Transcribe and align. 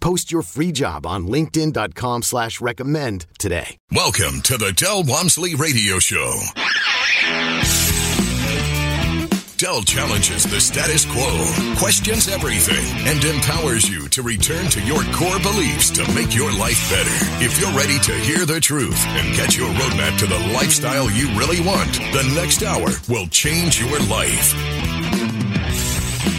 Post 0.00 0.32
your 0.32 0.42
free 0.42 0.72
job 0.72 1.06
on 1.06 1.28
linkedin.com 1.28 2.22
slash 2.22 2.60
recommend 2.60 3.26
today. 3.38 3.76
Welcome 3.92 4.40
to 4.42 4.56
the 4.56 4.72
Del 4.72 5.04
Walmsley 5.04 5.54
Radio 5.54 5.98
Show. 5.98 6.32
Del 9.60 9.82
challenges 9.82 10.44
the 10.44 10.58
status 10.58 11.04
quo, 11.04 11.28
questions 11.76 12.28
everything, 12.28 12.82
and 13.06 13.22
empowers 13.22 13.90
you 13.90 14.08
to 14.08 14.22
return 14.22 14.70
to 14.70 14.80
your 14.80 15.02
core 15.12 15.38
beliefs 15.38 15.90
to 15.90 16.14
make 16.14 16.34
your 16.34 16.50
life 16.50 16.80
better. 16.88 17.44
If 17.44 17.60
you're 17.60 17.76
ready 17.76 17.98
to 17.98 18.12
hear 18.12 18.46
the 18.46 18.58
truth 18.58 18.98
and 19.08 19.36
get 19.36 19.58
your 19.58 19.68
roadmap 19.68 20.18
to 20.20 20.26
the 20.26 20.38
lifestyle 20.54 21.10
you 21.10 21.28
really 21.38 21.60
want, 21.60 21.92
the 21.92 22.32
next 22.34 22.62
hour 22.62 22.88
will 23.06 23.26
change 23.26 23.78
your 23.78 23.98
life. 24.08 24.79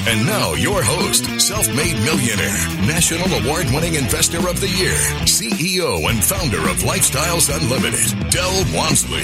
And 0.07 0.25
now, 0.25 0.53
your 0.53 0.81
host, 0.81 1.25
self 1.39 1.67
made 1.75 1.93
millionaire, 2.03 2.57
national 2.87 3.31
award 3.39 3.67
winning 3.67 3.93
investor 3.93 4.39
of 4.49 4.59
the 4.59 4.67
year, 4.67 4.95
CEO 5.27 6.09
and 6.09 6.23
founder 6.23 6.57
of 6.57 6.77
Lifestyles 6.77 7.55
Unlimited, 7.55 8.31
Del 8.31 8.65
Walmsley. 8.75 9.21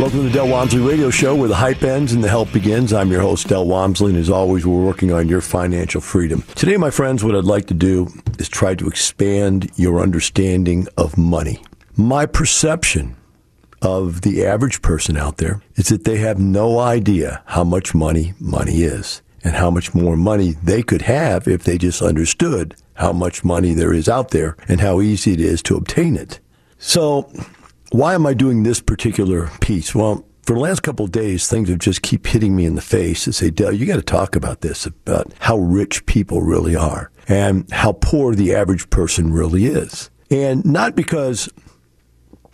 Welcome 0.00 0.22
to 0.22 0.28
the 0.28 0.30
Del 0.30 0.48
Walmsley 0.48 0.80
Radio 0.80 1.08
Show, 1.08 1.36
where 1.36 1.48
the 1.48 1.54
hype 1.54 1.84
ends 1.84 2.12
and 2.12 2.24
the 2.24 2.28
help 2.28 2.52
begins. 2.52 2.92
I'm 2.92 3.12
your 3.12 3.20
host, 3.20 3.46
Del 3.46 3.64
Walmsley, 3.64 4.10
and 4.10 4.18
as 4.18 4.28
always, 4.28 4.66
we're 4.66 4.84
working 4.84 5.12
on 5.12 5.28
your 5.28 5.40
financial 5.40 6.00
freedom. 6.00 6.42
Today, 6.56 6.76
my 6.76 6.90
friends, 6.90 7.22
what 7.22 7.36
I'd 7.36 7.44
like 7.44 7.66
to 7.66 7.74
do 7.74 8.08
is 8.40 8.48
try 8.48 8.74
to 8.74 8.88
expand 8.88 9.70
your 9.76 10.00
understanding 10.00 10.88
of 10.96 11.16
money. 11.16 11.62
My 11.96 12.26
perception 12.26 13.14
of 13.82 14.22
the 14.22 14.44
average 14.44 14.82
person 14.82 15.16
out 15.16 15.38
there 15.38 15.62
is 15.76 15.88
that 15.88 16.04
they 16.04 16.18
have 16.18 16.38
no 16.38 16.78
idea 16.78 17.42
how 17.46 17.64
much 17.64 17.94
money 17.94 18.34
money 18.38 18.82
is 18.82 19.22
and 19.42 19.54
how 19.54 19.70
much 19.70 19.94
more 19.94 20.16
money 20.16 20.52
they 20.62 20.82
could 20.82 21.02
have 21.02 21.48
if 21.48 21.64
they 21.64 21.78
just 21.78 22.02
understood 22.02 22.74
how 22.94 23.12
much 23.12 23.42
money 23.42 23.72
there 23.72 23.92
is 23.92 24.08
out 24.08 24.30
there 24.30 24.56
and 24.68 24.80
how 24.80 25.00
easy 25.00 25.32
it 25.32 25.40
is 25.40 25.62
to 25.62 25.76
obtain 25.76 26.16
it. 26.16 26.38
So, 26.78 27.32
why 27.92 28.14
am 28.14 28.26
I 28.26 28.34
doing 28.34 28.62
this 28.62 28.80
particular 28.80 29.50
piece? 29.60 29.94
Well, 29.94 30.24
for 30.42 30.54
the 30.54 30.60
last 30.60 30.82
couple 30.82 31.04
of 31.04 31.12
days, 31.12 31.48
things 31.48 31.68
have 31.68 31.78
just 31.78 32.02
keep 32.02 32.26
hitting 32.26 32.54
me 32.54 32.66
in 32.66 32.74
the 32.74 32.82
face 32.82 33.24
to 33.24 33.32
say, 33.32 33.50
Del, 33.50 33.72
you 33.72 33.86
got 33.86 33.96
to 33.96 34.02
talk 34.02 34.36
about 34.36 34.60
this, 34.60 34.86
about 34.86 35.32
how 35.38 35.58
rich 35.58 36.04
people 36.06 36.42
really 36.42 36.76
are 36.76 37.10
and 37.28 37.70
how 37.70 37.92
poor 37.92 38.34
the 38.34 38.54
average 38.54 38.90
person 38.90 39.32
really 39.32 39.66
is. 39.66 40.10
And 40.30 40.64
not 40.64 40.94
because 40.94 41.48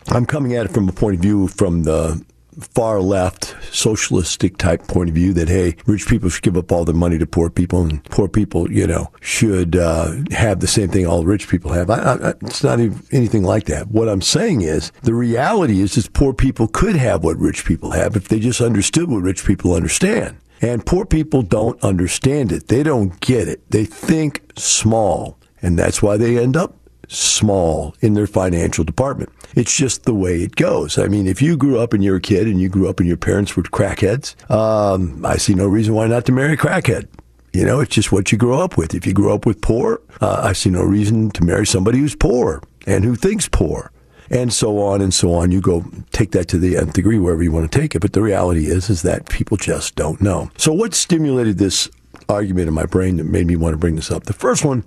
I'm 0.09 0.25
coming 0.25 0.55
at 0.55 0.65
it 0.65 0.73
from 0.73 0.87
a 0.87 0.93
point 0.93 1.15
of 1.15 1.21
view 1.21 1.47
from 1.47 1.83
the 1.83 2.23
far 2.59 3.01
left 3.01 3.55
socialistic 3.71 4.57
type 4.57 4.87
point 4.87 5.09
of 5.09 5.15
view 5.15 5.31
that 5.33 5.47
hey 5.47 5.75
rich 5.85 6.07
people 6.07 6.27
should 6.29 6.41
give 6.41 6.57
up 6.57 6.71
all 6.71 6.85
their 6.85 6.95
money 6.95 7.17
to 7.17 7.25
poor 7.27 7.49
people 7.51 7.83
and 7.83 8.03
poor 8.05 8.27
people 8.27 8.71
you 8.71 8.87
know 8.87 9.11
should 9.21 9.75
uh, 9.75 10.13
have 10.31 10.59
the 10.59 10.67
same 10.67 10.89
thing 10.89 11.05
all 11.05 11.23
rich 11.23 11.47
people 11.47 11.71
have. 11.71 11.89
I, 11.89 12.13
I, 12.13 12.29
it's 12.41 12.63
not 12.63 12.79
even 12.79 13.03
anything 13.11 13.43
like 13.43 13.65
that. 13.65 13.89
What 13.89 14.09
i'm 14.09 14.21
saying 14.21 14.61
is 14.61 14.91
the 15.03 15.13
reality 15.13 15.81
is 15.81 15.97
is 15.97 16.07
poor 16.07 16.33
people 16.33 16.67
could 16.67 16.95
have 16.95 17.23
what 17.23 17.37
rich 17.37 17.65
people 17.65 17.91
have 17.91 18.15
if 18.15 18.27
they 18.27 18.39
just 18.39 18.61
understood 18.61 19.09
what 19.09 19.21
rich 19.21 19.45
people 19.45 19.73
understand. 19.73 20.37
And 20.59 20.83
poor 20.83 21.05
people 21.05 21.43
don't 21.43 21.79
understand 21.83 22.51
it. 22.51 22.67
They 22.67 22.81
don't 22.81 23.19
get 23.19 23.47
it. 23.47 23.69
They 23.69 23.85
think 23.85 24.41
small 24.57 25.37
and 25.61 25.77
that's 25.77 26.01
why 26.01 26.17
they 26.17 26.39
end 26.39 26.57
up 26.57 26.75
small 27.07 27.95
in 28.01 28.13
their 28.13 28.27
financial 28.27 28.83
department. 28.83 29.29
It's 29.57 29.75
just 29.75 30.03
the 30.03 30.13
way 30.13 30.43
it 30.43 30.55
goes. 30.55 30.99
I 30.99 31.07
mean, 31.07 31.25
if 31.25 31.41
you 31.41 31.57
grew 31.57 31.79
up 31.79 31.91
and 31.91 32.03
you're 32.03 32.17
a 32.17 32.21
kid 32.21 32.45
and 32.45 32.61
you 32.61 32.69
grew 32.69 32.87
up 32.87 32.99
and 32.99 33.07
your 33.07 33.17
parents 33.17 33.57
were 33.57 33.63
crackheads, 33.63 34.35
um, 34.51 35.25
I 35.25 35.37
see 35.37 35.55
no 35.55 35.65
reason 35.65 35.95
why 35.95 36.05
not 36.05 36.25
to 36.25 36.31
marry 36.31 36.53
a 36.53 36.57
crackhead. 36.57 37.07
You 37.53 37.65
know, 37.65 37.79
it's 37.79 37.95
just 37.95 38.11
what 38.11 38.31
you 38.31 38.37
grow 38.37 38.59
up 38.59 38.77
with. 38.77 38.93
If 38.93 39.07
you 39.07 39.13
grew 39.13 39.33
up 39.33 39.47
with 39.47 39.59
poor, 39.61 39.99
uh, 40.21 40.41
I 40.43 40.53
see 40.53 40.69
no 40.69 40.83
reason 40.83 41.31
to 41.31 41.43
marry 41.43 41.65
somebody 41.65 41.97
who's 41.97 42.15
poor 42.15 42.61
and 42.85 43.03
who 43.03 43.15
thinks 43.15 43.49
poor. 43.49 43.91
And 44.29 44.53
so 44.53 44.77
on 44.77 45.01
and 45.01 45.11
so 45.11 45.33
on. 45.33 45.49
You 45.49 45.59
go 45.59 45.83
take 46.11 46.33
that 46.33 46.47
to 46.49 46.59
the 46.59 46.77
nth 46.77 46.93
degree 46.93 47.17
wherever 47.17 47.41
you 47.41 47.51
want 47.51 47.71
to 47.71 47.79
take 47.79 47.95
it. 47.95 47.99
But 47.99 48.13
the 48.13 48.21
reality 48.21 48.67
is, 48.67 48.91
is 48.91 49.01
that 49.01 49.27
people 49.27 49.57
just 49.57 49.95
don't 49.95 50.21
know. 50.21 50.51
So 50.57 50.71
what 50.71 50.93
stimulated 50.93 51.57
this 51.57 51.89
argument 52.29 52.67
in 52.67 52.75
my 52.75 52.85
brain 52.85 53.17
that 53.17 53.23
made 53.23 53.47
me 53.47 53.55
want 53.55 53.73
to 53.73 53.77
bring 53.77 53.95
this 53.95 54.11
up? 54.11 54.25
The 54.25 54.33
first 54.33 54.63
one 54.63 54.83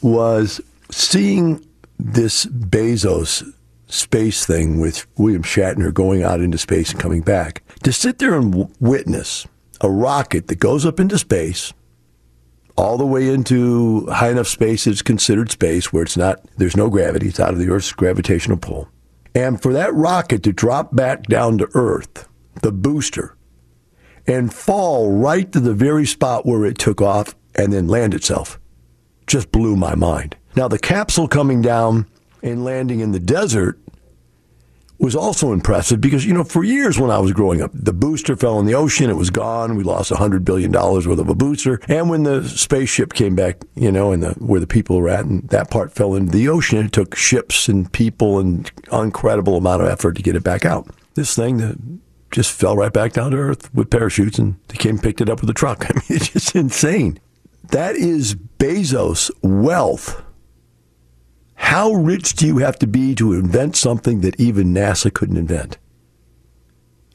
was 0.00 0.62
seeing 0.90 1.62
this 1.98 2.46
Bezos 2.46 3.52
space 3.92 4.46
thing 4.46 4.80
with 4.80 5.06
William 5.18 5.42
Shatner 5.42 5.92
going 5.92 6.22
out 6.22 6.40
into 6.40 6.58
space 6.58 6.90
and 6.90 7.00
coming 7.00 7.20
back, 7.20 7.62
to 7.82 7.92
sit 7.92 8.18
there 8.18 8.34
and 8.34 8.52
w- 8.52 8.74
witness 8.80 9.46
a 9.80 9.90
rocket 9.90 10.48
that 10.48 10.58
goes 10.58 10.86
up 10.86 10.98
into 10.98 11.18
space, 11.18 11.72
all 12.76 12.96
the 12.96 13.06
way 13.06 13.28
into 13.28 14.06
high 14.06 14.30
enough 14.30 14.46
space 14.46 14.86
it's 14.86 15.02
considered 15.02 15.50
space 15.50 15.92
where 15.92 16.02
it's 16.02 16.16
not, 16.16 16.40
there's 16.56 16.76
no 16.76 16.88
gravity, 16.88 17.28
it's 17.28 17.40
out 17.40 17.52
of 17.52 17.58
the 17.58 17.68
Earth's 17.68 17.92
gravitational 17.92 18.56
pull. 18.56 18.88
And 19.34 19.60
for 19.60 19.72
that 19.72 19.94
rocket 19.94 20.42
to 20.44 20.52
drop 20.52 20.94
back 20.94 21.24
down 21.24 21.58
to 21.58 21.68
Earth, 21.74 22.28
the 22.62 22.72
booster, 22.72 23.36
and 24.26 24.52
fall 24.52 25.12
right 25.12 25.50
to 25.52 25.60
the 25.60 25.74
very 25.74 26.06
spot 26.06 26.46
where 26.46 26.64
it 26.64 26.78
took 26.78 27.00
off 27.02 27.34
and 27.54 27.72
then 27.72 27.88
land 27.88 28.14
itself, 28.14 28.58
just 29.26 29.52
blew 29.52 29.76
my 29.76 29.94
mind. 29.94 30.36
Now, 30.54 30.68
the 30.68 30.78
capsule 30.78 31.28
coming 31.28 31.62
down 31.62 32.06
and 32.42 32.64
landing 32.64 33.00
in 33.00 33.12
the 33.12 33.20
desert 33.20 33.78
was 35.02 35.16
also 35.16 35.52
impressive 35.52 36.00
because, 36.00 36.24
you 36.24 36.32
know, 36.32 36.44
for 36.44 36.62
years 36.62 36.96
when 36.96 37.10
I 37.10 37.18
was 37.18 37.32
growing 37.32 37.60
up, 37.60 37.72
the 37.74 37.92
booster 37.92 38.36
fell 38.36 38.60
in 38.60 38.66
the 38.66 38.74
ocean, 38.74 39.10
it 39.10 39.16
was 39.16 39.30
gone. 39.30 39.74
We 39.74 39.82
lost 39.82 40.12
$100 40.12 40.44
billion 40.44 40.70
worth 40.70 41.06
of 41.06 41.28
a 41.28 41.34
booster. 41.34 41.80
And 41.88 42.08
when 42.08 42.22
the 42.22 42.48
spaceship 42.48 43.12
came 43.12 43.34
back, 43.34 43.56
you 43.74 43.90
know, 43.90 44.12
and 44.12 44.22
the, 44.22 44.30
where 44.34 44.60
the 44.60 44.66
people 44.66 44.96
were 44.96 45.08
at, 45.08 45.24
and 45.24 45.48
that 45.48 45.70
part 45.70 45.92
fell 45.92 46.14
into 46.14 46.30
the 46.30 46.48
ocean, 46.48 46.86
it 46.86 46.92
took 46.92 47.16
ships 47.16 47.68
and 47.68 47.92
people 47.92 48.38
and 48.38 48.70
incredible 48.92 49.56
amount 49.56 49.82
of 49.82 49.88
effort 49.88 50.14
to 50.16 50.22
get 50.22 50.36
it 50.36 50.44
back 50.44 50.64
out. 50.64 50.88
This 51.14 51.34
thing 51.34 51.56
that 51.56 51.76
just 52.30 52.52
fell 52.52 52.76
right 52.76 52.92
back 52.92 53.12
down 53.12 53.32
to 53.32 53.38
earth 53.38 53.74
with 53.74 53.90
parachutes 53.90 54.38
and 54.38 54.56
they 54.68 54.76
came 54.76 54.92
and 54.92 55.02
picked 55.02 55.20
it 55.20 55.28
up 55.28 55.40
with 55.40 55.50
a 55.50 55.54
truck. 55.54 55.84
I 55.90 55.94
mean, 55.94 56.02
it's 56.10 56.28
just 56.28 56.54
insane. 56.54 57.18
That 57.70 57.96
is 57.96 58.36
Bezos' 58.36 59.32
wealth 59.42 60.22
how 61.62 61.92
rich 61.92 62.34
do 62.34 62.46
you 62.46 62.58
have 62.58 62.78
to 62.80 62.86
be 62.86 63.14
to 63.14 63.32
invent 63.32 63.76
something 63.76 64.20
that 64.20 64.38
even 64.38 64.74
NASA 64.74 65.14
couldn't 65.14 65.38
invent? 65.38 65.78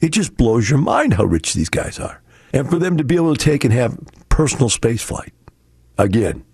It 0.00 0.08
just 0.08 0.36
blows 0.36 0.68
your 0.68 0.80
mind 0.80 1.14
how 1.14 1.24
rich 1.26 1.52
these 1.52 1.68
guys 1.68 2.00
are. 2.00 2.20
And 2.52 2.68
for 2.68 2.76
them 2.76 2.96
to 2.96 3.04
be 3.04 3.14
able 3.14 3.36
to 3.36 3.44
take 3.44 3.62
and 3.62 3.72
have 3.72 3.96
personal 4.30 4.68
space 4.68 5.02
flight, 5.02 5.32
again, 5.96 6.44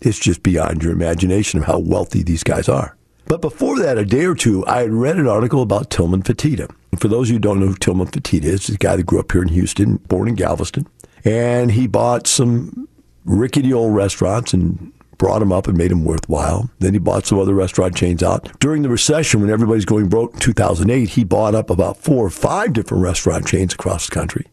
it's 0.00 0.18
just 0.18 0.42
beyond 0.42 0.84
your 0.84 0.92
imagination 0.92 1.58
of 1.58 1.66
how 1.66 1.78
wealthy 1.78 2.22
these 2.22 2.44
guys 2.44 2.68
are. 2.68 2.96
But 3.24 3.40
before 3.40 3.80
that, 3.80 3.98
a 3.98 4.04
day 4.04 4.26
or 4.26 4.34
two, 4.34 4.64
I 4.66 4.82
had 4.82 4.92
read 4.92 5.16
an 5.16 5.26
article 5.26 5.62
about 5.62 5.90
Tillman 5.90 6.22
Fertitta. 6.22 6.70
For 6.98 7.08
those 7.08 7.28
of 7.28 7.30
you 7.30 7.36
who 7.36 7.40
don't 7.40 7.58
know 7.58 7.66
who 7.68 7.74
Tillman 7.74 8.08
Fertitta 8.08 8.44
is, 8.44 8.66
he's 8.66 8.76
a 8.76 8.78
guy 8.78 8.94
that 8.96 9.06
grew 9.06 9.18
up 9.18 9.32
here 9.32 9.42
in 9.42 9.48
Houston, 9.48 9.96
born 9.96 10.28
in 10.28 10.34
Galveston. 10.34 10.86
And 11.24 11.72
he 11.72 11.86
bought 11.86 12.26
some 12.26 12.86
rickety 13.24 13.72
old 13.72 13.96
restaurants 13.96 14.52
and 14.52 14.92
brought 15.20 15.42
him 15.42 15.52
up 15.52 15.68
and 15.68 15.76
made 15.76 15.92
him 15.92 16.02
worthwhile. 16.02 16.70
Then 16.78 16.94
he 16.94 16.98
bought 16.98 17.26
some 17.26 17.38
other 17.38 17.52
restaurant 17.52 17.94
chains 17.94 18.22
out. 18.22 18.58
During 18.58 18.80
the 18.80 18.88
recession, 18.88 19.42
when 19.42 19.50
everybody's 19.50 19.84
going 19.84 20.08
broke 20.08 20.32
in 20.32 20.40
2008, 20.40 21.10
he 21.10 21.24
bought 21.24 21.54
up 21.54 21.68
about 21.68 21.98
four 21.98 22.24
or 22.24 22.30
five 22.30 22.72
different 22.72 23.02
restaurant 23.02 23.46
chains 23.46 23.74
across 23.74 24.08
the 24.08 24.14
country 24.14 24.46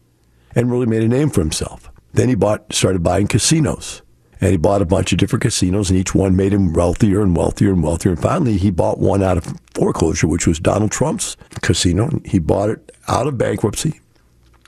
and 0.54 0.70
really 0.70 0.84
made 0.84 1.02
a 1.02 1.08
name 1.08 1.30
for 1.30 1.40
himself. 1.40 1.90
Then 2.12 2.28
he 2.28 2.34
bought, 2.34 2.70
started 2.70 3.02
buying 3.02 3.28
casinos. 3.28 4.02
And 4.42 4.50
he 4.50 4.56
bought 4.58 4.82
a 4.82 4.86
bunch 4.86 5.10
of 5.10 5.18
different 5.18 5.42
casinos, 5.42 5.90
and 5.90 5.98
each 5.98 6.14
one 6.14 6.36
made 6.36 6.52
him 6.52 6.72
wealthier 6.72 7.22
and 7.22 7.34
wealthier 7.34 7.72
and 7.72 7.82
wealthier. 7.82 8.12
And 8.12 8.22
finally, 8.22 8.56
he 8.56 8.70
bought 8.70 9.00
one 9.00 9.22
out 9.22 9.38
of 9.38 9.58
foreclosure, 9.74 10.28
which 10.28 10.46
was 10.46 10.60
Donald 10.60 10.92
Trump's 10.92 11.36
casino. 11.62 12.20
He 12.24 12.38
bought 12.38 12.70
it 12.70 12.92
out 13.08 13.26
of 13.26 13.36
bankruptcy 13.36 14.00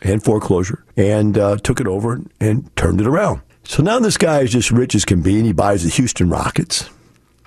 and 0.03 0.25
foreclosure 0.25 0.83
and 0.97 1.37
uh, 1.39 1.59
took 1.59 1.79
it 1.79 1.87
over 1.87 2.21
and 2.41 2.75
turned 2.75 3.01
it 3.01 3.07
around. 3.07 3.43
So 3.71 3.85
now 3.85 4.01
this 4.01 4.17
guy 4.17 4.41
is 4.41 4.51
just 4.51 4.73
rich 4.73 4.97
as 4.97 5.05
can 5.05 5.23
be, 5.23 5.37
and 5.37 5.47
he 5.47 5.53
buys 5.53 5.85
the 5.85 5.91
Houston 5.91 6.29
Rockets. 6.29 6.91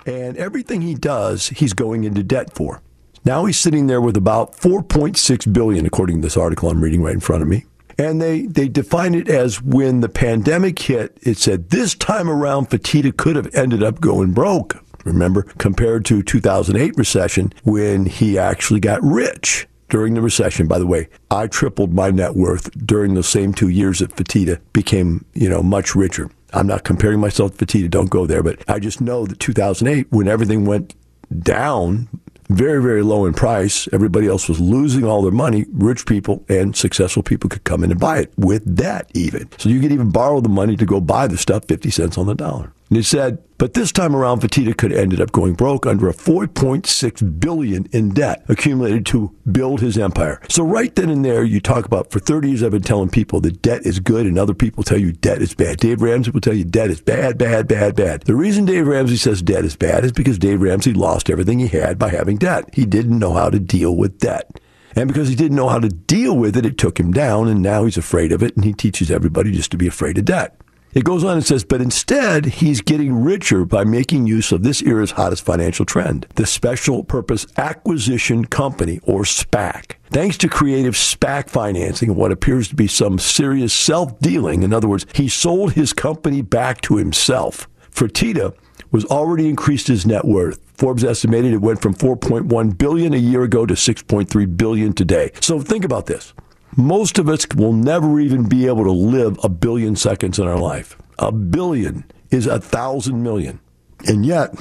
And 0.06 0.38
everything 0.38 0.80
he 0.80 0.94
does, 0.94 1.48
he's 1.48 1.74
going 1.74 2.04
into 2.04 2.22
debt 2.22 2.54
for. 2.54 2.80
Now 3.26 3.44
he's 3.44 3.58
sitting 3.58 3.88
there 3.88 4.00
with 4.00 4.16
about 4.16 4.56
4.6 4.56 5.52
billion, 5.52 5.84
according 5.84 6.16
to 6.16 6.22
this 6.22 6.38
article 6.38 6.70
I'm 6.70 6.82
reading 6.82 7.02
right 7.02 7.12
in 7.12 7.20
front 7.20 7.42
of 7.42 7.48
me. 7.48 7.66
And 7.98 8.22
they, 8.22 8.46
they 8.46 8.68
define 8.68 9.14
it 9.14 9.28
as 9.28 9.60
when 9.60 10.00
the 10.00 10.08
pandemic 10.08 10.78
hit, 10.78 11.18
it 11.20 11.36
said 11.36 11.68
this 11.68 11.94
time 11.94 12.30
around, 12.30 12.70
Fertitta 12.70 13.14
could 13.14 13.36
have 13.36 13.54
ended 13.54 13.82
up 13.82 14.00
going 14.00 14.32
broke. 14.32 14.82
Remember, 15.04 15.42
compared 15.58 16.06
to 16.06 16.22
2008 16.22 16.96
recession 16.96 17.52
when 17.64 18.06
he 18.06 18.38
actually 18.38 18.80
got 18.80 19.02
rich 19.02 19.66
during 19.88 20.14
the 20.14 20.20
recession. 20.20 20.66
By 20.66 20.78
the 20.78 20.86
way, 20.86 21.08
I 21.30 21.46
tripled 21.46 21.92
my 21.92 22.10
net 22.10 22.34
worth 22.34 22.70
during 22.86 23.14
the 23.14 23.22
same 23.22 23.52
two 23.52 23.68
years 23.68 23.98
that 23.98 24.16
Fertitta 24.16 24.60
became, 24.72 25.24
you 25.34 25.48
know, 25.48 25.62
much 25.62 25.94
richer. 25.94 26.30
I'm 26.52 26.66
not 26.66 26.84
comparing 26.84 27.20
myself 27.20 27.56
to 27.56 27.66
Fertitta, 27.66 27.90
don't 27.90 28.10
go 28.10 28.26
there, 28.26 28.42
but 28.42 28.62
I 28.68 28.78
just 28.78 29.00
know 29.00 29.26
that 29.26 29.40
2008, 29.40 30.06
when 30.10 30.28
everything 30.28 30.66
went 30.66 30.94
down, 31.40 32.08
very, 32.48 32.82
very 32.82 33.02
low 33.02 33.24
in 33.24 33.32
price. 33.32 33.88
Everybody 33.92 34.26
else 34.26 34.48
was 34.48 34.60
losing 34.60 35.04
all 35.04 35.22
their 35.22 35.32
money. 35.32 35.64
Rich 35.72 36.06
people 36.06 36.44
and 36.48 36.76
successful 36.76 37.22
people 37.22 37.48
could 37.48 37.64
come 37.64 37.82
in 37.82 37.90
and 37.90 37.98
buy 37.98 38.18
it 38.18 38.32
with 38.36 38.76
debt, 38.76 39.10
even. 39.14 39.48
So 39.58 39.68
you 39.68 39.80
could 39.80 39.92
even 39.92 40.10
borrow 40.10 40.40
the 40.40 40.48
money 40.48 40.76
to 40.76 40.86
go 40.86 41.00
buy 41.00 41.26
the 41.26 41.38
stuff 41.38 41.64
50 41.66 41.90
cents 41.90 42.18
on 42.18 42.26
the 42.26 42.34
dollar. 42.34 42.72
And 42.90 42.96
he 42.98 43.02
said, 43.02 43.42
but 43.56 43.74
this 43.74 43.92
time 43.92 44.14
around, 44.14 44.40
Fertitta 44.40 44.76
could 44.76 44.90
have 44.90 45.00
ended 45.00 45.20
up 45.20 45.32
going 45.32 45.54
broke 45.54 45.86
under 45.86 46.08
a 46.08 46.12
4.6 46.12 47.40
billion 47.40 47.86
in 47.92 48.10
debt 48.10 48.44
accumulated 48.48 49.06
to 49.06 49.34
build 49.50 49.80
his 49.80 49.96
empire. 49.96 50.40
So 50.48 50.64
right 50.64 50.94
then 50.94 51.08
and 51.08 51.24
there, 51.24 51.44
you 51.44 51.60
talk 51.60 51.86
about 51.86 52.10
for 52.10 52.18
30 52.18 52.48
years 52.48 52.62
I've 52.62 52.72
been 52.72 52.82
telling 52.82 53.08
people 53.08 53.40
that 53.42 53.62
debt 53.62 53.86
is 53.86 54.00
good, 54.00 54.26
and 54.26 54.38
other 54.38 54.54
people 54.54 54.82
tell 54.82 54.98
you 54.98 55.12
debt 55.12 55.40
is 55.40 55.54
bad. 55.54 55.78
Dave 55.78 56.02
Ramsey 56.02 56.32
will 56.32 56.40
tell 56.40 56.54
you 56.54 56.64
debt 56.64 56.90
is 56.90 57.00
bad, 57.00 57.38
bad, 57.38 57.68
bad, 57.68 57.94
bad. 57.94 58.22
The 58.22 58.34
reason 58.34 58.64
Dave 58.64 58.86
Ramsey 58.86 59.16
says 59.16 59.40
debt 59.40 59.64
is 59.64 59.76
bad 59.76 60.04
is 60.04 60.12
because 60.12 60.38
Dave 60.38 60.60
Ramsey 60.60 60.92
lost 60.92 61.30
everything 61.30 61.60
he 61.60 61.68
had 61.68 61.98
by 61.98 62.10
having 62.10 62.36
debt. 62.36 62.68
He 62.74 62.84
didn't 62.84 63.18
know 63.18 63.32
how 63.32 63.50
to 63.50 63.60
deal 63.60 63.96
with 63.96 64.18
debt. 64.18 64.60
And 64.96 65.08
because 65.08 65.28
he 65.28 65.34
didn't 65.34 65.56
know 65.56 65.68
how 65.68 65.78
to 65.78 65.88
deal 65.88 66.36
with 66.36 66.56
it, 66.56 66.66
it 66.66 66.76
took 66.76 67.00
him 67.00 67.12
down, 67.12 67.48
and 67.48 67.62
now 67.62 67.84
he's 67.84 67.96
afraid 67.96 68.30
of 68.30 68.42
it, 68.42 68.56
and 68.56 68.64
he 68.64 68.72
teaches 68.72 69.10
everybody 69.10 69.52
just 69.52 69.70
to 69.70 69.76
be 69.76 69.86
afraid 69.86 70.18
of 70.18 70.26
debt. 70.26 70.60
It 70.94 71.02
goes 71.04 71.24
on 71.24 71.36
and 71.38 71.44
says, 71.44 71.64
but 71.64 71.80
instead, 71.80 72.46
he's 72.46 72.80
getting 72.80 73.24
richer 73.24 73.64
by 73.64 73.82
making 73.82 74.28
use 74.28 74.52
of 74.52 74.62
this 74.62 74.80
era's 74.82 75.10
hottest 75.10 75.44
financial 75.44 75.84
trend, 75.84 76.28
the 76.36 76.46
Special 76.46 77.02
Purpose 77.02 77.48
Acquisition 77.56 78.44
Company, 78.44 79.00
or 79.02 79.22
SPAC. 79.22 79.94
Thanks 80.10 80.38
to 80.38 80.48
creative 80.48 80.94
SPAC 80.94 81.50
financing 81.50 82.10
and 82.10 82.16
what 82.16 82.30
appears 82.30 82.68
to 82.68 82.76
be 82.76 82.86
some 82.86 83.18
serious 83.18 83.72
self 83.72 84.16
dealing, 84.20 84.62
in 84.62 84.72
other 84.72 84.86
words, 84.86 85.04
he 85.14 85.28
sold 85.28 85.72
his 85.72 85.92
company 85.92 86.42
back 86.42 86.80
to 86.82 86.96
himself. 86.96 87.68
Fertitta 87.90 88.54
was 88.92 89.04
already 89.06 89.48
increased 89.48 89.88
his 89.88 90.06
net 90.06 90.24
worth. 90.24 90.60
Forbes 90.76 91.02
estimated 91.02 91.52
it 91.52 91.60
went 91.60 91.82
from 91.82 91.94
4.1 91.94 92.78
billion 92.78 93.14
a 93.14 93.16
year 93.16 93.42
ago 93.42 93.66
to 93.66 93.74
6.3 93.74 94.56
billion 94.56 94.92
today. 94.92 95.32
So 95.40 95.60
think 95.60 95.84
about 95.84 96.06
this. 96.06 96.32
Most 96.76 97.18
of 97.18 97.28
us 97.28 97.46
will 97.54 97.72
never 97.72 98.18
even 98.18 98.48
be 98.48 98.66
able 98.66 98.84
to 98.84 98.90
live 98.90 99.38
a 99.44 99.48
billion 99.48 99.94
seconds 99.94 100.38
in 100.40 100.48
our 100.48 100.58
life. 100.58 100.96
A 101.18 101.30
billion 101.30 102.04
is 102.30 102.46
a 102.46 102.60
thousand 102.60 103.22
million. 103.22 103.60
And 104.08 104.26
yet, 104.26 104.54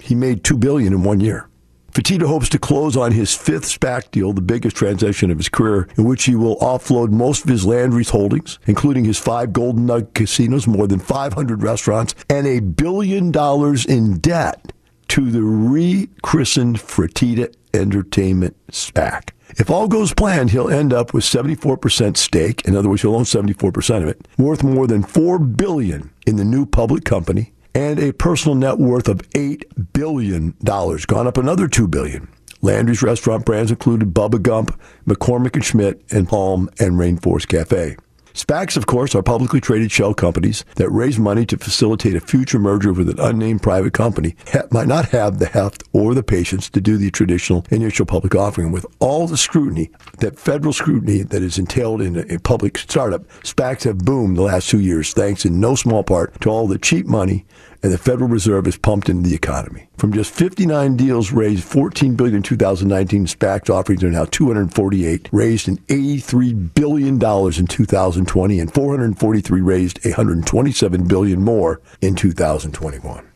he 0.00 0.14
made 0.14 0.44
two 0.44 0.58
billion 0.58 0.92
in 0.92 1.02
one 1.02 1.20
year. 1.20 1.48
Fertitta 1.92 2.26
hopes 2.26 2.50
to 2.50 2.58
close 2.58 2.94
on 2.94 3.12
his 3.12 3.34
fifth 3.34 3.64
SPAC 3.64 4.10
deal, 4.10 4.34
the 4.34 4.42
biggest 4.42 4.76
transaction 4.76 5.30
of 5.30 5.38
his 5.38 5.48
career, 5.48 5.88
in 5.96 6.04
which 6.04 6.24
he 6.24 6.34
will 6.34 6.58
offload 6.58 7.10
most 7.10 7.44
of 7.44 7.48
his 7.48 7.64
Landry's 7.64 8.10
holdings, 8.10 8.58
including 8.66 9.06
his 9.06 9.18
five 9.18 9.54
Golden 9.54 9.86
Nugget 9.86 10.12
casinos, 10.12 10.66
more 10.66 10.86
than 10.86 10.98
500 10.98 11.62
restaurants, 11.62 12.14
and 12.28 12.46
a 12.46 12.60
billion 12.60 13.30
dollars 13.30 13.86
in 13.86 14.18
debt 14.18 14.74
to 15.08 15.30
the 15.30 15.42
rechristened 15.42 16.76
Fertitta 16.76 17.54
Entertainment 17.72 18.56
SPAC. 18.70 19.30
If 19.58 19.70
all 19.70 19.88
goes 19.88 20.12
planned, 20.12 20.50
he'll 20.50 20.68
end 20.68 20.92
up 20.92 21.14
with 21.14 21.24
74% 21.24 22.16
stake. 22.16 22.66
In 22.66 22.76
other 22.76 22.90
words, 22.90 23.02
he'll 23.02 23.16
own 23.16 23.24
74% 23.24 24.02
of 24.02 24.08
it, 24.08 24.28
worth 24.36 24.62
more 24.62 24.86
than 24.86 25.02
4 25.02 25.38
billion 25.38 26.10
in 26.26 26.36
the 26.36 26.44
new 26.44 26.66
public 26.66 27.04
company 27.04 27.52
and 27.76 27.98
a 27.98 28.12
personal 28.12 28.54
net 28.54 28.78
worth 28.78 29.06
of 29.06 29.20
8 29.34 29.92
billion 29.92 30.54
dollars, 30.62 31.04
gone 31.04 31.26
up 31.26 31.36
another 31.36 31.68
2 31.68 31.86
billion. 31.86 32.26
Landry's 32.62 33.02
restaurant 33.02 33.44
brands 33.44 33.70
included 33.70 34.14
Bubba 34.14 34.40
Gump, 34.40 34.80
McCormick 35.06 35.54
and 35.54 35.62
Schmick, 35.62 36.00
and 36.10 36.26
Palm 36.26 36.70
and 36.78 36.92
Rainforest 36.92 37.48
Cafe. 37.48 37.96
SPACs, 38.36 38.76
of 38.76 38.86
course, 38.86 39.14
are 39.14 39.22
publicly 39.22 39.62
traded 39.62 39.90
shell 39.90 40.12
companies 40.12 40.62
that 40.74 40.90
raise 40.90 41.18
money 41.18 41.46
to 41.46 41.56
facilitate 41.56 42.14
a 42.14 42.20
future 42.20 42.58
merger 42.58 42.92
with 42.92 43.08
an 43.08 43.18
unnamed 43.18 43.62
private 43.62 43.94
company 43.94 44.36
that 44.52 44.70
might 44.70 44.86
not 44.86 45.06
have 45.06 45.38
the 45.38 45.46
heft 45.46 45.82
or 45.94 46.12
the 46.12 46.22
patience 46.22 46.68
to 46.68 46.82
do 46.82 46.98
the 46.98 47.10
traditional 47.10 47.64
initial 47.70 48.04
public 48.04 48.34
offering. 48.34 48.72
With 48.72 48.84
all 48.98 49.26
the 49.26 49.38
scrutiny, 49.38 49.90
that 50.18 50.38
federal 50.38 50.74
scrutiny 50.74 51.22
that 51.22 51.42
is 51.42 51.56
entailed 51.56 52.02
in 52.02 52.14
a, 52.14 52.34
a 52.34 52.38
public 52.38 52.76
startup, 52.76 53.26
SPACs 53.42 53.84
have 53.84 54.00
boomed 54.00 54.36
the 54.36 54.42
last 54.42 54.68
two 54.68 54.80
years, 54.80 55.14
thanks 55.14 55.46
in 55.46 55.58
no 55.58 55.74
small 55.74 56.04
part 56.04 56.38
to 56.42 56.50
all 56.50 56.68
the 56.68 56.78
cheap 56.78 57.06
money 57.06 57.46
and 57.82 57.92
the 57.92 57.98
Federal 57.98 58.28
Reserve 58.28 58.66
is 58.66 58.76
pumped 58.76 59.08
into 59.08 59.28
the 59.28 59.34
economy. 59.34 59.88
From 59.96 60.12
just 60.12 60.32
59 60.32 60.96
deals 60.96 61.32
raised 61.32 61.64
14 61.64 62.14
billion 62.14 62.36
in 62.36 62.42
2019, 62.42 63.26
SPAC 63.26 63.70
offerings 63.70 64.04
are 64.04 64.10
now 64.10 64.24
248, 64.24 65.28
raised 65.32 65.68
in 65.68 65.78
83 65.88 66.52
billion 66.52 67.18
dollars 67.18 67.58
in 67.58 67.66
2020, 67.66 68.60
and 68.60 68.72
443 68.72 69.60
raised 69.60 70.04
127 70.04 71.08
billion 71.08 71.42
more 71.42 71.80
in 72.00 72.14
2021. 72.14 73.26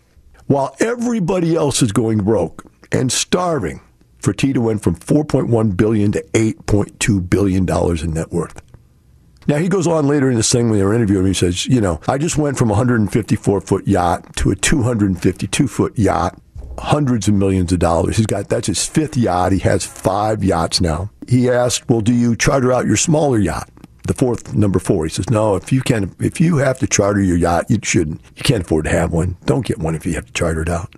While 0.47 0.75
everybody 0.81 1.55
else 1.55 1.81
is 1.83 1.93
going 1.93 2.25
broke 2.25 2.65
and 2.91 3.13
starving, 3.13 3.81
Fertitta 4.21 4.59
went 4.59 4.83
from 4.83 4.97
4.1 4.97 5.77
billion 5.77 6.13
to 6.13 6.23
8.2 6.33 7.31
billion 7.31 7.65
dollars 7.65 8.03
in 8.03 8.15
net 8.15 8.31
worth. 8.33 8.61
Now 9.47 9.57
he 9.57 9.69
goes 9.69 9.87
on 9.87 10.07
later 10.07 10.31
in 10.31 10.37
this 10.37 10.53
thing 10.53 10.69
when 10.69 10.79
they 10.79 10.85
were 10.85 10.95
interviewing 10.95 11.25
him. 11.25 11.31
He 11.31 11.35
says, 11.35 11.67
"You 11.67 11.81
know, 11.81 12.01
I 12.07 12.19
just 12.19 12.37
went 12.37 12.59
from 12.59 12.69
a 12.71 12.75
154 12.75 13.61
foot 13.61 13.89
yacht 13.89 14.37
to 14.37 14.51
a 14.51 14.57
252 14.57 15.67
foot 15.67 15.99
yacht, 15.99 16.39
hundreds 16.79 17.27
of 17.27 17.35
millions 17.35 17.73
of 17.73 17.79
dollars. 17.79 18.17
He's 18.17 18.27
got 18.27 18.49
that's 18.49 18.67
his 18.67 18.85
fifth 18.87 19.17
yacht. 19.17 19.53
He 19.53 19.59
has 19.61 19.85
five 19.85 20.45
yachts 20.45 20.81
now. 20.81 21.11
He 21.27 21.49
asked, 21.49 21.89
"Well, 21.89 22.01
do 22.01 22.13
you 22.13 22.37
charter 22.37 22.73
out 22.73 22.87
your 22.87 22.97
smaller 22.97 23.39
yacht?" 23.39 23.69
The 24.07 24.15
fourth, 24.15 24.55
number 24.55 24.79
four. 24.79 25.05
He 25.05 25.11
says, 25.11 25.31
"No, 25.31 25.57
if 25.57 25.73
you 25.73 25.83
can, 25.83 26.15
if 26.19 26.41
you 26.41 26.59
have 26.59 26.79
to 26.81 26.87
charter 26.87 27.23
your 27.23 27.37
yacht, 27.37 27.67
you 27.69 27.79
shouldn't. 27.83 28.21
You 28.37 28.43
can't 28.43 28.65
afford 28.65 28.85
to 28.85 28.91
have 28.91 29.13
one. 29.13 29.37
Don't 29.47 29.65
get 29.67 29.79
one 29.79 29.95
if 29.95 30.05
you 30.05 30.15
have 30.15 30.27
to 30.27 30.33
charter 30.33 30.63
it 30.63 30.69
out." 30.69 30.95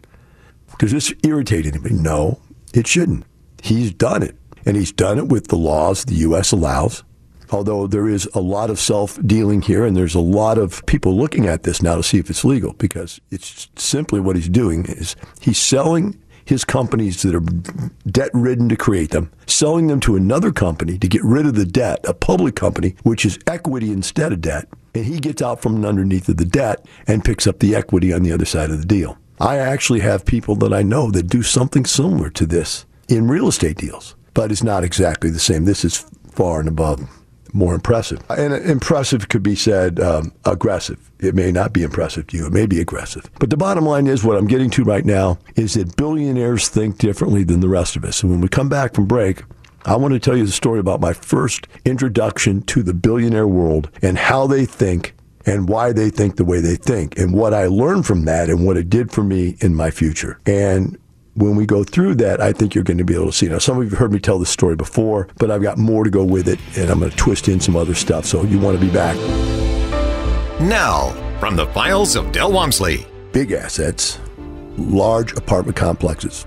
Does 0.78 0.93
this 0.93 1.12
irritate 1.23 1.66
anybody? 1.66 1.95
No, 1.95 2.40
it 2.75 2.87
shouldn't. 2.87 3.25
He's 3.62 3.93
done 3.93 4.23
it, 4.23 4.37
and 4.66 4.76
he's 4.76 4.90
done 4.93 5.19
it 5.19 5.28
with 5.28 5.49
the 5.49 5.57
laws 5.57 6.05
the 6.05 6.14
U.S. 6.14 6.50
allows 6.52 7.05
although 7.52 7.87
there 7.87 8.09
is 8.09 8.28
a 8.35 8.40
lot 8.40 8.71
of 8.71 8.78
self 8.78 9.18
dealing 9.26 9.62
here 9.62 9.85
and 9.85 9.97
there's 9.97 10.14
a 10.14 10.21
lot 10.21 10.59
of 10.59 10.85
people 10.87 11.16
looking 11.16 11.47
at 11.47 11.62
this 11.62 11.82
now 11.82 11.97
to 11.97 12.02
see 12.02 12.18
if 12.18 12.30
it's 12.30 12.44
legal 12.44 12.73
because 12.75 13.21
it's 13.30 13.68
simply 13.76 14.21
what 14.21 14.37
he's 14.37 14.49
doing 14.49 14.87
is 14.87 15.16
he's 15.40 15.59
selling 15.59 16.18
his 16.44 16.64
companies 16.64 17.23
that 17.23 17.35
are 17.35 17.40
debt 18.11 18.30
ridden 18.35 18.68
to 18.68 18.76
create 18.76 19.11
them, 19.11 19.30
selling 19.47 19.87
them 19.87 20.00
to 20.00 20.16
another 20.16 20.50
company 20.50 20.99
to 20.99 21.06
get 21.09 21.23
rid 21.23 21.47
of 21.47 21.54
the 21.54 21.64
debt, 21.64 22.00
a 22.04 22.14
public 22.14 22.56
company, 22.56 22.97
which 23.04 23.25
is 23.25 23.38
equity 23.47 23.92
instead 23.92 24.32
of 24.32 24.40
debt. 24.40 24.68
And 24.94 25.04
he 25.04 25.21
gets 25.21 25.40
out 25.40 25.62
from 25.62 25.85
underneath 25.85 26.28
of 26.28 26.38
the 26.38 26.44
debt 26.44 26.85
and 27.06 27.25
picks 27.25 27.47
up 27.47 27.61
the 27.61 27.75
equity 27.75 28.12
on 28.12 28.23
the 28.23 28.32
other 28.32 28.44
side 28.44 28.71
of 28.71 28.78
the 28.80 28.87
deal. 28.87 29.16
I 29.40 29.59
actually 29.59 30.00
have 30.00 30.26
people 30.26 30.56
that 30.56 30.73
I 30.73 30.82
know 30.82 31.11
that 31.11 31.28
do 31.28 31.42
something 31.42 31.85
similar 31.85 32.28
to 32.30 32.47
this 32.47 32.87
in 33.09 33.28
real 33.28 33.49
estate 33.49 33.76
deals, 33.76 34.14
but 34.35 34.52
it's 34.52 34.62
not 34.62 34.85
exactly 34.85 35.30
the 35.30 35.38
same. 35.38 35.64
This 35.64 35.85
is 35.85 36.04
far 36.32 36.61
and 36.61 36.68
above 36.68 37.09
more 37.52 37.75
impressive. 37.75 38.21
And 38.30 38.52
impressive 38.52 39.28
could 39.28 39.42
be 39.42 39.54
said 39.54 40.00
um, 40.00 40.32
aggressive. 40.44 41.11
It 41.21 41.35
may 41.35 41.52
not 41.52 41.73
be 41.73 41.82
impressive 41.82 42.26
to 42.28 42.37
you. 42.37 42.47
It 42.47 42.52
may 42.52 42.66
be 42.66 42.80
aggressive. 42.80 43.30
But 43.38 43.50
the 43.50 43.56
bottom 43.56 43.85
line 43.85 44.06
is 44.06 44.25
what 44.25 44.37
I'm 44.37 44.47
getting 44.47 44.71
to 44.71 44.85
right 44.85 45.04
now 45.04 45.38
is 45.56 45.75
that 45.75 45.97
billionaires 45.97 46.68
think 46.68 46.99
differently 46.99 47.44
than 47.44 47.61
the 47.61 47.68
rest 47.68 47.97
of 47.97 48.04
us. 48.04 48.23
And 48.23 48.32
when 48.32 48.40
we 48.40 48.49
come 48.49 48.68
back 48.68 48.94
from 48.94 49.06
break, 49.06 49.42
I 49.85 49.97
want 49.97 50.14
to 50.14 50.21
tell 50.21 50.37
you 50.37 50.47
the 50.47 50.52
story 50.52 50.78
about 50.78 51.00
my 51.00 51.12
first 51.12 51.66
introduction 51.85 52.62
to 52.62 52.82
the 52.82 52.94
billionaire 52.94 53.49
world 53.49 53.90
and 54.00 54.16
how 54.16 54.47
they 54.47 54.64
think 54.64 55.14
and 55.44 55.68
why 55.68 55.92
they 55.92 56.09
think 56.09 56.37
the 56.37 56.44
way 56.44 56.61
they 56.61 56.76
think 56.76 57.18
and 57.18 57.35
what 57.35 57.52
I 57.52 57.66
learned 57.66 58.06
from 58.06 58.25
that 58.26 58.49
and 58.49 58.64
what 58.64 58.76
it 58.76 58.88
did 58.88 59.11
for 59.11 59.25
me 59.25 59.56
in 59.61 59.75
my 59.75 59.90
future. 59.90 60.40
And 60.47 60.99
when 61.35 61.57
we 61.57 61.65
go 61.65 61.83
through 61.83 62.17
that, 62.17 62.41
I 62.41 62.53
think 62.53 62.75
you're 62.75 62.85
going 62.85 62.99
to 62.99 63.05
be 63.05 63.15
able 63.15 63.27
to 63.27 63.33
see. 63.33 63.49
Now, 63.49 63.59
some 63.59 63.79
of 63.79 63.85
you 63.85 63.91
have 63.91 63.99
heard 63.99 64.12
me 64.12 64.19
tell 64.19 64.39
this 64.39 64.51
story 64.51 64.77
before, 64.77 65.29
but 65.39 65.51
I've 65.51 65.62
got 65.62 65.79
more 65.79 66.05
to 66.05 66.11
go 66.11 66.25
with 66.25 66.49
it, 66.49 66.59
and 66.77 66.91
I'm 66.91 66.99
going 66.99 67.11
to 67.11 67.17
twist 67.17 67.49
in 67.49 67.59
some 67.59 67.77
other 67.77 67.95
stuff. 67.95 68.27
So 68.27 68.43
you 68.45 68.59
want 68.59 68.79
to 68.79 68.85
be 68.85 68.93
back. 68.93 69.17
Now, 70.61 71.11
from 71.41 71.57
the 71.57 71.67
files 71.69 72.17
of 72.17 72.33
Del 72.33 72.53
Walmsley. 72.53 73.07
Big 73.33 73.53
assets, 73.53 74.21
large 74.77 75.33
apartment 75.33 75.77
complexes, 75.77 76.47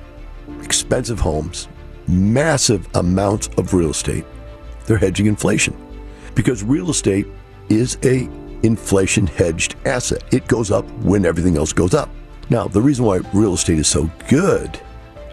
expensive 0.62 1.20
homes, 1.20 1.68
massive 2.08 2.88
amounts 2.96 3.48
of 3.58 3.74
real 3.74 3.90
estate, 3.90 4.26
they're 4.86 4.98
hedging 4.98 5.26
inflation. 5.26 5.76
Because 6.36 6.64
real 6.64 6.92
estate 6.92 7.26
is 7.70 7.98
a 8.04 8.30
inflation 8.62 9.26
hedged 9.26 9.76
asset. 9.86 10.24
It 10.32 10.48
goes 10.48 10.70
up 10.70 10.88
when 11.02 11.26
everything 11.26 11.58
else 11.58 11.74
goes 11.74 11.96
up. 11.96 12.10
Now, 12.50 12.68
the 12.68 12.82
reason 12.82 13.06
why 13.06 13.18
real 13.34 13.54
estate 13.54 13.80
is 13.80 13.88
so 13.88 14.10
good 14.28 14.80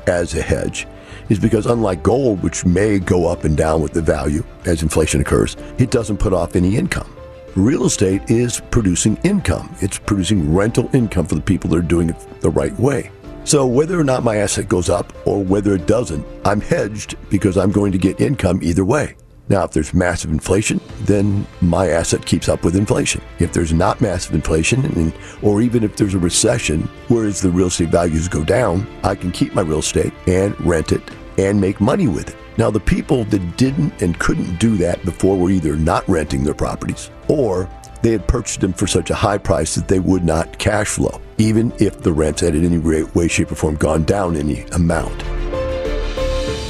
as 0.07 0.35
a 0.35 0.43
hedge 0.43 0.87
is 1.29 1.39
because 1.39 1.67
unlike 1.67 2.03
gold, 2.03 2.43
which 2.43 2.65
may 2.65 2.99
go 2.99 3.27
up 3.27 3.45
and 3.45 3.57
down 3.57 3.83
with 3.83 3.93
the 3.93 4.03
value 4.03 4.45
as 4.65 4.83
inflation 4.83 5.21
occurs, 5.21 5.57
it 5.79 5.91
doesn't 5.91 6.19
put 6.19 6.33
off 6.33 6.57
any 6.57 6.77
income. 6.77 7.15
Real 7.55 7.85
estate 7.85 8.23
is 8.31 8.61
producing 8.71 9.17
income. 9.25 9.75
It's 9.81 9.99
producing 9.99 10.55
rental 10.55 10.89
income 10.95 11.27
for 11.27 11.35
the 11.35 11.43
people 11.43 11.69
that 11.71 11.77
are 11.77 11.83
doing 11.83 12.09
it 12.09 12.41
the 12.41 12.51
right 12.51 12.79
way. 12.81 13.11
So 13.45 13.67
whether 13.67 13.99
or 13.99 14.05
not 14.05 14.25
my 14.25 14.37
asset 14.37 14.69
goes 14.69 14.89
up 14.89 15.13
or 15.27 15.43
whether 15.43 15.75
it 15.75 15.87
doesn't, 15.87 16.25
I'm 16.47 16.61
hedged 16.61 17.17
because 17.29 17.59
I'm 17.59 17.73
going 17.73 17.93
to 17.93 17.99
get 17.99 18.21
income 18.21 18.61
either 18.63 18.85
way. 18.85 19.17
Now, 19.53 19.65
if 19.65 19.73
there's 19.73 19.93
massive 19.93 20.31
inflation, 20.31 20.81
then 21.03 21.47
my 21.61 21.91
asset 21.91 22.25
keeps 22.25 22.49
up 22.49 22.65
with 22.65 22.75
inflation. 22.75 23.21
If 23.39 23.53
there's 23.53 23.75
not 23.75 24.01
massive 24.01 24.35
inflation, 24.35 25.13
or 25.43 25.61
even 25.61 25.85
if 25.85 25.95
there's 25.95 26.15
a 26.15 26.19
recession, 26.19 26.89
whereas 27.09 27.43
the 27.43 27.51
real 27.51 27.67
estate 27.67 27.91
values 27.91 28.29
go 28.29 28.45
down, 28.45 28.87
I 29.05 29.15
can 29.15 29.31
keep 29.31 29.55
my 29.55 29.61
real 29.61 29.81
estate 29.81 30.15
and 30.27 30.59
rent 30.65 30.91
it 30.91 31.03
and 31.37 31.61
make 31.61 31.83
money 31.83 32.09
with 32.09 32.31
it. 32.31 32.37
Now, 32.57 32.71
the 32.71 32.81
people 32.81 33.25
that 33.25 33.59
didn't 33.59 34.01
and 34.01 34.19
couldn't 34.19 34.59
do 34.59 34.79
that 34.79 35.05
before 35.05 35.37
were 35.37 35.51
either 35.51 35.77
not 35.77 36.09
renting 36.09 36.45
their 36.45 36.55
properties 36.55 37.11
or 37.29 37.69
they 38.01 38.13
had 38.13 38.27
purchased 38.27 38.63
them 38.63 38.73
for 38.73 38.87
such 38.87 39.11
a 39.11 39.15
high 39.15 39.39
price 39.39 39.75
that 39.75 39.87
they 39.87 39.99
would 39.99 40.25
not 40.25 40.59
cash 40.59 40.89
flow, 40.89 41.21
even 41.37 41.75
if 41.79 42.01
the 42.01 42.13
rents 42.13 42.41
had 42.41 42.55
in 42.55 42.65
any 42.65 42.79
way, 42.79 43.29
shape, 43.29 43.53
or 43.53 43.55
form 43.55 43.77
gone 43.77 44.05
down 44.05 44.35
any 44.35 44.63
amount. 44.73 45.23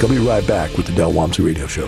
I'll 0.03 0.09
be 0.09 0.17
right 0.17 0.45
back 0.45 0.75
with 0.75 0.85
the 0.85 0.93
Del 0.93 1.13
Walmsley 1.13 1.45
Radio 1.45 1.65
Show. 1.65 1.87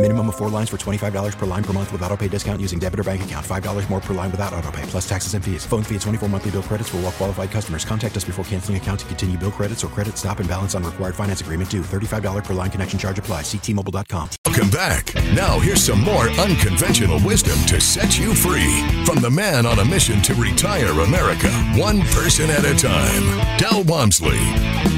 Minimum 0.00 0.28
of 0.28 0.36
four 0.36 0.48
lines 0.48 0.70
for 0.70 0.76
$25 0.76 1.36
per 1.36 1.46
line 1.46 1.64
per 1.64 1.72
month 1.72 1.90
with 1.90 2.02
auto 2.02 2.16
pay 2.16 2.28
discount 2.28 2.60
using 2.60 2.78
debit 2.78 3.00
or 3.00 3.02
bank 3.02 3.22
account. 3.22 3.44
$5 3.44 3.90
more 3.90 4.00
per 4.00 4.14
line 4.14 4.30
without 4.30 4.54
auto 4.54 4.70
pay, 4.70 4.82
plus 4.82 5.08
taxes 5.08 5.34
and 5.34 5.44
fees. 5.44 5.66
Phone 5.66 5.82
fee 5.82 5.96
at 5.96 6.02
24 6.02 6.28
monthly 6.28 6.52
bill 6.52 6.62
credits 6.62 6.88
for 6.90 6.98
all 6.98 7.02
well 7.02 7.10
qualified 7.10 7.50
customers. 7.50 7.84
Contact 7.84 8.16
us 8.16 8.22
before 8.22 8.44
canceling 8.44 8.76
account 8.76 9.00
to 9.00 9.06
continue 9.06 9.36
bill 9.36 9.50
credits 9.50 9.82
or 9.82 9.88
credit 9.88 10.16
stop 10.16 10.38
and 10.38 10.48
balance 10.48 10.76
on 10.76 10.84
required 10.84 11.16
finance 11.16 11.40
agreement 11.40 11.68
due. 11.68 11.82
$35 11.82 12.44
per 12.44 12.54
line 12.54 12.70
connection 12.70 12.96
charge 12.96 13.18
apply. 13.18 13.42
Ctmobile.com. 13.42 14.30
Welcome 14.46 14.70
back. 14.70 15.12
Now 15.34 15.58
here's 15.58 15.82
some 15.82 16.00
more 16.00 16.30
unconventional 16.30 17.18
wisdom 17.24 17.58
to 17.66 17.80
set 17.80 18.20
you 18.20 18.36
free 18.36 18.84
from 19.04 19.20
the 19.20 19.30
man 19.30 19.66
on 19.66 19.80
a 19.80 19.84
mission 19.84 20.22
to 20.22 20.34
retire 20.34 20.92
America, 21.00 21.50
one 21.74 22.02
person 22.14 22.50
at 22.50 22.64
a 22.64 22.76
time. 22.76 23.58
Del 23.58 23.82
Walmsley. 23.82 24.97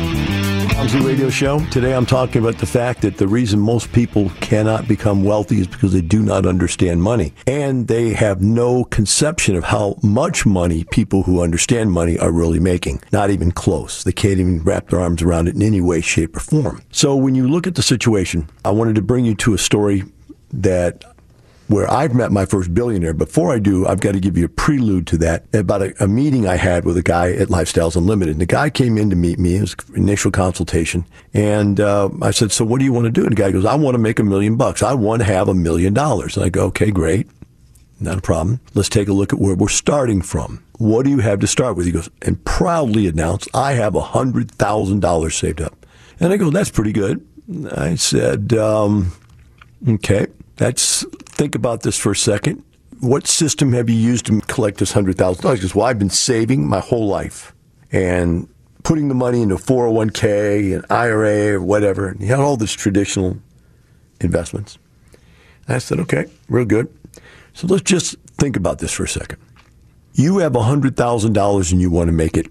Walmsley 0.80 1.02
Radio 1.02 1.28
Show. 1.28 1.62
Today 1.66 1.92
I'm 1.92 2.06
talking 2.06 2.40
about 2.40 2.56
the 2.56 2.64
fact 2.64 3.02
that 3.02 3.18
the 3.18 3.28
reason 3.28 3.60
most 3.60 3.92
people 3.92 4.30
cannot 4.40 4.88
become 4.88 5.24
wealthy 5.24 5.60
is 5.60 5.66
because 5.66 5.92
they 5.92 6.00
do 6.00 6.22
not 6.22 6.46
understand 6.46 7.02
money. 7.02 7.34
And 7.46 7.86
they 7.86 8.14
have 8.14 8.40
no 8.40 8.84
conception 8.84 9.56
of 9.56 9.64
how 9.64 9.98
much 10.02 10.46
money 10.46 10.84
people 10.84 11.22
who 11.24 11.42
understand 11.42 11.92
money 11.92 12.18
are 12.18 12.32
really 12.32 12.60
making. 12.60 13.02
Not 13.12 13.28
even 13.28 13.52
close. 13.52 14.04
They 14.04 14.12
can't 14.12 14.40
even 14.40 14.62
wrap 14.62 14.88
their 14.88 15.00
arms 15.00 15.20
around 15.20 15.48
it 15.48 15.54
in 15.54 15.60
any 15.60 15.82
way, 15.82 16.00
shape, 16.00 16.34
or 16.34 16.40
form. 16.40 16.82
So 16.92 17.14
when 17.14 17.34
you 17.34 17.46
look 17.46 17.66
at 17.66 17.74
the 17.74 17.82
situation, 17.82 18.48
I 18.64 18.70
wanted 18.70 18.94
to 18.94 19.02
bring 19.02 19.26
you 19.26 19.34
to 19.34 19.52
a 19.52 19.58
story 19.58 20.04
that 20.52 21.04
where 21.70 21.88
I've 21.88 22.16
met 22.16 22.32
my 22.32 22.46
first 22.46 22.74
billionaire. 22.74 23.14
Before 23.14 23.54
I 23.54 23.60
do, 23.60 23.86
I've 23.86 24.00
got 24.00 24.12
to 24.12 24.20
give 24.20 24.36
you 24.36 24.46
a 24.46 24.48
prelude 24.48 25.06
to 25.06 25.16
that 25.18 25.44
about 25.54 25.82
a, 25.82 26.02
a, 26.02 26.08
meeting 26.08 26.48
I 26.48 26.56
had 26.56 26.84
with 26.84 26.96
a 26.96 27.02
guy 27.02 27.30
at 27.30 27.46
Lifestyles 27.46 27.94
Unlimited. 27.94 28.34
And 28.34 28.40
the 28.40 28.46
guy 28.46 28.70
came 28.70 28.98
in 28.98 29.08
to 29.10 29.14
meet 29.14 29.38
me. 29.38 29.54
It 29.54 29.60
was 29.60 29.76
initial 29.94 30.32
consultation. 30.32 31.04
And 31.32 31.78
uh, 31.78 32.10
I 32.22 32.32
said, 32.32 32.50
so 32.50 32.64
what 32.64 32.80
do 32.80 32.84
you 32.84 32.92
want 32.92 33.04
to 33.04 33.12
do? 33.12 33.22
And 33.22 33.30
the 33.30 33.36
guy 33.36 33.52
goes, 33.52 33.64
I 33.64 33.76
want 33.76 33.94
to 33.94 34.00
make 34.00 34.18
a 34.18 34.24
million 34.24 34.56
bucks. 34.56 34.82
I 34.82 34.94
want 34.94 35.20
to 35.20 35.26
have 35.26 35.46
a 35.46 35.54
million 35.54 35.94
dollars. 35.94 36.36
And 36.36 36.44
I 36.44 36.48
go, 36.48 36.64
okay, 36.66 36.90
great. 36.90 37.28
Not 38.00 38.18
a 38.18 38.22
problem. 38.22 38.58
Let's 38.74 38.88
take 38.88 39.06
a 39.06 39.12
look 39.12 39.32
at 39.32 39.38
where 39.38 39.54
we're 39.54 39.68
starting 39.68 40.22
from. 40.22 40.64
What 40.78 41.04
do 41.04 41.10
you 41.10 41.18
have 41.18 41.38
to 41.38 41.46
start 41.46 41.76
with? 41.76 41.86
He 41.86 41.92
goes, 41.92 42.10
and 42.22 42.44
proudly 42.44 43.06
announced, 43.06 43.48
I 43.54 43.74
have 43.74 43.94
a 43.94 44.00
$100,000 44.00 45.32
saved 45.32 45.60
up. 45.60 45.86
And 46.18 46.32
I 46.32 46.36
go, 46.36 46.50
that's 46.50 46.70
pretty 46.70 46.92
good. 46.92 47.24
I 47.70 47.94
said, 47.94 48.54
um, 48.54 49.12
okay. 49.86 50.26
Let's 50.60 51.06
think 51.24 51.54
about 51.54 51.82
this 51.82 51.96
for 51.96 52.12
a 52.12 52.16
second. 52.16 52.62
What 53.00 53.26
system 53.26 53.72
have 53.72 53.88
you 53.88 53.96
used 53.96 54.26
to 54.26 54.40
collect 54.42 54.76
this 54.76 54.92
hundred 54.92 55.16
thousand 55.16 55.42
dollars? 55.42 55.60
Because 55.60 55.74
well, 55.74 55.86
I've 55.86 55.98
been 55.98 56.10
saving 56.10 56.68
my 56.68 56.80
whole 56.80 57.06
life 57.06 57.54
and 57.90 58.46
putting 58.82 59.08
the 59.08 59.14
money 59.14 59.40
into 59.40 59.56
401k 59.56 60.74
and 60.74 60.84
IRA 60.90 61.54
or 61.54 61.62
whatever. 61.62 62.08
And 62.08 62.20
he 62.20 62.26
had 62.26 62.40
all 62.40 62.58
these 62.58 62.74
traditional 62.74 63.38
investments. 64.20 64.78
And 65.66 65.76
I 65.76 65.78
said, 65.78 65.98
okay, 66.00 66.26
real 66.48 66.66
good. 66.66 66.94
So 67.54 67.66
let's 67.66 67.82
just 67.82 68.16
think 68.36 68.56
about 68.56 68.78
this 68.80 68.92
for 68.92 69.04
a 69.04 69.08
second. 69.08 69.38
You 70.12 70.38
have 70.38 70.52
$100,000 70.52 71.72
and 71.72 71.80
you 71.80 71.90
want 71.90 72.08
to 72.08 72.12
make 72.12 72.36
it 72.36 72.46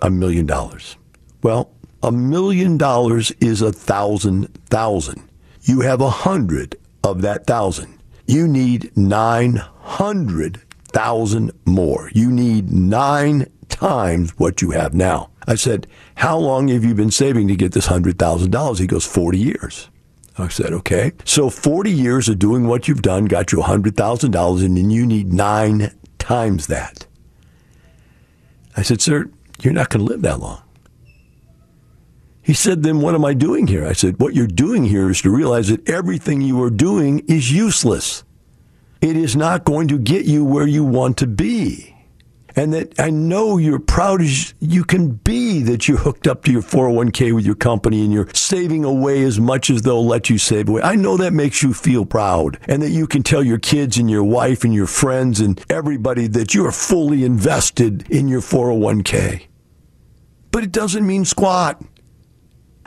a 0.00 0.08
million 0.10 0.46
dollars. 0.46 0.96
Well, 1.42 1.70
a 2.02 2.12
million 2.12 2.78
dollars 2.78 3.30
is 3.40 3.60
a 3.60 3.72
thousand 3.72 4.46
thousand. 4.66 5.22
You 5.62 5.80
have 5.80 6.00
a 6.00 6.10
hundred 6.10 6.76
of 7.06 7.22
that 7.22 7.46
thousand. 7.46 7.98
You 8.26 8.46
need 8.48 8.94
900,000 8.96 11.52
more. 11.64 12.10
You 12.12 12.30
need 12.30 12.70
nine 12.72 13.46
times 13.68 14.38
what 14.38 14.60
you 14.60 14.72
have 14.72 14.92
now. 14.94 15.30
I 15.46 15.54
said, 15.54 15.86
How 16.16 16.36
long 16.36 16.68
have 16.68 16.84
you 16.84 16.94
been 16.94 17.10
saving 17.10 17.48
to 17.48 17.56
get 17.56 17.72
this 17.72 17.86
$100,000? 17.86 18.78
He 18.78 18.86
goes, 18.86 19.06
40 19.06 19.38
years. 19.38 19.88
I 20.38 20.48
said, 20.48 20.72
okay. 20.72 21.12
So 21.24 21.48
40 21.48 21.90
years 21.90 22.28
of 22.28 22.38
doing 22.38 22.66
what 22.66 22.88
you've 22.88 23.00
done 23.00 23.24
got 23.24 23.52
you 23.52 23.58
$100,000 23.58 24.64
and 24.64 24.76
then 24.76 24.90
you 24.90 25.06
need 25.06 25.32
nine 25.32 25.96
times 26.18 26.66
that. 26.66 27.06
I 28.76 28.82
said, 28.82 29.00
sir, 29.00 29.30
you're 29.62 29.72
not 29.72 29.88
going 29.88 30.04
to 30.04 30.12
live 30.12 30.20
that 30.22 30.40
long. 30.40 30.60
He 32.46 32.54
said, 32.54 32.84
Then 32.84 33.00
what 33.00 33.16
am 33.16 33.24
I 33.24 33.34
doing 33.34 33.66
here? 33.66 33.84
I 33.84 33.92
said, 33.92 34.20
What 34.20 34.34
you're 34.34 34.46
doing 34.46 34.84
here 34.84 35.10
is 35.10 35.20
to 35.22 35.30
realize 35.30 35.66
that 35.66 35.88
everything 35.88 36.40
you 36.40 36.62
are 36.62 36.70
doing 36.70 37.18
is 37.26 37.50
useless. 37.50 38.22
It 39.00 39.16
is 39.16 39.34
not 39.34 39.64
going 39.64 39.88
to 39.88 39.98
get 39.98 40.26
you 40.26 40.44
where 40.44 40.66
you 40.68 40.84
want 40.84 41.16
to 41.18 41.26
be. 41.26 41.92
and 42.54 42.72
that 42.72 42.98
I 42.98 43.10
know 43.10 43.58
you're 43.58 43.80
proud 43.80 44.22
as 44.22 44.54
you 44.60 44.84
can 44.84 45.10
be 45.10 45.62
that 45.64 45.88
you're 45.88 45.98
hooked 45.98 46.26
up 46.28 46.44
to 46.44 46.52
your 46.52 46.62
401k 46.62 47.34
with 47.34 47.44
your 47.44 47.56
company 47.56 48.02
and 48.04 48.12
you're 48.12 48.28
saving 48.32 48.84
away 48.84 49.24
as 49.24 49.38
much 49.40 49.68
as 49.68 49.82
they'll 49.82 50.06
let 50.06 50.30
you 50.30 50.38
save 50.38 50.68
away. 50.68 50.82
I 50.82 50.94
know 50.94 51.16
that 51.18 51.32
makes 51.32 51.62
you 51.64 51.74
feel 51.74 52.06
proud 52.06 52.58
and 52.68 52.80
that 52.80 52.90
you 52.90 53.08
can 53.08 53.22
tell 53.24 53.42
your 53.42 53.58
kids 53.58 53.98
and 53.98 54.08
your 54.08 54.24
wife 54.24 54.64
and 54.64 54.72
your 54.72 54.86
friends 54.86 55.40
and 55.40 55.62
everybody 55.68 56.28
that 56.28 56.54
you 56.54 56.64
are 56.64 56.72
fully 56.72 57.24
invested 57.24 58.08
in 58.08 58.28
your 58.28 58.40
401k. 58.40 59.46
But 60.52 60.62
it 60.64 60.72
doesn't 60.72 61.06
mean 61.06 61.24
squat. 61.24 61.82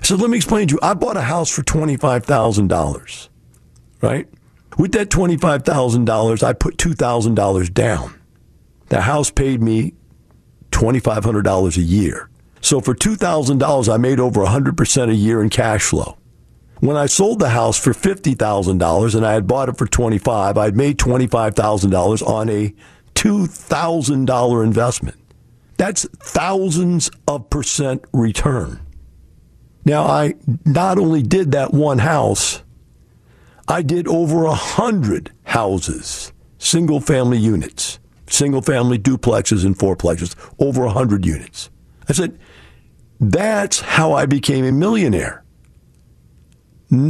So 0.04 0.16
let 0.16 0.30
me 0.30 0.38
explain 0.38 0.68
to 0.68 0.74
you. 0.76 0.80
I 0.82 0.94
bought 0.94 1.18
a 1.18 1.22
house 1.22 1.50
for 1.50 1.62
$25,000, 1.62 3.30
right? 4.02 4.28
With 4.78 4.94
that 4.94 5.10
$25,000, 5.10 6.44
I 6.44 6.54
put 6.54 6.78
$2,000 6.78 7.74
down. 7.74 8.20
The 8.88 9.02
house 9.02 9.30
paid 9.30 9.62
me 9.62 9.94
$2,500 10.72 11.78
a 11.78 11.82
year. 11.82 12.30
So 12.62 12.82
for 12.82 12.96
$2,000, 12.96 13.94
I 13.94 13.98
made 13.98 14.20
over 14.20 14.42
100% 14.46 15.10
a 15.10 15.16
year 15.16 15.42
in 15.42 15.50
cash 15.50 15.84
flow. 15.84 16.18
When 16.80 16.96
I 16.96 17.08
sold 17.08 17.40
the 17.40 17.50
house 17.50 17.78
for 17.78 17.92
$50,000 17.92 19.16
and 19.16 19.26
I 19.26 19.34
had 19.34 19.48
bought 19.48 19.70
it 19.70 19.78
for 19.78 19.86
25, 19.86 20.58
I'd 20.58 20.78
made 20.78 20.98
$25,000 20.98 22.26
on 22.26 22.50
a 22.50 22.74
$2,000 23.16 24.64
investment. 24.64 25.18
That's 25.78 26.08
thousands 26.20 27.10
of 27.28 27.50
percent 27.50 28.06
return. 28.14 28.80
Now, 29.90 30.04
I 30.04 30.36
not 30.66 30.98
only 30.98 31.24
did 31.24 31.52
that 31.52 31.74
one 31.74 31.98
house, 31.98 32.62
I 33.68 33.82
did 33.82 34.08
over 34.08 34.46
a 34.46 34.54
hundred 34.54 35.32
houses, 35.44 36.32
single 36.58 37.02
family 37.02 37.38
units 37.38 38.00
single 38.30 38.62
family 38.62 38.98
duplexes 38.98 39.66
and 39.66 39.78
fourplexes, 39.78 40.36
over 40.60 40.84
a 40.84 40.88
100 40.88 41.26
units. 41.26 41.70
I 42.08 42.14
said, 42.14 42.40
that's 43.20 43.82
how 43.82 44.14
I 44.14 44.26
became 44.26 44.66
a 44.66 44.72
millionaire. 44.72 45.44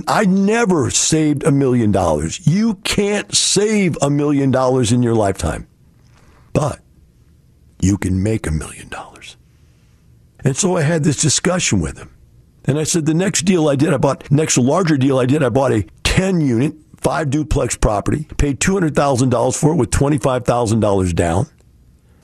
I 0.08 0.26
never 0.26 0.90
saved 0.90 1.44
a 1.44 1.52
million 1.52 1.92
dollars. 1.92 2.46
You 2.46 2.76
can't 2.76 3.34
save 3.34 3.98
a 4.02 4.10
million 4.10 4.52
dollars 4.52 4.92
in 4.92 5.02
your 5.02 5.16
lifetime, 5.16 5.68
but 6.52 6.82
you 7.80 7.98
can 7.98 8.22
make 8.22 8.46
a 8.46 8.52
million 8.52 8.90
dollars. 8.90 9.38
And 10.44 10.58
so 10.58 10.76
I 10.76 10.82
had 10.82 11.04
this 11.04 11.22
discussion 11.22 11.80
with 11.80 11.98
him. 11.98 12.14
And 12.70 12.78
I 12.78 12.84
said, 12.84 13.08
the 13.08 13.16
next 13.16 13.46
deal 13.46 13.68
I 13.68 13.76
did, 13.76 13.96
I 13.96 13.98
bought, 13.98 14.30
next 14.30 14.56
larger 14.56 14.96
deal 14.96 15.18
I 15.18 15.26
did, 15.26 15.42
I 15.42 15.50
bought 15.50 15.72
a 15.72 15.88
10 16.04 16.40
unit 16.40 16.76
five 16.98 17.32
duplex 17.32 17.76
property, 17.76 18.28
paid 18.38 18.60
$200,000 18.60 19.60
for 19.60 19.74
it 19.74 19.76
with 19.76 19.90
$25,000 19.90 21.16
down. 21.16 21.48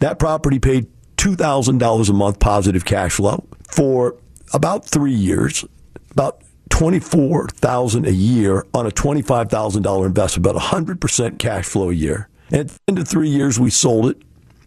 That 0.01 0.19
property 0.19 0.59
paid 0.59 0.85
$2,000 1.17 2.09
a 2.09 2.13
month 2.13 2.39
positive 2.39 2.85
cash 2.85 3.13
flow 3.13 3.43
for 3.67 4.17
about 4.53 4.85
three 4.85 5.15
years, 5.15 5.65
about 6.11 6.43
24000 6.69 8.05
a 8.05 8.11
year 8.11 8.67
on 8.75 8.85
a 8.85 8.91
$25,000 8.91 10.05
investment, 10.05 10.45
about 10.45 10.61
100% 10.61 11.39
cash 11.39 11.65
flow 11.65 11.89
a 11.89 11.93
year. 11.93 12.29
And 12.51 12.59
at 12.59 12.67
the 12.67 12.79
end 12.89 12.99
of 12.99 13.07
three 13.07 13.29
years, 13.29 13.59
we 13.59 13.71
sold 13.71 14.11
it. 14.11 14.21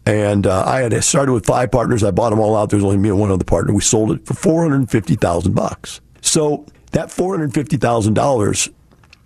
And 0.09 0.47
uh, 0.47 0.63
I 0.65 0.81
had 0.81 1.03
started 1.03 1.33
with 1.33 1.45
five 1.45 1.71
partners. 1.71 2.03
I 2.03 2.11
bought 2.11 2.31
them 2.31 2.39
all 2.39 2.55
out. 2.55 2.69
There's 2.69 2.83
only 2.83 2.97
me 2.97 3.09
and 3.09 3.19
one 3.19 3.31
other 3.31 3.43
partner. 3.43 3.73
We 3.73 3.81
sold 3.81 4.11
it 4.11 4.25
for 4.25 4.33
450000 4.33 5.53
bucks. 5.53 6.01
So 6.21 6.65
that 6.91 7.09
$450,000 7.09 8.73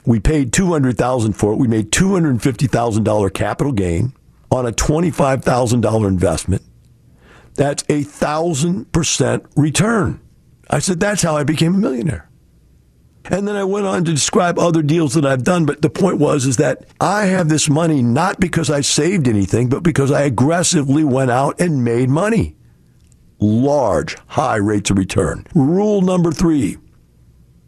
we 0.05 0.19
paid 0.19 0.51
two 0.51 0.67
hundred 0.67 0.97
thousand 0.97 1.33
for 1.33 1.53
it. 1.53 1.57
We 1.57 1.67
made 1.67 1.91
two 1.91 2.13
hundred 2.13 2.41
fifty 2.41 2.67
thousand 2.67 3.03
dollar 3.03 3.29
capital 3.29 3.71
gain 3.71 4.13
on 4.51 4.65
a 4.65 4.71
twenty 4.71 5.11
five 5.11 5.43
thousand 5.43 5.81
dollar 5.81 6.07
investment. 6.07 6.61
That's 7.55 7.83
a 7.89 8.03
thousand 8.03 8.91
percent 8.91 9.45
return. 9.55 10.19
I 10.69 10.79
said 10.79 10.99
that's 10.99 11.21
how 11.21 11.37
I 11.37 11.43
became 11.43 11.75
a 11.75 11.77
millionaire. 11.77 12.29
And 13.25 13.47
then 13.47 13.55
I 13.55 13.63
went 13.63 13.85
on 13.85 14.03
to 14.05 14.11
describe 14.11 14.59
other 14.59 14.81
deals 14.81 15.13
that 15.13 15.25
I've 15.25 15.43
done. 15.43 15.65
But 15.65 15.81
the 15.81 15.89
point 15.89 16.19
was 16.19 16.45
is 16.45 16.57
that 16.57 16.85
I 16.99 17.25
have 17.25 17.49
this 17.49 17.69
money 17.69 18.03
not 18.03 18.39
because 18.39 18.69
I 18.69 18.81
saved 18.81 19.27
anything, 19.27 19.69
but 19.69 19.81
because 19.81 20.11
I 20.11 20.23
aggressively 20.23 21.03
went 21.03 21.31
out 21.31 21.59
and 21.61 21.83
made 21.83 22.09
money. 22.09 22.55
Large, 23.39 24.17
high 24.27 24.57
rates 24.57 24.89
of 24.89 24.97
return. 24.97 25.45
Rule 25.53 26.01
number 26.01 26.31
three 26.31 26.77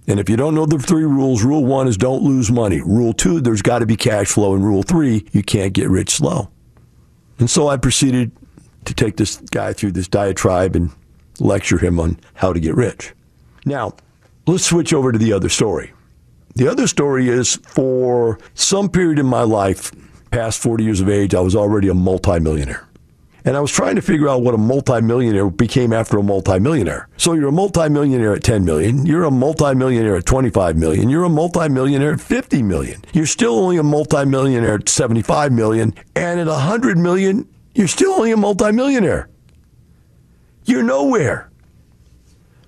and 0.08 0.20
if 0.20 0.30
you 0.30 0.38
don't 0.38 0.54
know 0.54 0.66
the 0.66 0.78
three 0.78 1.04
rules, 1.04 1.44
rule 1.44 1.66
one 1.66 1.88
is 1.88 1.98
don't 1.98 2.24
lose 2.24 2.52
money. 2.52 2.82
Rule 2.82 3.14
two, 3.14 3.42
there's 3.42 3.62
got 3.62 3.80
to 3.80 3.86
be 3.86 3.96
cash 3.96 4.28
flow. 4.28 4.54
And 4.54 4.64
rule 4.64 4.84
three, 4.84 5.26
you 5.32 5.42
can't 5.42 5.74
get 5.74 5.90
rich 5.90 6.12
slow. 6.12 6.50
And 7.40 7.50
so 7.50 7.68
I 7.68 7.78
proceeded 7.78 8.32
to 8.86 8.94
take 8.94 9.18
this 9.18 9.38
guy 9.38 9.74
through 9.74 9.94
this 9.94 10.08
diatribe 10.08 10.76
and 10.76 10.92
lecture 11.40 11.80
him 11.80 12.00
on 12.00 12.20
how 12.36 12.54
to 12.54 12.60
get 12.60 12.76
rich. 12.76 13.14
Now, 13.66 13.94
let's 14.48 14.66
switch 14.66 14.94
over 14.94 15.12
to 15.12 15.18
the 15.18 15.34
other 15.34 15.50
story. 15.50 15.94
The 16.56 16.68
other 16.68 16.88
story 16.88 17.28
is 17.28 17.56
for 17.68 18.40
some 18.54 18.90
period 18.90 19.20
in 19.20 19.26
my 19.26 19.42
life, 19.42 19.92
past 20.32 20.60
40 20.60 20.84
years 20.84 21.02
of 21.02 21.10
age, 21.10 21.36
I 21.36 21.42
was 21.42 21.56
already 21.56 21.90
a 21.90 21.94
multimillionaire. 21.94 22.88
And 23.44 23.56
I 23.56 23.60
was 23.60 23.72
trying 23.72 23.96
to 23.96 24.02
figure 24.02 24.28
out 24.28 24.42
what 24.42 24.56
a 24.56 24.58
multimillionaire 24.58 25.52
became 25.52 25.94
after 25.94 26.18
a 26.18 26.24
multimillionaire. 26.24 27.08
So 27.18 27.34
you're 27.34 27.50
a 27.50 27.52
multimillionaire 27.52 28.34
at 28.34 28.44
10 28.44 28.66
million, 28.66 29.06
you're 29.06 29.26
a 29.26 29.32
multimillionaire 29.32 30.16
at 30.16 30.26
25 30.26 30.78
million, 30.78 31.10
you're 31.10 31.26
a 31.26 31.30
multimillionaire 31.30 32.14
at 32.14 32.22
50 32.22 32.64
million. 32.64 33.04
You're 33.14 33.28
still 33.28 33.60
only 33.60 33.78
a 33.78 33.84
multimillionaire 33.84 34.76
at 34.76 34.90
75 34.90 35.52
million, 35.52 35.94
and 36.16 36.40
at 36.40 36.48
100 36.48 36.98
million, 36.98 37.48
you're 37.76 37.88
still 37.88 38.14
only 38.14 38.32
a 38.32 38.38
multimillionaire. 38.38 39.30
You're 40.64 40.84
nowhere. 40.84 41.52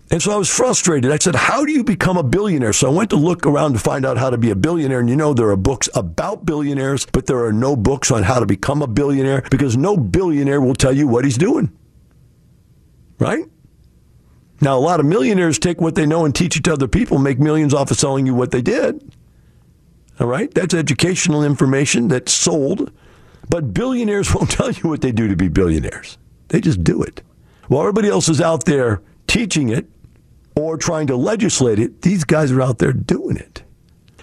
And 0.09 0.21
so 0.21 0.31
I 0.31 0.37
was 0.37 0.49
frustrated. 0.49 1.11
I 1.11 1.17
said, 1.17 1.35
How 1.35 1.65
do 1.65 1.71
you 1.71 1.83
become 1.83 2.17
a 2.17 2.23
billionaire? 2.23 2.73
So 2.73 2.89
I 2.89 2.93
went 2.93 3.09
to 3.09 3.17
look 3.17 3.45
around 3.45 3.73
to 3.73 3.79
find 3.79 4.05
out 4.05 4.17
how 4.17 4.29
to 4.29 4.37
be 4.37 4.51
a 4.51 4.55
billionaire. 4.55 4.99
And 4.99 5.09
you 5.09 5.17
know, 5.17 5.33
there 5.33 5.49
are 5.49 5.57
books 5.57 5.89
about 5.93 6.45
billionaires, 6.45 7.05
but 7.05 7.25
there 7.25 7.43
are 7.43 7.51
no 7.51 7.75
books 7.75 8.09
on 8.09 8.23
how 8.23 8.39
to 8.39 8.45
become 8.45 8.81
a 8.81 8.87
billionaire 8.87 9.43
because 9.51 9.75
no 9.75 9.97
billionaire 9.97 10.61
will 10.61 10.75
tell 10.75 10.93
you 10.93 11.07
what 11.07 11.25
he's 11.25 11.37
doing. 11.37 11.71
Right? 13.19 13.45
Now, 14.61 14.77
a 14.77 14.79
lot 14.79 14.99
of 14.99 15.05
millionaires 15.05 15.59
take 15.59 15.81
what 15.81 15.95
they 15.95 16.05
know 16.05 16.25
and 16.25 16.33
teach 16.33 16.55
it 16.55 16.63
to 16.63 16.73
other 16.73 16.87
people, 16.87 17.17
make 17.17 17.39
millions 17.39 17.73
off 17.73 17.91
of 17.91 17.97
selling 17.97 18.25
you 18.25 18.33
what 18.33 18.51
they 18.51 18.61
did. 18.61 19.13
All 20.19 20.27
right? 20.27 20.51
That's 20.53 20.73
educational 20.73 21.43
information 21.43 22.07
that's 22.07 22.31
sold. 22.31 22.91
But 23.49 23.73
billionaires 23.73 24.33
won't 24.35 24.51
tell 24.51 24.71
you 24.71 24.89
what 24.89 25.01
they 25.01 25.11
do 25.11 25.27
to 25.27 25.35
be 25.35 25.49
billionaires, 25.49 26.17
they 26.47 26.61
just 26.61 26.83
do 26.83 27.03
it. 27.03 27.21
While 27.67 27.81
everybody 27.81 28.07
else 28.07 28.29
is 28.29 28.39
out 28.39 28.63
there 28.63 29.01
teaching 29.27 29.67
it, 29.69 29.85
or 30.57 30.75
trying 30.75 31.05
to 31.07 31.15
legislate 31.15 31.77
it, 31.77 32.01
these 32.01 32.23
guys 32.23 32.51
are 32.51 32.61
out 32.61 32.79
there 32.79 32.91
doing 32.91 33.37
it. 33.37 33.63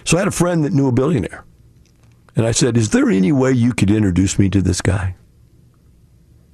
So 0.03 0.17
I 0.17 0.21
had 0.21 0.27
a 0.27 0.31
friend 0.31 0.65
that 0.65 0.73
knew 0.73 0.87
a 0.87 0.91
billionaire. 0.91 1.45
And 2.35 2.45
I 2.45 2.51
said, 2.51 2.75
Is 2.75 2.89
there 2.89 3.09
any 3.09 3.31
way 3.31 3.53
you 3.53 3.73
could 3.73 3.89
introduce 3.89 4.37
me 4.37 4.49
to 4.49 4.61
this 4.61 4.81
guy? 4.81 5.15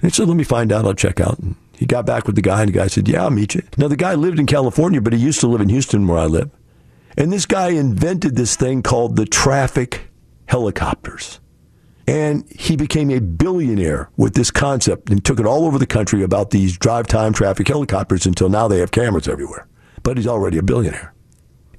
And 0.02 0.12
he 0.12 0.16
said, 0.16 0.28
Let 0.28 0.38
me 0.38 0.44
find 0.44 0.72
out. 0.72 0.86
I'll 0.86 0.94
check 0.94 1.20
out. 1.20 1.40
And 1.40 1.56
he 1.74 1.88
got 1.88 2.06
back 2.06 2.28
with 2.28 2.36
the 2.36 2.44
guy, 2.44 2.62
and 2.62 2.70
the 2.70 2.78
guy 2.78 2.88
said, 2.88 3.08
Yeah, 3.08 3.24
I'll 3.24 3.32
meet 3.32 3.56
you. 3.56 3.64
Now, 3.78 3.88
the 3.88 3.96
guy 3.96 4.14
lived 4.14 4.40
in 4.40 4.46
California, 4.46 5.02
but 5.02 5.14
he 5.14 5.20
used 5.20 5.40
to 5.40 5.48
live 5.48 5.62
in 5.62 5.70
Houston, 5.70 6.08
where 6.08 6.20
I 6.20 6.26
live. 6.26 6.52
And 7.18 7.34
this 7.34 7.48
guy 7.48 7.70
invented 7.70 8.36
this 8.36 8.56
thing 8.56 8.84
called 8.84 9.16
the 9.16 9.26
traffic 9.26 10.12
helicopters. 10.46 11.40
And 12.08 12.46
he 12.52 12.78
became 12.78 13.10
a 13.10 13.20
billionaire 13.20 14.10
with 14.16 14.34
this 14.34 14.52
concept 14.52 15.10
and 15.10 15.24
took 15.24 15.40
it 15.40 15.46
all 15.46 15.66
over 15.66 15.80
the 15.80 15.86
country 15.86 16.24
about 16.24 16.52
these 16.52 16.78
drive 16.78 17.08
time 17.08 17.34
traffic 17.34 17.68
helicopters 17.68 18.26
until 18.26 18.50
now 18.50 18.68
they 18.68 18.80
have 18.80 18.92
cameras 18.92 19.28
everywhere 19.28 19.68
but 20.04 20.18
he's 20.18 20.28
already 20.28 20.58
a 20.58 20.64
billionaire. 20.64 21.14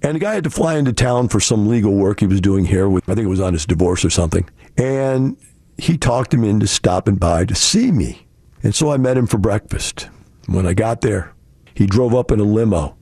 And 0.02 0.16
the 0.16 0.20
guy 0.20 0.34
had 0.34 0.44
to 0.44 0.50
fly 0.50 0.76
into 0.76 0.92
town 0.92 1.28
for 1.28 1.38
some 1.38 1.68
legal 1.68 1.94
work 1.94 2.20
he 2.20 2.26
was 2.26 2.40
doing 2.40 2.64
here 2.64 2.88
with, 2.88 3.08
I 3.08 3.14
think 3.14 3.24
it 3.24 3.30
was 3.30 3.40
on 3.40 3.52
his 3.52 3.66
divorce 3.66 4.04
or 4.04 4.10
something. 4.10 4.48
And 4.76 5.36
he 5.78 5.96
talked 5.96 6.34
him 6.34 6.44
into 6.44 6.66
stopping 6.66 7.16
by 7.16 7.44
to 7.44 7.54
see 7.54 7.92
me. 7.92 8.26
And 8.62 8.74
so 8.74 8.92
I 8.92 8.96
met 8.96 9.16
him 9.16 9.26
for 9.26 9.38
breakfast. 9.38 10.08
When 10.46 10.66
I 10.66 10.74
got 10.74 11.02
there, 11.02 11.32
he 11.74 11.86
drove 11.86 12.14
up 12.14 12.32
in 12.32 12.40
a 12.40 12.44
limo. 12.44 12.96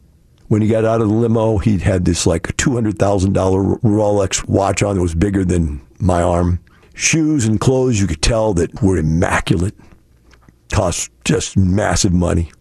When 0.49 0.63
he 0.63 0.69
got 0.69 0.85
out 0.85 1.01
of 1.01 1.09
the 1.09 1.15
limo, 1.15 1.59
he 1.59 1.79
had 1.79 2.05
this 2.05 2.27
like 2.27 2.43
$200,000 2.57 3.81
Rolex 3.81 4.47
watch 4.49 4.83
on 4.83 4.97
that 4.97 5.03
was 5.03 5.15
bigger 5.15 5.45
than 5.45 5.81
my 6.01 6.23
arm. 6.23 6.61
Shoes 6.95 7.47
and 7.47 7.61
clothes 7.61 8.01
you 8.01 8.07
could 8.07 8.21
tell 8.21 8.53
that 8.55 8.83
were 8.83 8.99
immaculate. 8.99 9.75
Cost 10.71 11.11
just 11.25 11.57
massive 11.57 12.13
money. 12.13 12.53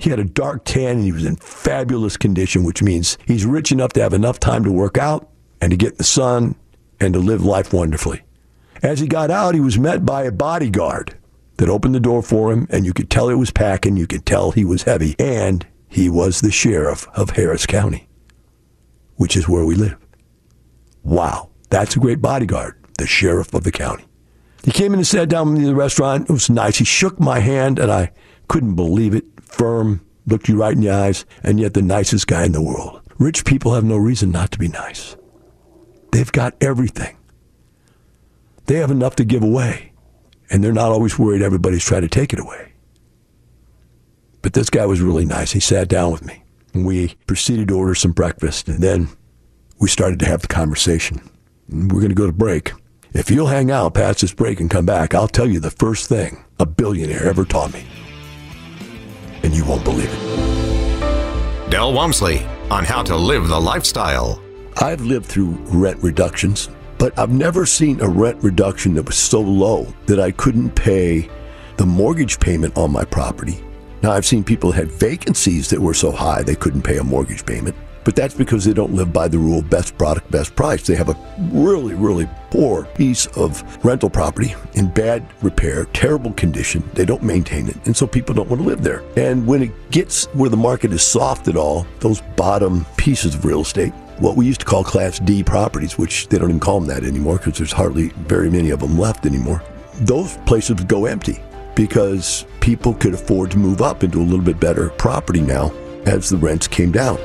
He 0.00 0.10
had 0.10 0.18
a 0.18 0.24
dark 0.24 0.64
tan 0.64 0.96
and 0.96 1.04
he 1.04 1.12
was 1.12 1.24
in 1.24 1.36
fabulous 1.36 2.16
condition, 2.16 2.64
which 2.64 2.82
means 2.82 3.18
he's 3.26 3.44
rich 3.44 3.70
enough 3.70 3.92
to 3.92 4.02
have 4.02 4.14
enough 4.14 4.40
time 4.40 4.64
to 4.64 4.72
work 4.72 4.96
out 4.96 5.28
and 5.60 5.70
to 5.70 5.76
get 5.76 5.92
in 5.92 5.98
the 5.98 6.04
sun 6.04 6.56
and 6.98 7.12
to 7.14 7.20
live 7.20 7.44
life 7.44 7.72
wonderfully. 7.72 8.22
As 8.82 9.00
he 9.00 9.06
got 9.06 9.30
out, 9.30 9.54
he 9.54 9.60
was 9.60 9.78
met 9.78 10.06
by 10.06 10.22
a 10.22 10.32
bodyguard 10.32 11.16
that 11.58 11.68
opened 11.68 11.94
the 11.94 12.00
door 12.00 12.22
for 12.22 12.50
him, 12.50 12.66
and 12.70 12.86
you 12.86 12.94
could 12.94 13.10
tell 13.10 13.28
it 13.28 13.34
was 13.34 13.50
packing, 13.50 13.98
you 13.98 14.06
could 14.06 14.24
tell 14.24 14.50
he 14.50 14.64
was 14.64 14.84
heavy, 14.84 15.14
and 15.18 15.66
he 15.86 16.08
was 16.08 16.40
the 16.40 16.50
sheriff 16.50 17.06
of 17.14 17.30
Harris 17.30 17.66
County, 17.66 18.08
which 19.16 19.36
is 19.36 19.46
where 19.46 19.66
we 19.66 19.74
live. 19.74 19.98
Wow, 21.02 21.50
that's 21.68 21.96
a 21.96 21.98
great 21.98 22.22
bodyguard, 22.22 22.74
the 22.96 23.06
sheriff 23.06 23.52
of 23.52 23.64
the 23.64 23.72
county. 23.72 24.06
He 24.64 24.70
came 24.70 24.94
in 24.94 25.00
and 25.00 25.06
sat 25.06 25.28
down 25.28 25.48
with 25.48 25.58
me 25.58 25.64
in 25.64 25.70
the 25.70 25.74
restaurant. 25.74 26.30
It 26.30 26.32
was 26.32 26.48
nice. 26.48 26.78
He 26.78 26.84
shook 26.86 27.20
my 27.20 27.40
hand, 27.40 27.78
and 27.78 27.90
I 27.90 28.12
couldn't 28.48 28.74
believe 28.74 29.14
it. 29.14 29.24
Firm, 29.50 30.04
looked 30.26 30.48
you 30.48 30.56
right 30.56 30.74
in 30.74 30.80
the 30.80 30.90
eyes, 30.90 31.24
and 31.42 31.60
yet 31.60 31.74
the 31.74 31.82
nicest 31.82 32.26
guy 32.26 32.44
in 32.44 32.52
the 32.52 32.62
world. 32.62 33.00
Rich 33.18 33.44
people 33.44 33.74
have 33.74 33.84
no 33.84 33.96
reason 33.96 34.30
not 34.30 34.50
to 34.52 34.58
be 34.58 34.68
nice. 34.68 35.16
They've 36.12 36.32
got 36.32 36.54
everything. 36.60 37.16
They 38.66 38.76
have 38.76 38.90
enough 38.90 39.16
to 39.16 39.24
give 39.24 39.42
away, 39.42 39.92
and 40.50 40.62
they're 40.62 40.72
not 40.72 40.92
always 40.92 41.18
worried 41.18 41.42
everybody's 41.42 41.84
trying 41.84 42.02
to 42.02 42.08
take 42.08 42.32
it 42.32 42.40
away. 42.40 42.72
But 44.42 44.54
this 44.54 44.70
guy 44.70 44.86
was 44.86 45.00
really 45.00 45.24
nice. 45.24 45.52
He 45.52 45.60
sat 45.60 45.88
down 45.88 46.12
with 46.12 46.24
me, 46.24 46.42
and 46.72 46.86
we 46.86 47.14
proceeded 47.26 47.68
to 47.68 47.76
order 47.76 47.94
some 47.94 48.12
breakfast, 48.12 48.68
and 48.68 48.82
then 48.82 49.08
we 49.80 49.88
started 49.88 50.18
to 50.20 50.26
have 50.26 50.42
the 50.42 50.48
conversation. 50.48 51.20
We're 51.68 52.00
going 52.00 52.08
to 52.08 52.14
go 52.14 52.26
to 52.26 52.32
break. 52.32 52.72
If 53.12 53.30
you'll 53.30 53.48
hang 53.48 53.70
out 53.70 53.94
past 53.94 54.20
this 54.20 54.32
break 54.32 54.60
and 54.60 54.70
come 54.70 54.86
back, 54.86 55.14
I'll 55.14 55.28
tell 55.28 55.46
you 55.46 55.60
the 55.60 55.70
first 55.70 56.08
thing 56.08 56.44
a 56.58 56.66
billionaire 56.66 57.26
ever 57.26 57.44
taught 57.44 57.72
me. 57.72 57.84
And 59.50 59.58
you 59.58 59.64
won't 59.64 59.82
believe 59.82 60.08
it. 60.08 61.70
Del 61.70 61.92
Walmsley 61.92 62.46
on 62.70 62.84
how 62.84 63.02
to 63.02 63.16
live 63.16 63.48
the 63.48 63.60
lifestyle. 63.60 64.40
I've 64.76 65.00
lived 65.00 65.26
through 65.26 65.58
rent 65.72 66.00
reductions, 66.04 66.68
but 66.98 67.18
I've 67.18 67.32
never 67.32 67.66
seen 67.66 68.00
a 68.00 68.06
rent 68.06 68.40
reduction 68.44 68.94
that 68.94 69.06
was 69.06 69.16
so 69.16 69.40
low 69.40 69.92
that 70.06 70.20
I 70.20 70.30
couldn't 70.30 70.70
pay 70.76 71.28
the 71.78 71.84
mortgage 71.84 72.38
payment 72.38 72.76
on 72.76 72.92
my 72.92 73.04
property. 73.04 73.58
Now, 74.02 74.12
I've 74.12 74.24
seen 74.24 74.44
people 74.44 74.70
had 74.70 74.88
vacancies 74.88 75.68
that 75.70 75.80
were 75.80 75.94
so 75.94 76.12
high 76.12 76.44
they 76.44 76.54
couldn't 76.54 76.82
pay 76.82 76.98
a 76.98 77.02
mortgage 77.02 77.44
payment, 77.44 77.74
but 78.10 78.16
that's 78.16 78.34
because 78.34 78.64
they 78.64 78.72
don't 78.72 78.92
live 78.92 79.12
by 79.12 79.28
the 79.28 79.38
rule 79.38 79.62
best 79.62 79.96
product, 79.96 80.28
best 80.32 80.56
price. 80.56 80.84
They 80.84 80.96
have 80.96 81.10
a 81.10 81.16
really, 81.52 81.94
really 81.94 82.28
poor 82.50 82.84
piece 82.86 83.26
of 83.36 83.62
rental 83.84 84.10
property 84.10 84.52
in 84.74 84.88
bad 84.88 85.24
repair, 85.42 85.84
terrible 85.92 86.32
condition. 86.32 86.82
They 86.94 87.04
don't 87.04 87.22
maintain 87.22 87.68
it, 87.68 87.76
and 87.86 87.96
so 87.96 88.08
people 88.08 88.34
don't 88.34 88.48
want 88.48 88.62
to 88.62 88.66
live 88.66 88.82
there. 88.82 89.04
And 89.16 89.46
when 89.46 89.62
it 89.62 89.90
gets 89.92 90.24
where 90.34 90.50
the 90.50 90.56
market 90.56 90.92
is 90.92 91.06
soft 91.06 91.46
at 91.46 91.56
all, 91.56 91.86
those 92.00 92.20
bottom 92.34 92.84
pieces 92.96 93.36
of 93.36 93.44
real 93.44 93.60
estate, 93.60 93.92
what 94.18 94.34
we 94.34 94.44
used 94.44 94.58
to 94.58 94.66
call 94.66 94.82
Class 94.82 95.20
D 95.20 95.44
properties, 95.44 95.96
which 95.96 96.26
they 96.26 96.38
don't 96.38 96.48
even 96.48 96.58
call 96.58 96.80
them 96.80 96.88
that 96.88 97.04
anymore 97.04 97.36
because 97.36 97.58
there's 97.58 97.70
hardly 97.70 98.08
very 98.26 98.50
many 98.50 98.70
of 98.70 98.80
them 98.80 98.98
left 98.98 99.24
anymore, 99.24 99.62
those 100.00 100.36
places 100.46 100.80
would 100.80 100.88
go 100.88 101.06
empty 101.06 101.40
because 101.76 102.44
people 102.58 102.92
could 102.92 103.14
afford 103.14 103.52
to 103.52 103.56
move 103.58 103.80
up 103.80 104.02
into 104.02 104.20
a 104.20 104.24
little 104.24 104.44
bit 104.44 104.58
better 104.58 104.90
property 104.90 105.40
now 105.40 105.70
as 106.06 106.28
the 106.28 106.36
rents 106.36 106.66
came 106.66 106.90
down. 106.90 107.16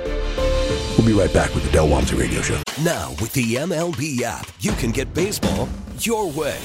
We'll 0.98 1.08
be 1.08 1.14
right 1.14 1.34
back 1.34 1.54
with 1.54 1.66
the 1.66 1.72
Del 1.72 1.90
Walmsley 1.90 2.20
Radio 2.20 2.42
Show. 2.42 2.62
Now, 2.82 3.10
with 3.22 3.34
the 3.34 3.56
MLB 3.56 4.22
app, 4.22 4.48
you 4.62 4.72
can 4.74 4.92
get 4.92 5.14
baseball 5.14 5.68
your 6.00 6.32
way. 6.32 6.58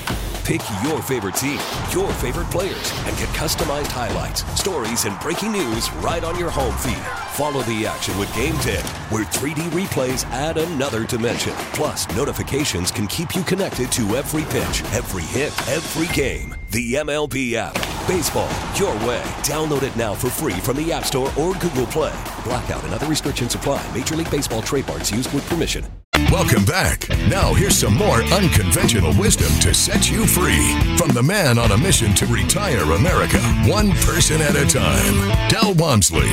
Pick 0.44 0.62
your 0.84 1.02
favorite 1.02 1.34
team, 1.34 1.58
your 1.92 2.12
favorite 2.14 2.50
players, 2.50 2.92
and 3.06 3.16
get 3.18 3.28
customized 3.30 3.88
highlights, 3.88 4.44
stories, 4.60 5.04
and 5.04 5.18
breaking 5.20 5.52
news 5.52 5.92
right 5.94 6.22
on 6.24 6.38
your 6.38 6.50
home 6.50 6.76
feed. 6.78 7.04
Follow 7.32 7.62
the 7.62 7.86
action 7.86 8.16
with 8.18 8.28
Gameday, 8.30 8.82
where 9.10 9.24
3D 9.24 9.68
replays 9.70 10.24
add 10.26 10.58
another 10.58 11.04
dimension. 11.06 11.52
Plus, 11.72 12.08
notifications 12.16 12.90
can 12.90 13.06
keep 13.08 13.34
you 13.34 13.42
connected 13.42 13.90
to 13.92 14.16
every 14.16 14.44
pitch, 14.44 14.82
every 14.92 15.22
hit, 15.24 15.52
every 15.68 16.12
game. 16.14 16.54
The 16.70 16.94
MLB 16.94 17.54
app. 17.54 17.74
Baseball, 18.06 18.48
your 18.76 18.94
way. 19.04 19.22
Download 19.42 19.82
it 19.82 19.96
now 19.96 20.14
for 20.14 20.30
free 20.30 20.52
from 20.52 20.76
the 20.76 20.92
App 20.92 21.04
Store 21.04 21.32
or 21.36 21.52
Google 21.54 21.84
Play. 21.86 22.16
Blackout 22.44 22.84
and 22.84 22.94
other 22.94 23.06
restrictions 23.06 23.56
apply. 23.56 23.84
Major 23.92 24.14
League 24.14 24.30
Baseball 24.30 24.62
trademarks 24.62 25.10
used 25.10 25.32
with 25.34 25.48
permission. 25.48 25.84
Welcome 26.30 26.64
back. 26.64 27.08
Now, 27.28 27.52
here's 27.54 27.76
some 27.76 27.94
more 27.94 28.22
unconventional 28.22 29.12
wisdom 29.18 29.48
to 29.62 29.74
set 29.74 30.08
you 30.08 30.28
free 30.28 30.78
from 30.96 31.08
the 31.08 31.24
man 31.24 31.58
on 31.58 31.72
a 31.72 31.76
mission 31.76 32.14
to 32.14 32.26
retire 32.26 32.84
America, 32.92 33.40
one 33.66 33.90
person 34.02 34.40
at 34.40 34.54
a 34.54 34.64
time, 34.64 35.48
Del 35.48 35.74
Walmsley. 35.74 36.30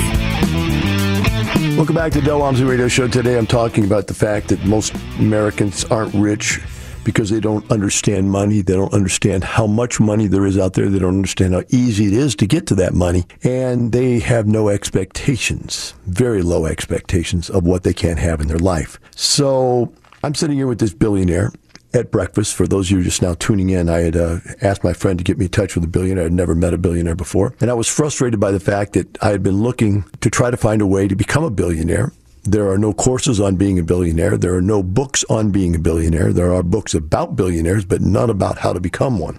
Welcome 1.75 1.95
back 1.95 2.11
to 2.11 2.21
Del 2.21 2.37
Walmsley 2.37 2.65
Radio 2.65 2.87
Show. 2.87 3.07
Today 3.07 3.39
I'm 3.39 3.47
talking 3.47 3.85
about 3.85 4.05
the 4.05 4.13
fact 4.13 4.49
that 4.49 4.63
most 4.65 4.93
Americans 5.17 5.83
aren't 5.85 6.13
rich 6.13 6.59
because 7.07 7.29
they 7.29 7.39
don't 7.39 7.71
understand 7.71 8.29
money. 8.29 8.59
They 8.59 8.73
don't 8.73 8.93
understand 8.93 9.45
how 9.45 9.65
much 9.65 9.97
money 9.97 10.27
there 10.27 10.45
is 10.45 10.57
out 10.57 10.73
there. 10.73 10.89
They 10.89 10.99
don't 10.99 11.15
understand 11.15 11.53
how 11.53 11.63
easy 11.69 12.07
it 12.07 12.13
is 12.13 12.35
to 12.35 12.45
get 12.45 12.67
to 12.67 12.75
that 12.75 12.93
money. 12.93 13.23
And 13.43 13.93
they 13.93 14.19
have 14.19 14.45
no 14.45 14.67
expectations, 14.67 15.93
very 16.05 16.41
low 16.41 16.65
expectations 16.65 17.49
of 17.49 17.63
what 17.65 17.83
they 17.83 17.93
can 17.93 18.17
have 18.17 18.41
in 18.41 18.49
their 18.49 18.59
life. 18.59 18.99
So 19.15 19.93
I'm 20.21 20.35
sitting 20.35 20.57
here 20.57 20.67
with 20.67 20.79
this 20.79 20.93
billionaire 20.93 21.53
at 21.93 22.11
breakfast. 22.11 22.53
For 22.55 22.67
those 22.67 22.91
of 22.91 22.97
you 22.97 23.03
just 23.05 23.21
now 23.21 23.35
tuning 23.35 23.69
in, 23.69 23.87
I 23.87 23.99
had 23.99 24.17
uh, 24.17 24.39
asked 24.61 24.83
my 24.83 24.91
friend 24.91 25.17
to 25.17 25.23
get 25.23 25.37
me 25.37 25.45
in 25.45 25.51
touch 25.51 25.75
with 25.75 25.85
a 25.85 25.87
billionaire. 25.87 26.25
I'd 26.25 26.33
never 26.33 26.55
met 26.55 26.73
a 26.73 26.77
billionaire 26.77 27.15
before. 27.15 27.55
And 27.61 27.71
I 27.71 27.73
was 27.73 27.87
frustrated 27.87 28.41
by 28.41 28.51
the 28.51 28.59
fact 28.59 28.91
that 28.93 29.17
I 29.23 29.29
had 29.29 29.43
been 29.43 29.63
looking 29.63 30.03
to 30.19 30.29
try 30.29 30.51
to 30.51 30.57
find 30.57 30.81
a 30.81 30.85
way 30.85 31.07
to 31.07 31.15
become 31.15 31.45
a 31.45 31.51
billionaire. 31.51 32.11
There 32.47 32.69
are 32.69 32.77
no 32.77 32.93
courses 32.93 33.41
on 33.41 33.57
being 33.57 33.77
a 33.77 33.83
billionaire. 33.83 34.37
There 34.37 34.55
are 34.55 34.61
no 34.61 34.81
books 34.81 35.25
on 35.29 35.51
being 35.51 35.75
a 35.75 35.79
billionaire. 35.79 36.31
There 36.31 36.53
are 36.53 36.63
books 36.63 36.93
about 36.93 37.35
billionaires, 37.35 37.83
but 37.83 37.99
none 37.99 38.29
about 38.29 38.59
how 38.59 38.71
to 38.71 38.79
become 38.79 39.19
one. 39.19 39.37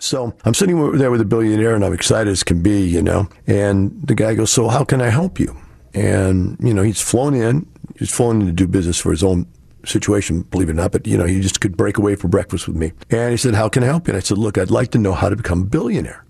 So 0.00 0.34
I'm 0.46 0.54
sitting 0.54 0.92
there 0.96 1.10
with 1.10 1.20
a 1.20 1.26
billionaire 1.26 1.74
and 1.74 1.84
I'm 1.84 1.92
excited 1.92 2.30
as 2.30 2.42
can 2.42 2.62
be, 2.62 2.80
you 2.80 3.02
know. 3.02 3.28
And 3.46 4.00
the 4.02 4.14
guy 4.14 4.34
goes, 4.34 4.50
So 4.50 4.68
how 4.68 4.84
can 4.84 5.02
I 5.02 5.10
help 5.10 5.38
you? 5.38 5.54
And, 5.92 6.56
you 6.60 6.72
know, 6.72 6.82
he's 6.82 7.02
flown 7.02 7.34
in. 7.34 7.66
He's 7.98 8.10
flown 8.10 8.40
in 8.40 8.46
to 8.46 8.52
do 8.52 8.66
business 8.66 8.98
for 8.98 9.10
his 9.10 9.22
own 9.22 9.46
situation, 9.84 10.42
believe 10.42 10.68
it 10.68 10.72
or 10.72 10.74
not, 10.76 10.92
but, 10.92 11.06
you 11.06 11.16
know, 11.18 11.24
he 11.24 11.40
just 11.40 11.60
could 11.60 11.76
break 11.76 11.98
away 11.98 12.14
for 12.14 12.28
breakfast 12.28 12.68
with 12.68 12.76
me. 12.76 12.92
And 13.10 13.32
he 13.32 13.36
said, 13.36 13.54
How 13.54 13.68
can 13.68 13.82
I 13.82 13.86
help 13.86 14.06
you? 14.06 14.12
And 14.12 14.16
I 14.16 14.20
said, 14.20 14.38
Look, 14.38 14.56
I'd 14.56 14.70
like 14.70 14.92
to 14.92 14.98
know 14.98 15.12
how 15.12 15.28
to 15.28 15.36
become 15.36 15.62
a 15.62 15.66
billionaire. 15.66 16.24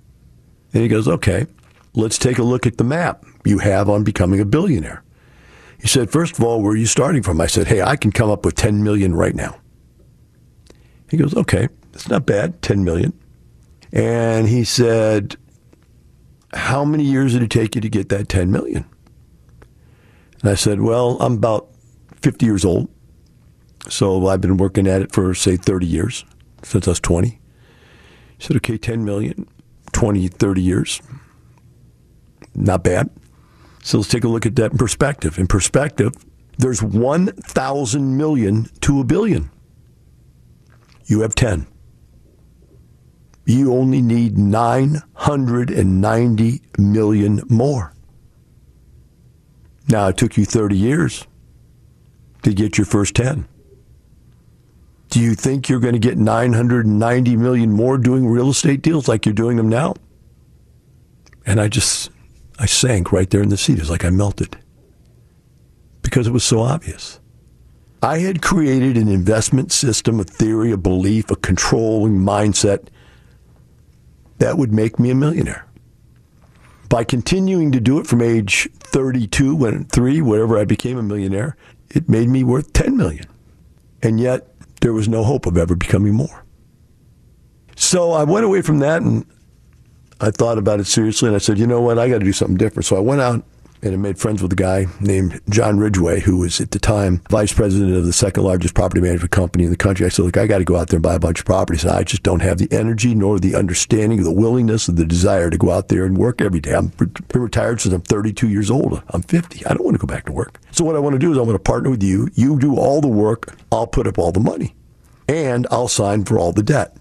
And 0.73 0.83
he 0.83 0.89
goes, 0.89 1.07
Okay, 1.07 1.47
let's 1.95 2.19
take 2.19 2.39
a 2.39 2.43
look 2.43 2.67
at 2.67 2.79
the 2.79 2.85
map 2.85 3.25
you 3.45 3.59
have 3.59 3.89
on 3.89 4.03
becoming 4.03 4.41
a 4.41 4.45
billionaire. 4.45 5.05
He 5.81 5.87
said, 5.87 6.11
First 6.11 6.39
of 6.39 6.45
all, 6.45 6.63
where 6.63 6.73
are 6.73 6.77
you 6.77 6.87
starting 6.87 7.23
from? 7.23 7.41
I 7.41 7.47
said, 7.47 7.69
Hey, 7.69 7.83
I 7.83 7.97
can 7.97 8.13
come 8.13 8.31
up 8.31 8.45
with 8.45 8.57
10 8.57 8.83
million 8.83 9.15
right 9.15 9.35
now. 9.35 9.59
He 11.11 11.17
goes, 11.17 11.35
Okay, 11.37 11.69
that's 11.93 12.09
not 12.09 12.27
bad, 12.27 12.61
10 12.63 12.85
million. 12.85 13.13
And 13.93 14.49
he 14.49 14.65
said, 14.65 15.37
How 16.53 16.85
many 16.85 17.05
years 17.05 17.33
did 17.33 17.43
it 17.43 17.51
take 17.51 17.75
you 17.75 17.81
to 17.81 17.89
get 17.89 18.09
that 18.11 18.29
10 18.29 18.51
million? 18.51 18.85
And 20.43 20.51
I 20.51 20.55
said, 20.55 20.81
Well, 20.81 21.17
I'm 21.21 21.35
about 21.35 21.69
50 22.21 22.45
years 22.45 22.65
old. 22.65 22.89
So 23.89 24.27
I've 24.27 24.41
been 24.41 24.57
working 24.57 24.87
at 24.87 25.01
it 25.01 25.13
for, 25.13 25.33
say, 25.35 25.57
30 25.57 25.87
years, 25.87 26.25
since 26.63 26.87
I 26.87 26.91
was 26.91 27.01
20. 27.01 27.29
He 27.29 27.39
said, 28.39 28.57
Okay, 28.57 28.77
10 28.77 29.05
million, 29.05 29.49
20, 29.93 30.29
30 30.29 30.63
years. 30.63 31.01
Not 32.55 32.83
bad. 32.83 33.11
So 33.83 33.99
let's 33.99 34.11
take 34.11 34.25
a 34.25 34.29
look 34.29 34.47
at 34.47 34.57
that 34.57 34.73
in 34.73 34.79
perspective. 34.79 35.39
In 35.39 35.47
perspective, 35.47 36.13
there's 36.59 36.83
1,000 36.83 38.17
million 38.17 38.67
to 38.81 39.01
a 39.01 39.05
billion. 39.05 39.51
You 41.07 41.21
have 41.21 41.35
10. 41.35 41.67
You 43.47 43.73
only 43.73 44.03
need 44.03 44.37
990 44.37 46.63
million 46.77 47.41
more. 47.49 47.95
Now, 49.89 50.09
it 50.09 50.19
took 50.19 50.37
you 50.37 50.45
30 50.45 50.77
years 50.77 51.27
to 52.43 52.53
get 52.53 52.77
your 52.77 52.85
first 52.85 53.15
10. 53.15 53.49
Do 55.09 55.21
you 55.21 55.35
think 55.35 55.71
you're 55.71 55.81
going 55.81 55.95
to 55.95 55.99
get 55.99 56.19
990 56.19 57.37
million 57.37 57.73
more 57.73 57.97
doing 57.97 58.27
real 58.27 58.51
estate 58.51 58.83
deals 58.83 59.09
like 59.09 59.25
you're 59.25 59.33
doing 59.33 59.57
them 59.57 59.71
now? 59.71 59.95
And 61.47 61.59
I 61.59 61.69
just 61.69 62.11
I 62.59 62.67
sank 62.67 63.13
right 63.13 63.29
there 63.31 63.43
in 63.43 63.51
the 63.51 63.57
seat. 63.57 63.79
It's 63.79 63.91
like 63.91 64.05
I 64.05 64.11
melted 64.11 64.57
because 66.03 66.27
it 66.27 66.33
was 66.33 66.45
so 66.45 66.61
obvious. 66.61 67.21
I 68.03 68.19
had 68.19 68.43
created 68.43 68.97
an 68.97 69.09
investment 69.09 69.73
system, 69.73 70.21
a 70.21 70.25
theory, 70.25 70.71
a 70.71 70.77
belief, 70.77 71.31
a 71.31 71.37
controlling 71.37 72.19
mindset 72.19 72.89
that 74.39 74.57
would 74.57 74.73
make 74.73 74.99
me 74.99 75.11
a 75.11 75.15
millionaire. 75.15 75.67
By 76.89 77.05
continuing 77.05 77.73
to 77.73 77.81
do 77.81 77.99
it 77.99 78.07
from 78.07 78.23
age 78.23 78.69
32, 78.81 79.55
when 79.55 79.85
three, 79.85 80.23
whatever 80.23 80.59
I 80.59 80.65
became 80.65 80.97
a 80.97 81.03
millionaire, 81.03 81.57
it 81.91 82.09
made 82.09 82.29
me 82.29 82.45
worth 82.45 82.73
10 82.73 82.97
million. 82.97 83.27
And 84.03 84.21
yet 84.21 84.49
there 84.81 84.93
was 84.93 85.09
no 85.09 85.25
hope 85.25 85.47
of 85.47 85.59
ever 85.59 85.75
becoming 85.75 86.15
more. 86.15 86.45
So 87.77 88.13
I 88.13 88.25
went 88.25 88.45
away 88.45 88.63
from 88.63 88.79
that 88.79 89.03
and 89.03 89.27
I 90.21 90.31
thought 90.31 90.59
about 90.59 90.81
it 90.81 90.87
seriously 90.87 91.29
and 91.29 91.37
I 91.37 91.39
said, 91.39 91.59
you 91.59 91.67
know 91.67 91.81
what, 91.81 91.99
I 91.99 92.09
got 92.09 92.19
to 92.19 92.25
do 92.25 92.33
something 92.33 92.57
different. 92.57 92.87
So 92.87 92.97
I 92.97 93.01
went 93.01 93.21
out 93.21 93.45
and 93.83 93.95
I 93.95 93.97
made 93.97 94.19
friends 94.19 94.43
with 94.43 94.53
a 94.53 94.57
guy 94.57 94.87
named 95.01 95.41
John 95.49 95.79
Ridgway, 95.79 96.21
who 96.21 96.39
was 96.39 96.61
at 96.61 96.73
the 96.73 96.79
time 96.79 97.23
vice 97.31 97.53
president 97.53 97.97
of 97.97 98.05
the 98.05 98.13
second 98.13 98.43
largest 98.43 98.75
property 98.75 99.01
management 99.01 99.31
company 99.31 99.65
in 99.65 99.71
the 99.71 99.77
country. 99.77 100.05
I 100.05 100.09
said, 100.09 100.25
look, 100.25 100.37
I 100.37 100.47
got 100.47 100.59
to 100.59 100.65
go 100.65 100.77
out 100.77 100.89
there 100.89 100.97
and 100.97 101.03
buy 101.03 101.15
a 101.15 101.21
bunch 101.21 101.41
of 101.41 101.47
properties. 101.47 101.85
And 101.85 101.93
I 101.93 102.03
just 102.03 102.23
don't 102.23 102.41
have 102.41 102.59
the 102.59 102.69
energy 102.73 103.15
nor 103.15 103.39
the 103.39 103.55
understanding, 103.55 104.25
the 104.25 104.33
willingness, 104.33 104.89
or 104.89 104.93
the 104.93 105.05
desire 105.05 105.51
to 105.51 105.59
go 105.59 105.71
out 105.71 105.89
there 105.89 106.05
and 106.05 106.19
work 106.19 106.41
every 106.41 106.61
day. 106.61 106.75
I'm 106.75 106.89
been 106.89 107.43
retired 107.43 107.81
since 107.81 107.95
I'm 107.95 108.03
32 108.03 108.49
years 108.49 108.71
old. 108.71 109.03
I'm 109.11 109.23
50. 109.23 109.65
I 109.67 109.75
don't 109.75 109.85
want 109.85 109.95
to 109.95 110.05
go 110.05 110.13
back 110.13 110.27
to 110.27 110.33
work. 110.33 110.59
So 110.73 110.85
what 110.85 110.97
I 110.97 110.99
want 110.99 111.15
to 111.15 111.19
do 111.19 111.31
is 111.31 111.39
I 111.39 111.43
want 111.43 111.55
to 111.55 111.59
partner 111.59 111.91
with 111.91 112.03
you. 112.03 112.29
You 112.35 112.59
do 112.59 112.77
all 112.77 113.01
the 113.01 113.09
work. 113.09 113.57
I'll 113.71 113.87
put 113.87 114.07
up 114.07 114.19
all 114.19 114.33
the 114.33 114.41
money 114.41 114.75
and 115.29 115.67
I'll 115.71 115.89
sign 115.89 116.25
for 116.25 116.39
all 116.39 116.53
the 116.53 116.63
debt. 116.63 116.97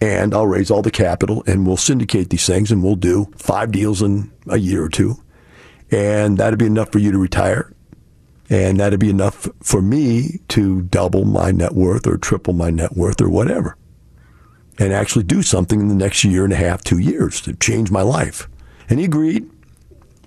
And 0.00 0.34
I'll 0.34 0.46
raise 0.46 0.70
all 0.70 0.82
the 0.82 0.90
capital 0.90 1.42
and 1.46 1.66
we'll 1.66 1.76
syndicate 1.76 2.30
these 2.30 2.46
things 2.46 2.70
and 2.70 2.82
we'll 2.82 2.96
do 2.96 3.32
five 3.36 3.72
deals 3.72 4.02
in 4.02 4.30
a 4.46 4.58
year 4.58 4.84
or 4.84 4.88
two. 4.88 5.22
And 5.90 6.38
that'd 6.38 6.58
be 6.58 6.66
enough 6.66 6.92
for 6.92 6.98
you 6.98 7.12
to 7.12 7.18
retire. 7.18 7.72
And 8.50 8.78
that'd 8.78 9.00
be 9.00 9.10
enough 9.10 9.48
for 9.62 9.80
me 9.82 10.40
to 10.48 10.82
double 10.82 11.24
my 11.24 11.50
net 11.50 11.72
worth 11.72 12.06
or 12.06 12.16
triple 12.16 12.52
my 12.52 12.70
net 12.70 12.96
worth 12.96 13.20
or 13.20 13.28
whatever. 13.28 13.76
And 14.78 14.92
actually 14.92 15.24
do 15.24 15.42
something 15.42 15.80
in 15.80 15.88
the 15.88 15.94
next 15.94 16.22
year 16.22 16.44
and 16.44 16.52
a 16.52 16.56
half, 16.56 16.84
two 16.84 16.98
years 16.98 17.40
to 17.42 17.54
change 17.54 17.90
my 17.90 18.02
life. 18.02 18.48
And 18.90 18.98
he 18.98 19.06
agreed 19.06 19.50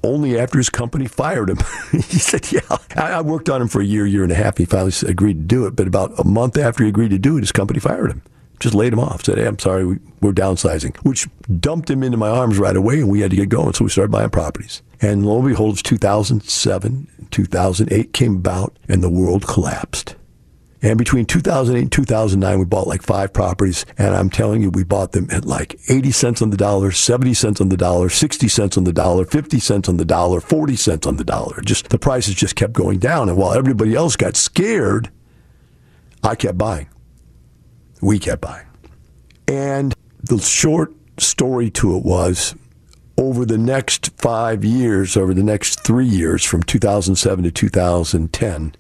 only 0.03 0.39
after 0.39 0.57
his 0.57 0.69
company 0.69 1.07
fired 1.07 1.49
him. 1.49 1.59
he 1.91 2.01
said, 2.01 2.51
Yeah, 2.51 2.77
I 2.95 3.21
worked 3.21 3.49
on 3.49 3.61
him 3.61 3.67
for 3.67 3.79
a 3.79 3.85
year, 3.85 4.07
year 4.07 4.23
and 4.23 4.31
a 4.31 4.35
half. 4.35 4.57
He 4.57 4.65
finally 4.65 4.93
agreed 5.05 5.35
to 5.35 5.45
do 5.45 5.67
it. 5.67 5.75
But 5.75 5.87
about 5.87 6.19
a 6.19 6.23
month 6.23 6.57
after 6.57 6.83
he 6.83 6.89
agreed 6.89 7.11
to 7.11 7.19
do 7.19 7.37
it, 7.37 7.41
his 7.41 7.51
company 7.51 7.79
fired 7.79 8.11
him 8.11 8.23
just 8.59 8.75
laid 8.75 8.93
him 8.93 8.99
off. 8.99 9.23
Said, 9.23 9.37
"Hey, 9.37 9.45
I'm 9.45 9.59
sorry, 9.59 9.85
we, 9.85 9.97
we're 10.21 10.33
downsizing," 10.33 10.95
which 10.97 11.27
dumped 11.59 11.89
him 11.89 12.03
into 12.03 12.17
my 12.17 12.29
arms 12.29 12.57
right 12.57 12.75
away, 12.75 12.99
and 12.99 13.09
we 13.09 13.21
had 13.21 13.31
to 13.31 13.37
get 13.37 13.49
going. 13.49 13.73
So 13.73 13.85
we 13.85 13.89
started 13.89 14.11
buying 14.11 14.29
properties. 14.29 14.81
And 15.01 15.25
lo 15.25 15.37
and 15.39 15.47
behold, 15.47 15.81
2007, 15.83 17.27
2008 17.31 18.13
came 18.13 18.35
about, 18.35 18.77
and 18.87 19.01
the 19.01 19.09
world 19.09 19.47
collapsed. 19.47 20.15
And 20.81 20.97
between 20.97 21.25
2008 21.25 21.81
and 21.81 21.91
2009, 21.91 22.59
we 22.59 22.65
bought 22.65 22.87
like 22.87 23.01
five 23.01 23.33
properties. 23.33 23.85
And 23.97 24.15
I'm 24.15 24.29
telling 24.29 24.61
you, 24.61 24.69
we 24.69 24.83
bought 24.85 25.11
them 25.11 25.27
at 25.29 25.43
like 25.43 25.77
80 25.89 26.11
cents 26.11 26.41
on 26.41 26.51
the 26.51 26.57
dollar, 26.57 26.91
70 26.91 27.33
cents 27.33 27.59
on 27.59 27.67
the 27.69 27.75
dollar, 27.75 28.07
60 28.07 28.47
cents 28.47 28.77
on 28.77 28.85
the 28.85 28.93
dollar, 28.93 29.25
50 29.25 29.59
cents 29.59 29.89
on 29.89 29.97
the 29.97 30.05
dollar, 30.05 30.39
40 30.39 30.75
cents 30.77 31.05
on 31.05 31.17
the 31.17 31.25
dollar. 31.25 31.61
Just 31.61 31.89
the 31.89 31.99
prices 31.99 32.35
just 32.35 32.55
kept 32.55 32.73
going 32.73 32.99
down. 32.99 33.27
And 33.27 33.37
while 33.37 33.53
everybody 33.53 33.93
else 33.93 34.15
got 34.15 34.37
scared, 34.37 35.11
I 36.23 36.35
kept 36.35 36.57
buying 36.57 36.87
we 38.01 38.19
kept 38.19 38.41
by. 38.41 38.63
And 39.47 39.93
the 40.21 40.39
short 40.39 40.93
story 41.17 41.69
to 41.71 41.97
it 41.97 42.03
was 42.03 42.55
over 43.17 43.45
the 43.45 43.57
next 43.57 44.11
five 44.17 44.63
years, 44.63 45.17
over 45.17 45.33
the 45.33 45.43
next 45.43 45.83
three 45.83 46.07
years, 46.07 46.43
from 46.43 46.63
2007 46.63 47.43
to 47.43 47.51
2010, 47.51 48.75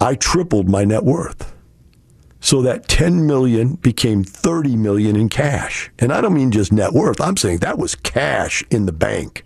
I 0.00 0.14
tripled 0.14 0.68
my 0.68 0.84
net 0.84 1.04
worth. 1.04 1.54
So 2.40 2.62
that 2.62 2.86
10 2.86 3.26
million 3.26 3.74
became 3.74 4.22
30 4.22 4.76
million 4.76 5.16
in 5.16 5.28
cash. 5.28 5.90
And 5.98 6.12
I 6.12 6.20
don't 6.20 6.34
mean 6.34 6.52
just 6.52 6.72
net 6.72 6.92
worth. 6.92 7.20
I'm 7.20 7.36
saying 7.36 7.58
that 7.58 7.78
was 7.78 7.94
cash 7.94 8.62
in 8.70 8.86
the 8.86 8.92
bank. 8.92 9.44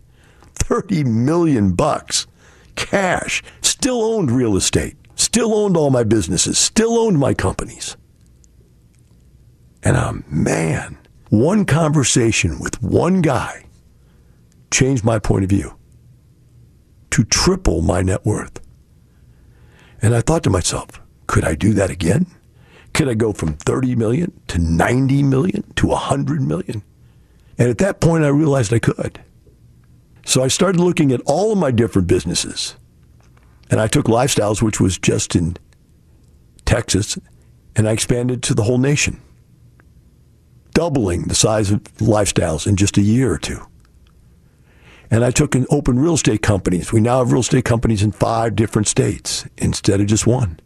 30 0.55 1.05
million 1.05 1.73
bucks 1.73 2.27
cash. 2.75 3.43
Still 3.63 4.03
owned 4.03 4.31
real 4.31 4.57
estate. 4.57 4.97
Still 5.15 5.55
owned 5.55 5.77
all 5.77 5.91
my 5.91 6.05
businesses. 6.05 6.59
Still 6.59 6.99
owned 6.99 7.19
my 7.19 7.33
companies. 7.33 7.97
And 9.83 9.97
a 9.97 10.23
man, 10.29 10.99
one 11.29 11.65
conversation 11.65 12.59
with 12.61 12.83
one 12.83 13.21
guy 13.21 13.65
changed 14.71 15.05
my 15.05 15.19
point 15.19 15.45
of 15.45 15.51
view 15.51 15.77
to 17.11 17.25
triple 17.25 17.83
my 17.83 18.01
net 18.01 18.25
worth. 18.25 18.61
And 20.01 20.15
I 20.15 20.21
thought 20.21 20.43
to 20.45 20.51
myself, 20.51 21.01
could 21.27 21.45
I 21.45 21.55
do 21.55 21.73
that 21.75 21.91
again? 21.91 22.27
Could 22.95 23.09
I 23.09 23.15
go 23.15 23.33
from 23.33 23.55
30 23.55 23.97
million 23.97 24.33
to 24.49 24.59
90 24.59 25.23
million 25.23 25.63
to 25.77 25.89
100 25.89 26.43
million? 26.43 26.83
And 27.59 27.69
at 27.71 27.79
that 27.79 28.01
point, 28.01 28.25
I 28.25 28.29
realized 28.29 28.73
I 28.73 28.79
could. 28.79 29.21
So 30.25 30.43
I 30.43 30.49
started 30.49 30.81
looking 30.81 31.13
at 31.13 31.21
all 31.27 31.53
of 31.53 31.59
my 31.59 31.71
different 31.71 32.09
businesses. 32.09 32.77
And 33.71 33.81
I 33.81 33.87
took 33.87 34.07
Lifestyles, 34.07 34.63
which 34.63 34.81
was 34.81 34.99
just 34.99 35.35
in 35.35 35.57
Texas, 36.65 37.19
and 37.75 37.89
I 37.89 37.93
expanded 37.93 38.43
to 38.45 38.55
the 38.55 38.65
whole 38.65 38.79
nation 38.79 39.21
doubling 40.75 41.23
the 41.23 41.35
size 41.35 41.71
of 41.71 41.83
lifestyles 41.99 42.67
in 42.67 42.77
just 42.77 42.97
a 42.97 43.03
year 43.03 43.33
or 43.33 43.39
two. 43.39 43.61
And 45.11 45.25
I 45.25 45.31
took 45.31 45.55
and 45.55 45.67
opened 45.71 46.03
real 46.03 46.15
estate 46.15 46.43
companies. 46.43 46.93
We 46.93 47.01
now 47.01 47.19
have 47.19 47.33
real 47.33 47.43
estate 47.43 47.65
companies 47.67 48.03
in 48.03 48.13
five 48.13 48.57
different 48.57 48.89
states 48.89 49.47
instead 49.59 50.01
of 50.01 50.07
just 50.07 50.27
one. 50.27 50.59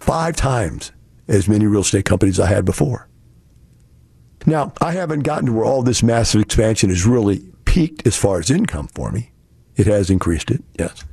Five 0.00 0.36
times 0.36 0.92
as 1.28 1.48
many 1.48 1.66
real 1.66 1.82
estate 1.82 2.04
companies 2.04 2.40
I 2.40 2.46
had 2.46 2.64
before. 2.64 3.08
Now, 4.46 4.72
I 4.80 4.92
haven't 4.92 5.20
gotten 5.20 5.46
to 5.46 5.52
where 5.52 5.64
all 5.64 5.82
this 5.82 6.02
massive 6.02 6.40
expansion 6.40 6.90
has 6.90 7.04
really 7.04 7.48
peaked 7.64 8.06
as 8.06 8.16
far 8.16 8.38
as 8.38 8.50
income 8.50 8.88
for 8.94 9.10
me. 9.10 9.32
It 9.76 9.86
has 9.86 10.08
increased 10.10 10.50
it, 10.50 10.62
yes. 10.78 11.04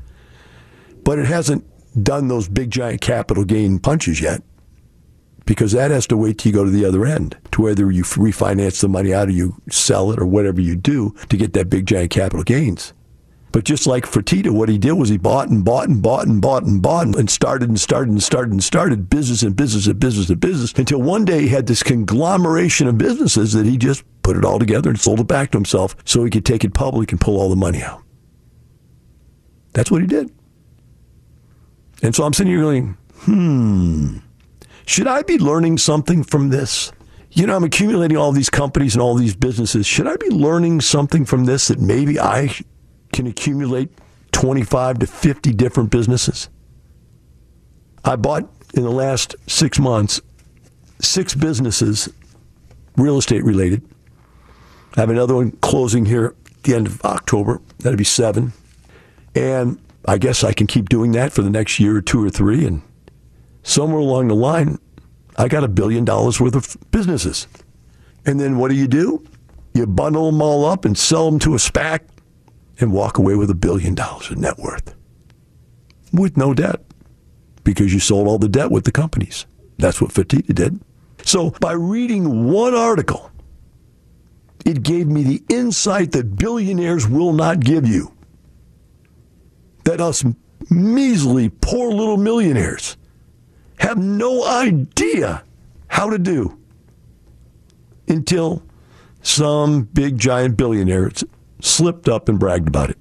But 1.04 1.20
it 1.20 1.26
hasn't 1.26 1.66
done 2.04 2.28
those 2.28 2.48
big 2.48 2.72
giant 2.72 3.02
capital 3.02 3.44
gain 3.44 3.80
punches 3.80 4.22
yet 4.22 4.42
because 5.46 5.74
that 5.74 5.92
has 5.92 6.08
to 6.08 6.18
wait 6.18 6.38
till 6.38 6.52
you 6.52 6.58
go 6.58 6.64
to 6.64 6.72
the 6.72 6.86
other 6.86 7.06
end 7.06 7.38
to 7.52 7.62
whether 7.62 7.92
you 7.92 8.04
refinance 8.04 8.82
the 8.82 8.88
money 8.88 9.14
out 9.14 9.28
or 9.28 9.32
you 9.32 9.62
sell 9.70 10.12
it 10.12 10.20
or 10.20 10.26
whatever 10.26 10.62
you 10.62 10.76
do 10.76 11.14
to 11.30 11.38
get 11.38 11.54
that 11.54 11.70
big 11.70 11.86
giant 11.86 12.12
capital 12.12 12.44
gains. 12.44 12.94
But 13.54 13.66
just 13.66 13.86
like 13.86 14.06
Fertitta, 14.06 14.50
what 14.50 14.68
he 14.68 14.80
did 14.80 14.94
was 14.94 15.10
he 15.10 15.18
bought 15.18 15.50
and 15.50 15.64
bought 15.64 15.88
and 15.88 16.02
bought 16.02 16.26
and 16.26 16.42
bought 16.42 16.64
and 16.64 16.82
bought 16.82 17.16
and 17.16 17.30
started 17.30 17.70
and 17.70 17.80
started 17.80 18.10
and 18.10 18.24
started 18.24 18.52
and 18.52 18.64
started 18.64 19.12
business 19.12 19.44
and 19.44 19.56
business 19.56 19.86
and 19.86 20.00
business 20.00 20.28
and 20.30 20.40
business 20.40 20.74
until 20.74 21.00
one 21.00 21.24
day 21.24 21.42
he 21.42 21.50
had 21.50 21.68
this 21.68 21.84
conglomeration 21.84 22.88
of 22.88 22.98
businesses 22.98 23.54
that 23.54 23.68
he 23.68 23.78
just 23.78 24.04
put 24.24 24.38
it 24.38 24.44
all 24.44 24.58
together 24.58 24.90
and 24.90 25.00
sold 25.00 25.20
it 25.20 25.28
back 25.28 25.52
to 25.52 25.58
himself 25.58 25.96
so 26.04 26.24
he 26.24 26.32
could 26.32 26.46
take 26.46 26.64
it 26.64 26.74
public 26.74 27.12
and 27.12 27.22
pull 27.22 27.40
all 27.40 27.50
the 27.50 27.56
money 27.56 27.84
out. 27.84 28.02
That's 29.74 29.92
what 29.92 30.02
he 30.02 30.08
did. 30.08 30.32
And 32.02 32.16
so 32.16 32.24
I'm 32.24 32.34
sitting 32.34 32.52
here 32.52 32.62
going, 32.62 32.98
hmm, 33.20 34.18
should 34.86 35.08
I 35.08 35.22
be 35.24 35.38
learning 35.38 35.78
something 35.78 36.24
from 36.24 36.50
this? 36.50 36.91
You 37.32 37.48
know, 37.48 37.56
I'm 37.56 37.63
accumulating 37.63 38.17
all 38.17 38.32
these 38.32 38.50
companies 38.50 38.96
and 38.96 39.02
all 39.02 39.15
these 39.15 39.36
businesses. 39.36 39.88
Should 39.88 40.08
I 40.08 40.15
be 40.17 40.30
learning 40.30 40.82
something 40.82 41.26
from 41.26 41.46
this 41.46 41.69
that 41.69 41.80
maybe 41.80 42.19
I 42.19 42.54
can 43.12 43.26
accumulate 43.26 43.89
25 44.34 45.00
to 45.00 45.08
50 45.08 45.54
different 45.54 45.89
businesses? 45.89 46.50
I 48.06 48.17
bought 48.17 48.50
in 48.74 48.84
the 48.84 48.91
last 48.91 49.36
six 49.48 49.80
months 49.80 50.22
six 51.04 51.36
businesses, 51.36 52.10
real 52.98 53.17
estate 53.17 53.43
related. 53.43 53.84
I 54.96 55.02
have 55.02 55.10
another 55.10 55.36
one 55.36 55.52
closing 55.52 56.06
here 56.06 56.36
at 56.46 56.63
the 56.63 56.76
end 56.76 56.88
of 56.88 57.04
October. 57.04 57.62
That'll 57.80 57.98
be 57.98 58.04
seven. 58.04 58.54
And 59.36 59.80
I 60.06 60.17
guess 60.17 60.43
I 60.43 60.54
can 60.54 60.67
keep 60.67 60.89
doing 60.89 61.12
that 61.13 61.34
for 61.34 61.41
the 61.41 61.50
next 61.50 61.80
year 61.80 61.98
or 61.98 62.02
two 62.02 62.24
or 62.24 62.30
three 62.30 62.65
and 62.65 62.82
somewhere 63.63 63.99
along 63.99 64.28
the 64.28 64.36
line, 64.36 64.78
I 65.38 65.47
got 65.47 65.63
a 65.63 65.67
billion 65.67 66.06
dollars 66.06 66.39
worth 66.39 66.56
of 66.56 66.78
businesses. 66.91 67.47
And 68.26 68.39
then 68.39 68.58
what 68.58 68.69
do 68.69 68.76
you 68.76 68.88
do? 68.88 69.23
You 69.73 69.88
bundle 69.88 70.32
them 70.32 70.41
all 70.41 70.65
up 70.65 70.86
and 70.86 70.97
sell 70.97 71.30
them 71.30 71.39
to 71.39 71.54
a 71.56 71.58
SPAC 71.58 72.02
and 72.80 72.93
walk 72.93 73.17
away 73.17 73.36
with 73.36 73.49
a 73.49 73.56
billion 73.56 73.95
dollars 73.95 74.30
in 74.30 74.41
net 74.41 74.58
worth 74.58 74.93
with 76.13 76.38
no 76.38 76.54
debt 76.54 76.82
because 77.63 77.93
you 77.93 77.99
sold 77.99 78.28
all 78.28 78.38
the 78.38 78.47
debt 78.47 78.71
with 78.71 78.86
the 78.86 78.91
companies. 78.91 79.45
That's 79.78 79.99
what 79.99 80.12
Fertitta 80.12 80.54
did. 80.54 80.80
So 81.26 81.52
by 81.60 81.73
reading 81.73 82.52
one 82.52 82.76
article, 82.76 83.32
it 84.65 84.84
gave 84.84 85.08
me 85.08 85.23
the 85.23 85.43
insight 85.49 86.12
that 86.12 86.36
billionaires 86.36 87.08
will 87.08 87.34
not 87.34 87.60
give 87.60 87.88
you. 87.88 88.13
That 89.86 89.99
us 89.99 90.23
measly, 90.69 91.49
poor 91.49 91.91
little 91.91 92.17
millionaires 92.17 92.95
have 93.84 93.98
no 93.98 94.46
idea 94.46 95.43
how 95.89 96.10
to 96.10 96.17
do 96.17 96.58
until 98.08 98.63
some 99.22 99.84
big 99.84 100.17
giant 100.17 100.56
billionaire 100.56 101.12
slipped 101.62 102.08
up 102.08 102.30
and 102.30 102.39
bragged 102.39 102.67
about 102.67 102.89
it. 102.89 102.98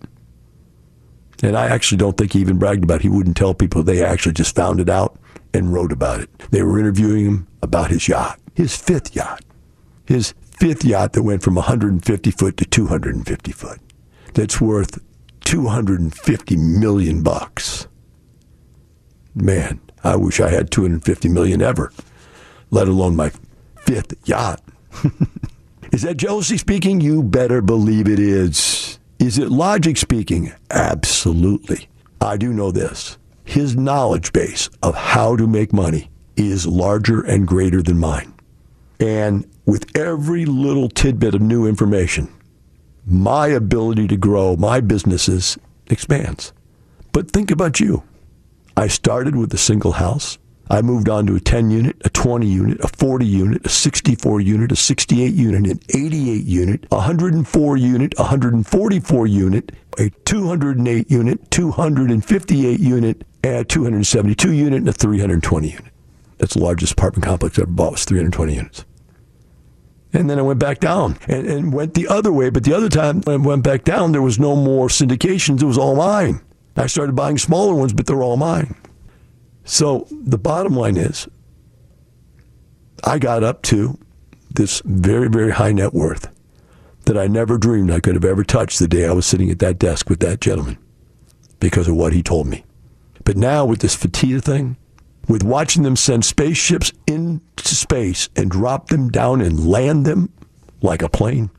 And 1.42 1.56
I 1.56 1.66
actually 1.66 1.98
don't 1.98 2.16
think 2.16 2.32
he 2.32 2.40
even 2.40 2.58
bragged 2.58 2.82
about 2.82 2.96
it. 2.96 3.02
He 3.02 3.08
wouldn't 3.08 3.36
tell 3.36 3.54
people. 3.54 3.84
They 3.84 4.04
actually 4.04 4.32
just 4.32 4.56
found 4.56 4.80
it 4.80 4.88
out 4.88 5.18
and 5.54 5.72
wrote 5.72 5.92
about 5.92 6.20
it. 6.20 6.30
They 6.50 6.62
were 6.62 6.78
interviewing 6.78 7.26
him 7.26 7.46
about 7.62 7.90
his 7.90 8.08
yacht, 8.08 8.40
his 8.54 8.76
fifth 8.76 9.14
yacht, 9.14 9.44
his 10.04 10.34
fifth 10.58 10.84
yacht 10.84 11.12
that 11.12 11.22
went 11.22 11.42
from 11.42 11.54
150 11.54 12.30
foot 12.32 12.56
to 12.56 12.64
250 12.64 13.52
foot. 13.52 13.78
That's 14.34 14.60
worth 14.60 15.00
250 15.44 16.56
million 16.56 17.22
bucks. 17.22 17.86
Man, 19.34 19.80
I 20.04 20.16
wish 20.16 20.40
I 20.40 20.50
had 20.50 20.70
250 20.70 21.28
million 21.28 21.62
ever, 21.62 21.92
let 22.70 22.88
alone 22.88 23.16
my 23.16 23.30
fifth 23.76 24.14
yacht. 24.28 24.62
is 25.92 26.02
that 26.02 26.16
jealousy 26.16 26.58
speaking? 26.58 27.00
You 27.00 27.22
better 27.22 27.62
believe 27.62 28.08
it 28.08 28.18
is. 28.18 28.98
Is 29.18 29.38
it 29.38 29.50
logic 29.50 29.96
speaking? 29.96 30.52
Absolutely. 30.70 31.88
I 32.20 32.36
do 32.36 32.52
know 32.52 32.70
this. 32.70 33.18
His 33.44 33.76
knowledge 33.76 34.32
base 34.32 34.68
of 34.82 34.94
how 34.94 35.36
to 35.36 35.46
make 35.46 35.72
money 35.72 36.10
is 36.36 36.66
larger 36.66 37.20
and 37.20 37.46
greater 37.46 37.82
than 37.82 37.98
mine. 37.98 38.32
And 38.98 39.48
with 39.66 39.96
every 39.96 40.44
little 40.44 40.88
tidbit 40.88 41.34
of 41.34 41.40
new 41.40 41.66
information, 41.66 42.32
my 43.06 43.48
ability 43.48 44.08
to 44.08 44.16
grow 44.16 44.56
my 44.56 44.80
businesses 44.80 45.58
expands. 45.88 46.52
But 47.12 47.30
think 47.30 47.50
about 47.50 47.80
you. 47.80 48.02
I 48.76 48.88
started 48.88 49.36
with 49.36 49.52
a 49.52 49.58
single 49.58 49.92
house. 49.92 50.38
I 50.70 50.80
moved 50.80 51.08
on 51.08 51.26
to 51.26 51.34
a 51.34 51.40
10 51.40 51.70
unit, 51.70 51.96
a 52.04 52.08
20 52.08 52.46
unit, 52.46 52.80
a 52.82 52.88
40 52.88 53.26
unit, 53.26 53.66
a 53.66 53.68
64 53.68 54.40
unit, 54.40 54.72
a 54.72 54.76
68 54.76 55.34
unit, 55.34 55.70
an 55.70 55.80
88 55.94 56.44
unit, 56.44 56.86
a 56.90 56.96
104 56.96 57.76
unit, 57.76 58.14
a 58.16 58.22
144 58.22 59.26
unit, 59.26 59.72
a 59.98 60.08
208 60.24 61.10
unit, 61.10 61.50
258 61.50 62.80
unit, 62.80 63.24
a 63.44 63.64
272 63.64 64.52
unit, 64.52 64.78
and 64.78 64.88
a 64.88 64.92
320 64.92 65.68
unit. 65.68 65.92
That's 66.38 66.54
the 66.54 66.62
largest 66.62 66.94
apartment 66.94 67.24
complex 67.24 67.58
I 67.58 67.62
ever 67.62 67.70
bought 67.70 67.92
was 67.92 68.04
320 68.04 68.54
units. 68.54 68.84
And 70.14 70.28
then 70.28 70.38
I 70.38 70.42
went 70.42 70.58
back 70.58 70.80
down 70.80 71.18
and, 71.26 71.46
and 71.46 71.72
went 71.72 71.94
the 71.94 72.08
other 72.08 72.32
way. 72.32 72.50
But 72.50 72.64
the 72.64 72.74
other 72.74 72.88
time 72.88 73.22
I 73.26 73.36
went 73.36 73.62
back 73.62 73.84
down, 73.84 74.12
there 74.12 74.22
was 74.22 74.38
no 74.38 74.56
more 74.56 74.88
syndications. 74.88 75.62
It 75.62 75.66
was 75.66 75.78
all 75.78 75.96
mine. 75.96 76.40
I 76.76 76.86
started 76.86 77.14
buying 77.14 77.38
smaller 77.38 77.74
ones, 77.74 77.92
but 77.92 78.06
they're 78.06 78.22
all 78.22 78.36
mine. 78.36 78.74
So 79.64 80.06
the 80.10 80.38
bottom 80.38 80.74
line 80.74 80.96
is 80.96 81.28
I 83.04 83.18
got 83.18 83.44
up 83.44 83.62
to 83.62 83.98
this 84.50 84.82
very, 84.84 85.28
very 85.28 85.52
high 85.52 85.72
net 85.72 85.92
worth 85.92 86.28
that 87.04 87.18
I 87.18 87.26
never 87.26 87.58
dreamed 87.58 87.90
I 87.90 88.00
could 88.00 88.14
have 88.14 88.24
ever 88.24 88.44
touched 88.44 88.78
the 88.78 88.88
day 88.88 89.06
I 89.06 89.12
was 89.12 89.26
sitting 89.26 89.50
at 89.50 89.58
that 89.58 89.78
desk 89.78 90.08
with 90.08 90.20
that 90.20 90.40
gentleman 90.40 90.78
because 91.60 91.88
of 91.88 91.96
what 91.96 92.12
he 92.12 92.22
told 92.22 92.46
me. 92.46 92.64
But 93.24 93.36
now 93.36 93.64
with 93.64 93.80
this 93.80 93.96
Fatita 93.96 94.42
thing, 94.42 94.76
with 95.28 95.42
watching 95.42 95.82
them 95.82 95.96
send 95.96 96.24
spaceships 96.24 96.92
into 97.06 97.74
space 97.74 98.28
and 98.34 98.50
drop 98.50 98.88
them 98.88 99.10
down 99.10 99.40
and 99.40 99.66
land 99.66 100.04
them 100.04 100.32
like 100.80 101.02
a 101.02 101.08
plane, 101.08 101.50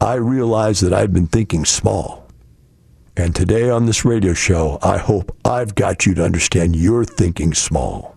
I 0.00 0.14
realize 0.14 0.80
that 0.80 0.92
I've 0.92 1.12
been 1.12 1.26
thinking 1.26 1.64
small. 1.64 2.21
And 3.16 3.34
today 3.34 3.68
on 3.68 3.86
this 3.86 4.04
radio 4.04 4.32
show, 4.32 4.78
I 4.82 4.98
hope 4.98 5.36
I've 5.44 5.74
got 5.74 6.06
you 6.06 6.14
to 6.14 6.24
understand 6.24 6.76
you're 6.76 7.04
thinking 7.04 7.54
small. 7.54 8.16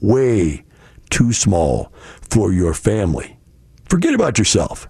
Way 0.00 0.64
too 1.10 1.32
small 1.32 1.92
for 2.30 2.52
your 2.52 2.74
family. 2.74 3.38
Forget 3.84 4.14
about 4.14 4.38
yourself. 4.38 4.88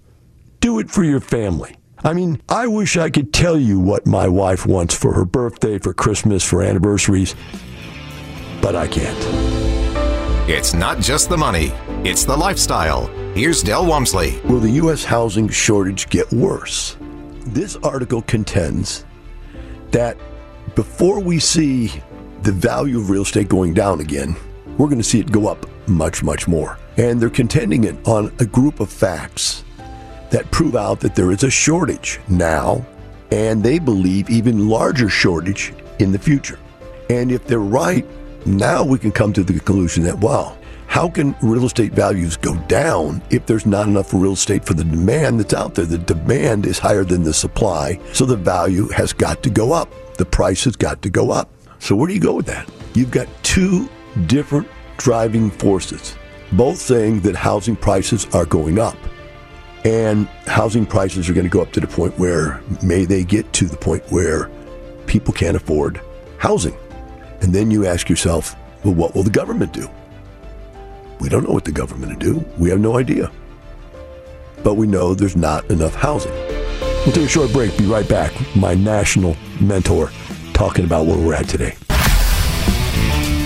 Do 0.61 0.79
it 0.79 0.91
for 0.91 1.05
your 1.05 1.21
family. 1.21 1.77
I 2.05 2.15
mean, 2.15 2.41
I 2.49 2.67
wish 2.67 2.97
I 2.97 3.11
could 3.11 3.33
tell 3.33 3.59
you 3.59 3.79
what 3.79 4.07
my 4.07 4.29
wife 4.29 4.67
wants 4.67 4.95
for 4.95 5.13
her 5.13 5.25
birthday, 5.25 5.79
for 5.79 5.93
Christmas, 5.93 6.43
for 6.43 6.63
anniversaries 6.63 7.35
but 8.63 8.77
I 8.77 8.87
can't. 8.87 9.19
It's 10.49 10.73
not 10.73 11.01
just 11.01 11.29
the 11.29 11.37
money, 11.37 11.73
it's 12.05 12.25
the 12.25 12.37
lifestyle. 12.37 13.09
Here's 13.35 13.63
Del 13.63 13.85
Walmsley. 13.85 14.41
Will 14.43 14.61
the 14.61 14.71
U.S. 14.71 15.05
housing 15.05 15.49
shortage 15.49 16.09
get 16.09 16.31
worse? 16.33 16.97
This 17.47 17.77
article 17.77 18.23
contends 18.23 19.05
that 19.91 20.17
before 20.75 21.21
we 21.21 21.39
see 21.39 21.93
the 22.43 22.53
value 22.53 22.99
of 22.99 23.11
real 23.11 23.23
estate 23.23 23.49
going 23.49 23.75
down 23.75 24.01
again, 24.01 24.37
we're 24.79 24.87
going 24.87 24.99
to 24.99 25.05
see 25.05 25.21
it 25.21 25.31
go 25.31 25.49
up 25.49 25.67
much, 25.89 26.23
much 26.23 26.49
more. 26.49 26.79
And 26.97 27.21
they're 27.21 27.31
contending 27.31 27.85
it 27.85 27.97
on 28.07 28.33
a 28.39 28.47
group 28.47 28.81
of 28.81 28.91
facts 28.91 29.65
that 30.31 30.51
prove 30.51 30.77
out 30.77 31.01
that 31.01 31.15
there 31.15 31.31
is 31.31 31.43
a 31.43 31.51
shortage 31.51 32.21
now, 32.29 32.87
and 33.31 33.63
they 33.63 33.79
believe 33.79 34.31
even 34.31 34.69
larger 34.69 35.09
shortage 35.09 35.75
in 35.99 36.13
the 36.13 36.19
future. 36.19 36.59
And 37.11 37.31
if 37.31 37.47
they're 37.47 37.59
right, 37.59 38.07
now 38.47 38.83
we 38.83 38.99
can 38.99 39.13
come 39.13 39.33
to 39.35 39.43
the 39.43 39.53
conclusion 39.53 40.05
that, 40.05 40.19
wow, 40.19 40.57
how 40.93 41.09
can 41.09 41.35
real 41.41 41.65
estate 41.65 41.93
values 41.93 42.37
go 42.37 42.55
down 42.69 43.23
if 43.31 43.47
there's 43.47 43.65
not 43.65 43.89
enough 43.89 44.13
real 44.13 44.35
estate 44.35 44.63
for 44.63 44.75
the 44.75 44.85
demand 44.85 45.41
that's 45.41 45.55
out 45.55 45.75
there? 45.75 45.87
The 45.87 45.97
demand 45.97 46.67
is 46.67 46.79
higher 46.79 47.03
than 47.03 47.23
the 47.23 47.33
supply, 47.33 47.99
so 48.13 48.27
the 48.27 48.37
value 48.37 48.89
has 48.89 49.15
got 49.15 49.43
to 49.45 49.49
go 49.49 49.73
up. 49.73 49.89
The 50.19 50.27
price 50.27 50.65
has 50.65 50.77
got 50.77 51.01
to 51.01 51.09
go 51.09 51.31
up. 51.31 51.49
So, 51.79 51.97
where 51.97 52.09
do 52.09 52.13
you 52.13 52.21
go 52.21 52.35
with 52.35 52.45
that? 52.45 52.71
You've 52.93 53.11
got 53.11 53.27
two 53.43 53.89
different 54.27 54.69
driving 54.99 55.51
forces, 55.51 56.15
both 56.53 56.77
saying 56.77 57.21
that 57.21 57.37
housing 57.37 57.75
prices 57.75 58.27
are 58.35 58.45
going 58.45 58.79
up. 58.79 58.99
And 59.87 60.29
housing 60.47 60.85
prices 60.85 61.27
are 61.31 61.33
going 61.33 61.47
to 61.47 61.51
go 61.51 61.63
up 61.63 61.73
to 61.73 61.81
the 61.81 61.87
point 61.87 62.19
where, 62.19 62.61
may 62.83 63.07
they 63.07 63.25
get 63.25 63.51
to 63.55 63.65
the 63.65 63.79
point 63.79 64.05
where 64.13 64.51
people 65.07 65.33
can't 65.33 65.57
afford 65.57 66.03
housing. 66.37 66.77
And 67.41 67.55
then 67.55 67.71
you 67.71 67.87
ask 67.87 68.11
yourself, 68.11 68.55
well, 68.85 68.93
what 68.93 69.15
will 69.15 69.23
the 69.23 69.31
government 69.31 69.73
do? 69.73 69.89
We 71.23 71.29
don't 71.29 71.47
know 71.47 71.55
what 71.55 71.65
the 71.65 71.71
government 71.71 72.15
will 72.15 72.19
do. 72.19 72.45
We 72.59 72.69
have 72.71 72.81
no 72.81 72.99
idea. 72.99 73.31
But 74.65 74.75
we 74.75 74.89
know 74.89 75.15
there's 75.15 75.37
not 75.37 75.65
enough 75.71 75.95
housing. 75.95 76.33
We'll 76.33 77.13
take 77.13 77.27
a 77.27 77.29
short 77.29 77.53
break. 77.53 77.79
Be 77.79 77.85
right 77.85 78.09
back. 78.09 78.33
My 78.57 78.75
national 78.75 79.37
mentor 79.61 80.11
talking 80.53 80.85
about 80.85 81.07
where 81.07 81.17
we're 81.17 81.35
at 81.35 81.49
today. 81.49 81.77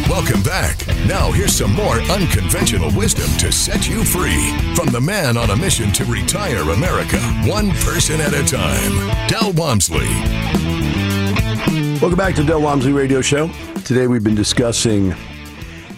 Welcome 0.09 0.43
back. 0.43 0.87
Now, 1.07 1.31
here's 1.31 1.55
some 1.55 1.75
more 1.75 2.01
unconventional 2.11 2.91
wisdom 2.97 3.27
to 3.41 3.53
set 3.53 3.87
you 3.87 4.05
free 4.05 4.57
from 4.75 4.87
the 4.87 5.01
man 5.03 5.37
on 5.37 5.51
a 5.51 5.57
mission 5.57 5.93
to 5.93 6.07
retire 6.07 6.63
America, 6.71 7.21
one 7.45 7.73
person 7.83 8.23
at 8.23 8.33
a 8.33 8.43
time, 8.43 9.29
Del 9.29 9.53
Walmsley. 9.53 10.09
Welcome 12.01 12.17
back 12.17 12.35
to 12.37 12.43
Del 12.43 12.63
Walmsley 12.63 12.93
Radio 12.93 13.21
Show. 13.21 13.51
Today 13.85 14.07
we've 14.07 14.25
been 14.25 14.35
discussing 14.35 15.15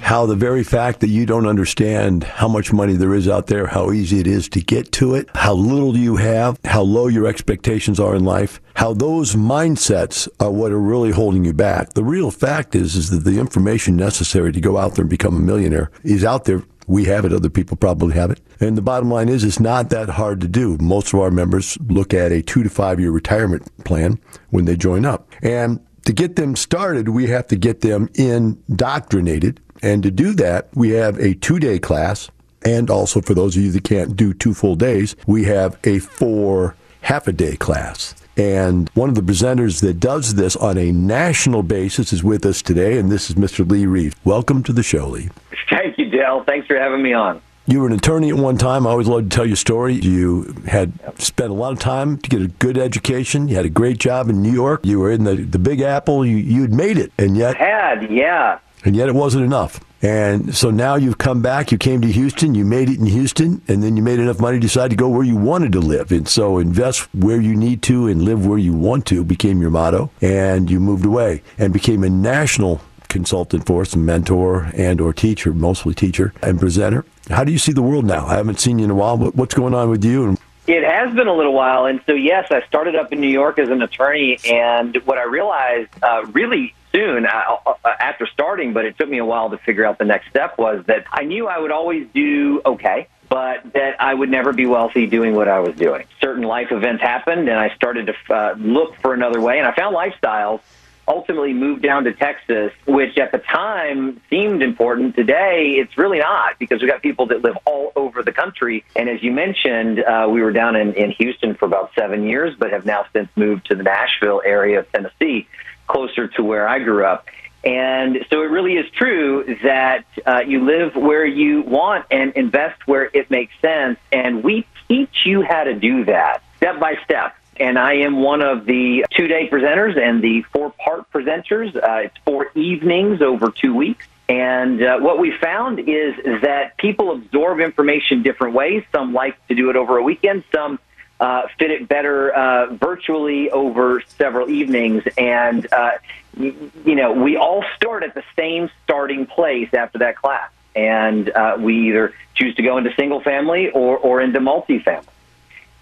how 0.01 0.27
the 0.27 0.37
very 0.37 0.65
fact 0.65 1.01
that 1.01 1.09
you 1.09 1.27
don't 1.27 1.47
understand 1.47 2.25
how 2.25 2.49
much 2.49 2.73
money 2.73 2.95
there 2.95 3.15
is 3.15 3.29
out 3.29 3.47
there, 3.47 3.67
how 3.67 3.91
easy 3.93 4.21
it 4.21 4.27
is 4.27 4.49
to 4.51 4.61
get 4.61 4.91
to 4.93 5.15
it, 5.15 5.29
how 5.35 5.53
little 5.53 5.97
you 5.97 6.17
have, 6.17 6.59
how 6.65 6.83
low 6.83 7.09
your 7.09 7.27
expectations 7.27 8.01
are 8.01 8.15
in 8.15 8.25
life, 8.25 8.61
how 8.75 8.95
those 8.95 9.35
mindsets 9.35 10.29
are 10.41 10.51
what 10.51 10.73
are 10.73 10.79
really 10.79 11.11
holding 11.11 11.45
you 11.45 11.53
back. 11.53 11.95
The 11.95 12.05
real 12.05 12.31
fact 12.31 12.75
is, 12.75 12.97
is 12.97 13.11
that 13.11 13.25
the 13.25 13.39
information 13.39 13.97
necessary 13.97 14.53
to 14.53 14.61
go 14.61 14.79
out 14.79 14.95
there 14.95 15.03
and 15.03 15.11
become 15.11 15.37
a 15.37 15.41
millionaire 15.41 15.91
is 16.05 16.25
out 16.25 16.45
there. 16.45 16.63
We 16.87 17.05
have 17.05 17.27
it. 17.27 17.35
Other 17.35 17.51
people 17.51 17.77
probably 17.77 18.15
have 18.15 18.31
it. 18.31 18.41
And 18.61 18.79
the 18.79 18.83
bottom 18.83 19.11
line 19.11 19.29
is, 19.29 19.45
it's 19.45 19.61
not 19.61 19.91
that 19.91 20.09
hard 20.09 20.41
to 20.41 20.49
do. 20.49 20.79
Most 20.79 21.13
of 21.13 21.21
our 21.21 21.31
members 21.31 21.77
look 21.87 22.15
at 22.15 22.33
a 22.33 22.41
two 22.41 22.63
to 22.63 22.71
five 22.71 22.99
year 22.99 23.11
retirement 23.11 23.85
plan 23.85 24.19
when 24.49 24.65
they 24.65 24.75
join 24.75 25.05
up. 25.05 25.31
And 25.43 25.81
to 26.07 26.15
get 26.15 26.37
them 26.37 26.57
started, 26.57 27.11
we 27.11 27.27
have 27.27 27.49
to 27.49 27.57
get 27.57 27.83
them 27.83 28.09
indoctrinated. 28.15 29.61
And 29.83 30.03
to 30.03 30.11
do 30.11 30.33
that, 30.35 30.69
we 30.75 30.91
have 30.91 31.19
a 31.19 31.35
two 31.35 31.59
day 31.59 31.79
class. 31.79 32.31
And 32.65 32.91
also, 32.91 33.21
for 33.21 33.35
those 33.35 33.57
of 33.57 33.63
you 33.63 33.71
that 33.71 33.85
can't 33.85 34.17
do 34.17 34.35
two 34.35 34.53
full 34.53 34.75
days, 34.75 35.15
we 35.27 35.45
have 35.45 35.79
a 35.85 36.01
four 36.01 36.75
half 37.03 37.29
a 37.29 37.33
day 37.33 37.57
class. 37.57 38.15
And 38.37 38.89
one 38.95 39.09
of 39.09 39.15
the 39.15 39.21
presenters 39.21 39.81
that 39.81 39.99
does 39.99 40.35
this 40.35 40.55
on 40.57 40.79
a 40.79 40.93
national 40.93 41.63
basis 41.63 42.13
is 42.13 42.23
with 42.23 42.47
us 42.47 42.63
today, 42.63 42.99
and 42.99 43.11
this 43.11 43.31
is 43.31 43.37
Mr. 43.37 43.69
Lee 43.69 43.87
Reeves. 43.87 44.15
Welcome 44.25 44.63
to 44.65 44.73
the 44.73 44.83
show, 44.83 45.09
Lee. 45.09 45.29
Thank 45.71 45.99
you, 45.99 46.09
Dale. 46.09 46.45
Thanks 46.45 46.67
for 46.69 46.79
having 46.79 47.03
me 47.03 47.13
on. 47.13 47.41
You 47.67 47.81
were 47.81 47.87
an 47.87 47.93
attorney 47.93 48.31
at 48.31 48.37
one 48.37 48.57
time. 48.57 48.87
I 48.87 48.91
always 48.91 49.09
love 49.09 49.25
to 49.25 49.29
tell 49.29 49.45
your 49.45 49.57
story. 49.57 49.95
You 49.95 50.55
had 50.67 50.93
spent 51.21 51.51
a 51.51 51.55
lot 51.55 51.73
of 51.73 51.79
time 51.79 52.17
to 52.19 52.31
get 52.31 52.41
a 52.41 52.47
good 52.47 52.79
education. 52.79 53.49
You 53.49 53.57
had 53.57 53.67
a 53.67 53.71
great 53.71 53.99
job 53.99 54.31
in 54.31 54.41
New 54.41 54.53
York. 54.53 54.87
You 54.87 55.01
were 55.01 55.11
in 55.11 55.25
the, 55.25 55.35
the 55.35 55.59
Big 55.59 55.81
Apple. 55.81 56.25
You 56.25 56.37
you'd 56.37 56.73
made 56.73 56.97
it, 56.97 57.13
and 57.19 57.37
yet 57.37 57.61
I 57.61 57.65
had 57.65 58.11
yeah. 58.11 58.61
And 58.85 58.97
yet 58.97 59.09
it 59.09 59.15
wasn't 59.15 59.45
enough. 59.45 59.81
And 60.01 60.55
so 60.55 60.71
now 60.71 60.95
you've 60.95 61.19
come 61.19 61.43
back. 61.43 61.73
You 61.73 61.79
came 61.79 62.01
to 62.03 62.09
Houston. 62.09 62.55
You 62.55 62.65
made 62.65 62.89
it 62.89 62.99
in 62.99 63.07
Houston, 63.07 63.61
and 63.67 63.83
then 63.83 63.97
you 63.97 64.03
made 64.03 64.21
enough 64.21 64.39
money 64.39 64.59
to 64.59 64.61
decide 64.61 64.91
to 64.91 64.97
go 64.97 65.09
where 65.09 65.25
you 65.25 65.37
wanted 65.37 65.73
to 65.73 65.81
live. 65.81 66.13
And 66.13 66.29
so 66.29 66.59
invest 66.59 67.13
where 67.15 67.41
you 67.41 67.57
need 67.57 67.83
to 67.83 68.07
and 68.07 68.23
live 68.23 68.47
where 68.47 68.59
you 68.59 68.73
want 68.73 69.07
to 69.07 69.25
became 69.25 69.61
your 69.61 69.71
motto. 69.71 70.11
And 70.21 70.71
you 70.71 70.79
moved 70.79 71.05
away 71.05 71.43
and 71.59 71.73
became 71.73 72.05
a 72.05 72.11
national 72.11 72.81
consultant 73.09 73.67
for 73.67 73.83
us, 73.83 73.97
mentor 73.97 74.71
and 74.75 75.01
or 75.01 75.13
teacher, 75.13 75.53
mostly 75.53 75.95
teacher 75.95 76.33
and 76.43 76.61
presenter. 76.61 77.05
How 77.29 77.43
do 77.43 77.51
you 77.51 77.59
see 77.59 77.73
the 77.73 77.83
world 77.83 78.05
now? 78.05 78.27
I 78.27 78.37
haven't 78.37 78.61
seen 78.61 78.79
you 78.79 78.85
in 78.85 78.91
a 78.91 78.95
while. 78.95 79.17
What's 79.19 79.55
going 79.55 79.75
on 79.75 79.91
with 79.91 80.05
you? 80.05 80.37
It 80.67 80.85
has 80.85 81.15
been 81.15 81.29
a 81.29 81.35
little 81.35 81.55
while, 81.55 81.87
and 81.87 82.03
so 82.05 82.13
yes, 82.13 82.49
I 82.51 82.61
started 82.67 82.95
up 82.95 83.11
in 83.11 83.23
New 83.23 83.31
York 83.31 83.59
as 83.59 83.71
an 83.71 83.81
attorney, 83.81 84.39
and 84.45 84.95
what 85.07 85.17
I 85.17 85.25
realized 85.25 85.89
uh, 86.03 86.27
really 86.27 86.75
soon 86.93 87.27
uh, 87.27 87.57
uh, 87.67 87.75
after 88.01 88.27
starting, 88.27 88.73
but 88.73 88.85
it 88.85 88.97
took 88.99 89.09
me 89.09 89.19
a 89.19 89.25
while 89.25 89.51
to 89.51 89.59
figure 89.59 89.85
out 89.85 89.99
the 89.99 90.05
next 90.05 90.29
step 90.29 90.59
was 90.59 90.85
that 90.87 91.05
I 91.11 91.25
knew 91.25 91.47
I 91.47 91.59
would 91.59 91.73
always 91.73 92.07
do 92.15 92.63
okay 92.65 93.09
but 93.29 93.75
that 93.75 94.01
I 94.01 94.15
would 94.15 94.31
never 94.31 94.53
be 94.53 94.67
wealthy 94.67 95.07
doing 95.07 95.35
what 95.35 95.49
I 95.49 95.61
was 95.61 95.77
doing. 95.77 96.07
Certain 96.21 96.45
life 96.45 96.69
events 96.73 97.03
happened, 97.03 97.49
and 97.49 97.59
I 97.59 97.75
started 97.75 98.07
to 98.07 98.35
uh, 98.35 98.55
look 98.59 98.97
for 98.97 99.13
another 99.13 99.41
way. 99.41 99.59
And 99.59 99.67
I 99.67 99.75
found 99.75 99.95
lifestyles 99.95 100.61
ultimately 101.07 101.55
moved 101.55 101.83
down 101.83 102.05
to 102.05 102.13
Texas, 102.13 102.73
which 102.87 103.17
at 103.17 103.33
the 103.33 103.39
time 103.39 104.21
seemed 104.29 104.63
important. 104.63 105.17
Today, 105.17 105.77
it's 105.79 105.97
really 105.97 106.19
not 106.19 106.59
because 106.59 106.81
we've 106.81 106.91
got 106.91 107.03
people 107.03 107.27
that 107.27 107.43
live 107.43 107.57
all 107.65 107.93
over 107.97 108.23
the 108.23 108.33
country. 108.33 108.85
And 108.95 109.09
as 109.09 109.23
you 109.23 109.33
mentioned, 109.33 110.01
uh, 110.01 110.29
we 110.31 110.43
were 110.43 110.53
down 110.53 110.77
in, 110.77 110.93
in 110.95 111.11
Houston 111.13 111.55
for 111.55 111.65
about 111.65 111.93
seven 111.95 112.25
years, 112.25 112.55
but 112.59 112.73
have 112.73 112.85
now 112.85 113.07
since 113.13 113.29
moved 113.37 113.67
to 113.67 113.75
the 113.75 113.83
Nashville 113.83 114.43
area 114.45 114.81
of 114.81 114.93
Tennessee, 114.93 115.49
closer 115.89 116.29
to 116.29 116.45
where 116.45 116.69
I 116.69 116.79
grew 116.79 117.05
up. 117.05 117.27
And 117.65 118.25
so 118.31 118.43
it 118.43 118.51
really 118.51 118.77
is 118.77 118.89
true 118.93 119.57
that 119.65 120.05
uh, 120.25 120.43
you 120.47 120.65
live 120.65 120.95
where 120.95 121.27
you 121.27 121.63
want 121.63 122.07
and 122.11 122.33
invest 122.33 122.87
where 122.87 123.11
it 123.13 123.31
makes 123.31 123.53
sense. 123.61 123.99
And 124.13 124.45
we 124.45 124.67
teach 124.87 125.27
you 125.27 125.43
how 125.43 125.65
to 125.65 125.75
do 125.75 126.05
that 126.05 126.43
step 126.57 126.79
by 126.79 126.97
step 127.05 127.35
and 127.61 127.79
I 127.79 127.95
am 127.95 128.21
one 128.21 128.43
of 128.43 128.67
the 128.67 129.05
two 129.11 129.27
day 129.27 129.49
presenters 129.49 129.99
and 129.99 130.23
the 130.23 130.43
four 130.53 130.71
part 130.71 131.11
presenters. 131.13 131.75
Uh, 131.77 132.05
it's 132.05 132.17
four 132.25 132.51
evenings 132.55 133.21
over 133.21 133.51
two 133.51 133.75
weeks. 133.75 134.07
And 134.29 134.83
uh, 134.83 134.99
what 134.99 135.19
we 135.19 135.33
found 135.33 135.81
is 135.81 136.15
that 136.43 136.77
people 136.77 137.13
absorb 137.13 137.61
information 137.61 138.23
different 138.23 138.55
ways. 138.55 138.85
Some 138.93 139.15
like 139.15 139.45
to 139.49 139.55
do 139.55 139.71
it 139.71 139.77
over 139.77 139.97
a 139.97 140.03
weekend. 140.03 140.45
Some 140.53 140.79
uh, 141.21 141.43
fit 141.59 141.71
it 141.71 141.89
better 141.89 142.33
uh, 142.33 142.75
virtually 142.75 143.51
over 143.51 144.03
several 144.17 144.49
evenings. 144.49 145.03
And, 145.17 145.67
uh, 145.73 145.93
you, 146.37 146.71
know, 146.95 147.13
we 147.13 147.37
all 147.37 147.65
start 147.77 148.05
at 148.05 148.15
the 148.15 148.23
same 148.37 148.71
starting 148.85 149.27
place 149.27 149.73
after 149.75 149.99
that 149.99 150.17
class. 150.17 150.51
And 150.77 151.29
uh, 151.31 151.57
we 151.59 151.89
either 151.89 152.15
choose 152.35 152.55
to 152.57 152.63
go 152.63 152.79
into 152.79 152.95
single 152.95 153.21
family 153.21 153.71
or, 153.71 153.99
or 153.99 154.21
into 154.21 154.39
multifamily. 154.39 155.07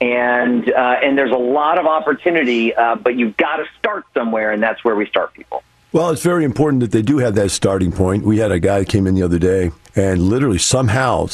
And, 0.00 0.70
uh, 0.70 1.00
and 1.02 1.16
there's 1.16 1.32
a 1.32 1.36
lot 1.36 1.78
of 1.78 1.86
opportunity, 1.86 2.74
uh, 2.74 2.96
but 2.96 3.16
you've 3.16 3.36
got 3.36 3.56
to 3.56 3.64
start 3.78 4.04
somewhere, 4.12 4.52
and 4.52 4.62
that's 4.62 4.84
where 4.84 4.94
we 4.94 5.06
start 5.06 5.32
people. 5.32 5.62
Well, 5.92 6.10
it's 6.10 6.22
very 6.22 6.44
important 6.44 6.80
that 6.80 6.92
they 6.92 7.00
do 7.00 7.18
have 7.18 7.34
that 7.36 7.50
starting 7.50 7.92
point. 7.92 8.24
We 8.24 8.38
had 8.38 8.52
a 8.52 8.60
guy 8.60 8.80
that 8.80 8.88
came 8.88 9.06
in 9.06 9.14
the 9.14 9.22
other 9.22 9.38
day 9.38 9.70
and 9.94 10.20
literally 10.20 10.58
somehow 10.58 11.28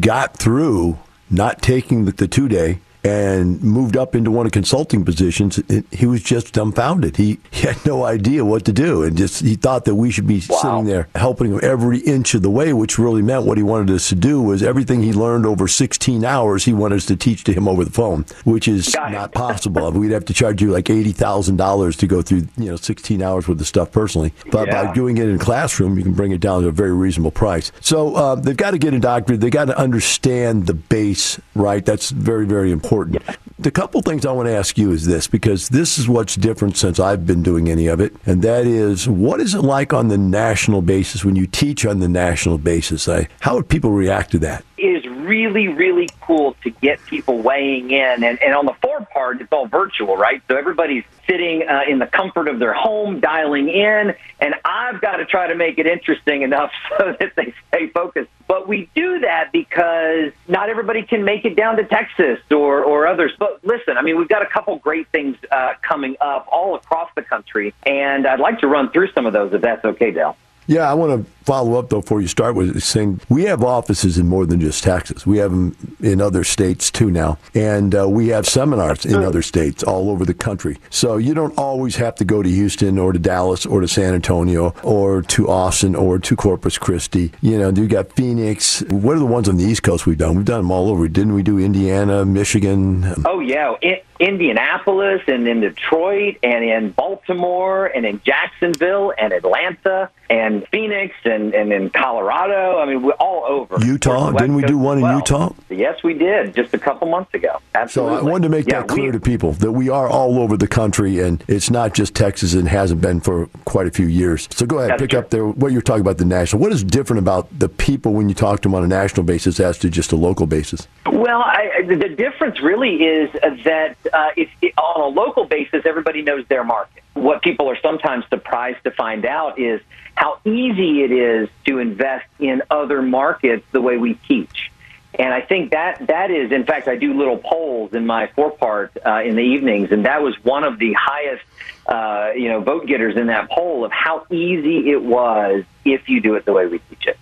got 0.00 0.36
through 0.36 0.98
not 1.30 1.60
taking 1.60 2.06
the, 2.06 2.12
the 2.12 2.26
two 2.26 2.48
day 2.48 2.78
and 3.04 3.62
moved 3.62 3.96
up 3.96 4.14
into 4.14 4.30
one 4.30 4.46
of 4.46 4.52
consulting 4.52 5.04
positions, 5.04 5.60
he 5.92 6.06
was 6.06 6.22
just 6.22 6.52
dumbfounded. 6.52 7.16
He, 7.16 7.38
he 7.50 7.66
had 7.66 7.84
no 7.86 8.04
idea 8.04 8.44
what 8.44 8.64
to 8.64 8.72
do, 8.72 9.02
and 9.02 9.16
just 9.16 9.40
he 9.42 9.54
thought 9.54 9.84
that 9.84 9.94
we 9.94 10.10
should 10.10 10.26
be 10.26 10.42
wow. 10.48 10.56
sitting 10.58 10.84
there 10.86 11.08
helping 11.14 11.52
him 11.52 11.60
every 11.62 11.98
inch 11.98 12.34
of 12.34 12.42
the 12.42 12.50
way, 12.50 12.72
which 12.72 12.98
really 12.98 13.22
meant 13.22 13.44
what 13.44 13.56
he 13.56 13.62
wanted 13.62 13.94
us 13.94 14.08
to 14.08 14.14
do 14.14 14.42
was 14.42 14.62
everything 14.62 15.02
he 15.02 15.12
learned 15.12 15.46
over 15.46 15.68
16 15.68 16.24
hours, 16.24 16.64
he 16.64 16.72
wanted 16.72 16.96
us 16.96 17.06
to 17.06 17.16
teach 17.16 17.44
to 17.44 17.52
him 17.52 17.68
over 17.68 17.84
the 17.84 17.90
phone, 17.90 18.24
which 18.44 18.66
is 18.66 18.94
not 18.94 19.32
possible. 19.32 19.90
We'd 19.98 20.12
have 20.12 20.24
to 20.26 20.34
charge 20.34 20.60
you 20.60 20.70
like 20.70 20.90
eighty 20.90 21.12
thousand 21.12 21.56
dollars 21.56 21.96
to 21.98 22.06
go 22.06 22.22
through 22.22 22.48
you 22.56 22.66
know 22.66 22.76
16 22.76 23.22
hours 23.22 23.48
worth 23.48 23.60
of 23.60 23.66
stuff 23.66 23.92
personally, 23.92 24.32
but 24.50 24.68
yeah. 24.68 24.84
by 24.84 24.94
doing 24.94 25.18
it 25.18 25.28
in 25.28 25.36
a 25.36 25.38
classroom, 25.38 25.96
you 25.96 26.02
can 26.02 26.14
bring 26.14 26.32
it 26.32 26.40
down 26.40 26.62
to 26.62 26.68
a 26.68 26.72
very 26.72 26.92
reasonable 26.92 27.30
price. 27.30 27.72
So 27.80 28.14
uh, 28.14 28.34
they've 28.34 28.56
got 28.56 28.72
to 28.72 28.78
get 28.78 28.94
a 28.94 28.98
doctor. 28.98 29.36
They 29.36 29.50
got 29.50 29.66
to 29.66 29.78
understand 29.78 30.66
the 30.66 30.74
base, 30.74 31.40
right? 31.54 31.84
That's 31.84 32.10
very 32.10 32.46
very 32.46 32.70
important 32.72 32.87
important. 32.88 33.22
The 33.58 33.70
couple 33.70 34.00
things 34.02 34.24
I 34.24 34.32
want 34.32 34.48
to 34.48 34.54
ask 34.54 34.78
you 34.78 34.92
is 34.92 35.04
this, 35.04 35.26
because 35.26 35.68
this 35.68 35.98
is 35.98 36.08
what's 36.08 36.36
different 36.36 36.76
since 36.76 36.98
I've 36.98 37.26
been 37.26 37.42
doing 37.42 37.68
any 37.68 37.86
of 37.86 38.00
it, 38.00 38.14
and 38.24 38.40
that 38.42 38.66
is 38.66 39.08
what 39.08 39.40
is 39.40 39.54
it 39.54 39.60
like 39.60 39.92
on 39.92 40.08
the 40.08 40.16
national 40.16 40.80
basis 40.80 41.24
when 41.24 41.36
you 41.36 41.46
teach 41.46 41.84
on 41.84 41.98
the 41.98 42.08
national 42.08 42.56
basis? 42.58 43.08
I, 43.08 43.28
how 43.40 43.56
would 43.56 43.68
people 43.68 43.90
react 43.90 44.30
to 44.32 44.38
that? 44.40 44.64
It 44.78 45.04
is 45.04 45.07
really, 45.28 45.68
really 45.68 46.08
cool 46.22 46.56
to 46.64 46.70
get 46.70 47.04
people 47.06 47.38
weighing 47.38 47.90
in. 47.90 48.24
And, 48.24 48.42
and 48.42 48.54
on 48.54 48.66
the 48.66 48.74
four 48.82 49.06
part, 49.12 49.40
it's 49.40 49.52
all 49.52 49.66
virtual, 49.66 50.16
right? 50.16 50.42
So 50.48 50.56
everybody's 50.56 51.04
sitting 51.28 51.68
uh, 51.68 51.82
in 51.86 51.98
the 51.98 52.06
comfort 52.06 52.48
of 52.48 52.58
their 52.58 52.72
home, 52.72 53.20
dialing 53.20 53.68
in, 53.68 54.14
and 54.40 54.54
I've 54.64 55.00
got 55.00 55.16
to 55.16 55.26
try 55.26 55.48
to 55.48 55.54
make 55.54 55.78
it 55.78 55.86
interesting 55.86 56.42
enough 56.42 56.72
so 56.98 57.14
that 57.20 57.32
they 57.36 57.54
stay 57.68 57.88
focused. 57.88 58.30
But 58.46 58.66
we 58.66 58.88
do 58.94 59.20
that 59.20 59.52
because 59.52 60.32
not 60.48 60.70
everybody 60.70 61.02
can 61.02 61.22
make 61.22 61.44
it 61.44 61.54
down 61.54 61.76
to 61.76 61.84
Texas 61.84 62.40
or, 62.50 62.82
or 62.82 63.06
others. 63.06 63.32
But 63.38 63.62
listen, 63.62 63.98
I 63.98 64.02
mean, 64.02 64.16
we've 64.16 64.28
got 64.28 64.42
a 64.42 64.46
couple 64.46 64.76
great 64.78 65.06
things 65.08 65.36
uh, 65.52 65.74
coming 65.82 66.16
up 66.20 66.48
all 66.50 66.74
across 66.74 67.10
the 67.14 67.22
country, 67.22 67.74
and 67.84 68.26
I'd 68.26 68.40
like 68.40 68.60
to 68.60 68.66
run 68.66 68.90
through 68.90 69.12
some 69.12 69.26
of 69.26 69.34
those 69.34 69.52
if 69.52 69.60
that's 69.60 69.84
okay, 69.84 70.10
Dale. 70.10 70.36
Yeah, 70.68 70.88
I 70.88 70.92
want 70.92 71.24
to 71.24 71.30
follow 71.44 71.78
up 71.78 71.88
though 71.88 72.02
before 72.02 72.20
you 72.20 72.28
start 72.28 72.54
with 72.54 72.78
saying 72.82 73.18
we 73.30 73.44
have 73.44 73.64
offices 73.64 74.18
in 74.18 74.28
more 74.28 74.44
than 74.44 74.60
just 74.60 74.84
Texas. 74.84 75.26
We 75.26 75.38
have 75.38 75.50
them 75.50 75.74
in 75.98 76.20
other 76.20 76.44
states 76.44 76.90
too 76.90 77.10
now, 77.10 77.38
and 77.54 77.94
uh, 77.94 78.06
we 78.06 78.28
have 78.28 78.46
seminars 78.46 79.06
in 79.06 79.24
other 79.24 79.40
states 79.40 79.82
all 79.82 80.10
over 80.10 80.26
the 80.26 80.34
country. 80.34 80.76
So 80.90 81.16
you 81.16 81.32
don't 81.32 81.56
always 81.56 81.96
have 81.96 82.16
to 82.16 82.24
go 82.26 82.42
to 82.42 82.48
Houston 82.50 82.98
or 82.98 83.14
to 83.14 83.18
Dallas 83.18 83.64
or 83.64 83.80
to 83.80 83.88
San 83.88 84.12
Antonio 84.12 84.74
or 84.82 85.22
to 85.22 85.48
Austin 85.48 85.94
or 85.94 86.18
to 86.18 86.36
Corpus 86.36 86.76
Christi. 86.76 87.32
You 87.40 87.58
know, 87.58 87.70
you 87.70 87.88
got 87.88 88.12
Phoenix. 88.12 88.82
What 88.90 89.16
are 89.16 89.20
the 89.20 89.24
ones 89.24 89.48
on 89.48 89.56
the 89.56 89.64
East 89.64 89.82
Coast 89.82 90.04
we've 90.04 90.18
done? 90.18 90.36
We've 90.36 90.44
done 90.44 90.60
them 90.60 90.70
all 90.70 90.90
over. 90.90 91.08
Didn't 91.08 91.32
we 91.32 91.42
do 91.42 91.58
Indiana, 91.58 92.26
Michigan? 92.26 93.24
Oh 93.24 93.40
yeah, 93.40 93.74
Indianapolis 94.20 95.22
and 95.28 95.48
in 95.48 95.60
Detroit 95.60 96.36
and 96.42 96.62
in 96.62 96.90
Baltimore 96.90 97.86
and 97.86 98.04
in 98.04 98.20
Jacksonville 98.22 99.14
and 99.16 99.32
Atlanta 99.32 100.10
and 100.28 100.57
Phoenix 100.66 101.14
and, 101.24 101.54
and 101.54 101.72
in 101.72 101.90
Colorado. 101.90 102.78
I 102.78 102.86
mean, 102.86 103.02
we're 103.02 103.12
all 103.12 103.44
over. 103.44 103.84
Utah? 103.84 104.32
Didn't 104.32 104.54
we 104.54 104.62
do 104.62 104.78
one 104.78 104.98
in. 104.98 105.04
Utah? 105.04 105.52
Yes, 105.68 106.02
we 106.02 106.14
did 106.14 106.54
just 106.54 106.74
a 106.74 106.78
couple 106.78 107.08
months 107.08 107.34
ago. 107.34 107.60
Absolutely. 107.74 108.18
So 108.18 108.26
I 108.26 108.30
wanted 108.30 108.44
to 108.44 108.48
make 108.50 108.66
yeah, 108.66 108.80
that 108.80 108.88
clear 108.88 109.06
we, 109.06 109.12
to 109.12 109.20
people 109.20 109.52
that 109.54 109.72
we 109.72 109.88
are 109.88 110.08
all 110.08 110.38
over 110.38 110.56
the 110.56 110.68
country 110.68 111.20
and 111.20 111.42
it's 111.48 111.70
not 111.70 111.94
just 111.94 112.14
Texas 112.14 112.54
and 112.54 112.68
hasn't 112.68 113.00
been 113.00 113.20
for 113.20 113.46
quite 113.64 113.86
a 113.86 113.90
few 113.90 114.06
years. 114.06 114.48
So 114.50 114.66
go 114.66 114.78
ahead, 114.78 114.98
pick 114.98 115.10
true. 115.10 115.18
up 115.18 115.30
there 115.30 115.46
what 115.46 115.72
you're 115.72 115.82
talking 115.82 116.00
about 116.00 116.18
the 116.18 116.24
national. 116.24 116.60
What 116.60 116.72
is 116.72 116.84
different 116.84 117.18
about 117.18 117.46
the 117.58 117.68
people 117.68 118.12
when 118.12 118.28
you 118.28 118.34
talk 118.34 118.60
to 118.60 118.68
them 118.68 118.74
on 118.74 118.84
a 118.84 118.88
national 118.88 119.24
basis 119.24 119.60
as 119.60 119.78
to 119.78 119.90
just 119.90 120.12
a 120.12 120.16
local 120.16 120.46
basis? 120.46 120.86
Well, 121.06 121.40
I, 121.40 121.82
the 121.86 122.08
difference 122.08 122.60
really 122.60 122.96
is 122.96 123.30
that 123.64 123.96
uh, 124.12 124.30
if, 124.36 124.48
on 124.76 125.00
a 125.00 125.06
local 125.06 125.44
basis, 125.44 125.84
everybody 125.84 126.22
knows 126.22 126.44
their 126.48 126.64
market. 126.64 127.02
What 127.14 127.42
people 127.42 127.68
are 127.68 127.78
sometimes 127.80 128.24
surprised 128.28 128.82
to 128.84 128.90
find 128.92 129.26
out 129.26 129.58
is 129.58 129.80
how 130.18 130.40
easy 130.44 131.04
it 131.04 131.12
is 131.12 131.48
to 131.64 131.78
invest 131.78 132.26
in 132.40 132.60
other 132.72 133.02
markets 133.02 133.64
the 133.70 133.80
way 133.80 133.98
we 133.98 134.14
teach. 134.14 134.72
And 135.14 135.32
I 135.32 135.40
think 135.42 135.70
that 135.70 136.08
that 136.08 136.32
is, 136.32 136.50
in 136.50 136.64
fact, 136.64 136.88
I 136.88 136.96
do 136.96 137.14
little 137.14 137.38
polls 137.38 137.92
in 137.92 138.04
my 138.04 138.26
four 138.26 138.50
part 138.50 138.96
uh, 139.06 139.22
in 139.22 139.36
the 139.36 139.42
evenings, 139.42 139.92
and 139.92 140.06
that 140.06 140.20
was 140.20 140.34
one 140.42 140.64
of 140.64 140.80
the 140.80 140.92
highest, 140.92 141.44
uh, 141.86 142.32
you 142.34 142.48
know, 142.48 142.60
vote 142.60 142.86
getters 142.86 143.16
in 143.16 143.28
that 143.28 143.48
poll 143.48 143.84
of 143.84 143.92
how 143.92 144.26
easy 144.28 144.90
it 144.90 145.00
was 145.00 145.62
if 145.84 146.08
you 146.08 146.20
do 146.20 146.34
it 146.34 146.44
the 146.44 146.52
way 146.52 146.66
we 146.66 146.80
teach 146.90 147.06
it. 147.06 147.18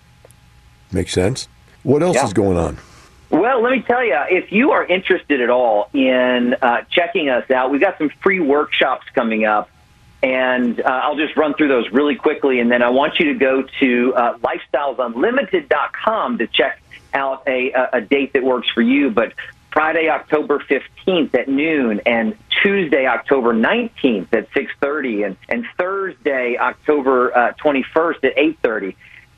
Makes 0.91 1.13
sense. 1.13 1.47
What 1.83 2.01
else 2.01 2.15
yeah. 2.15 2.25
is 2.25 2.33
going 2.33 2.57
on? 2.57 2.77
Well, 3.29 3.61
let 3.61 3.71
me 3.71 3.81
tell 3.81 4.03
you, 4.03 4.17
if 4.29 4.51
you 4.51 4.71
are 4.71 4.83
interested 4.83 5.39
at 5.39 5.51
all 5.51 5.89
in 5.93 6.55
uh, 6.61 6.81
checking 6.89 7.29
us 7.29 7.49
out, 7.51 7.69
we've 7.69 7.81
got 7.81 7.99
some 7.99 8.09
free 8.21 8.39
workshops 8.39 9.05
coming 9.13 9.45
up. 9.45 9.69
And 10.23 10.79
uh, 10.79 11.01
I'll 11.03 11.15
just 11.15 11.37
run 11.37 11.53
through 11.53 11.67
those 11.67 11.91
really 11.91 12.15
quickly. 12.15 12.59
And 12.59 12.71
then 12.71 12.81
I 12.81 12.89
want 12.89 13.19
you 13.19 13.33
to 13.33 13.39
go 13.39 13.63
to 13.79 14.13
uh, 14.15 14.37
lifestylesunlimited.com 14.39 16.37
to 16.39 16.47
check 16.47 16.81
out 17.13 17.43
a, 17.47 17.71
a 17.93 18.01
date 18.01 18.33
that 18.33 18.43
works 18.43 18.67
for 18.69 18.81
you. 18.81 19.11
But 19.11 19.33
Friday, 19.71 20.09
October 20.09 20.59
15th 20.59 21.35
at 21.35 21.47
noon, 21.47 22.01
and 22.05 22.35
Tuesday, 22.63 23.05
October 23.05 23.53
19th 23.53 24.33
at 24.33 24.49
6:30, 24.51 25.25
and, 25.27 25.37
and 25.49 25.65
Thursday, 25.77 26.57
October 26.57 27.37
uh, 27.37 27.53
21st 27.63 28.23
at 28.23 28.35
8:30 28.37 28.95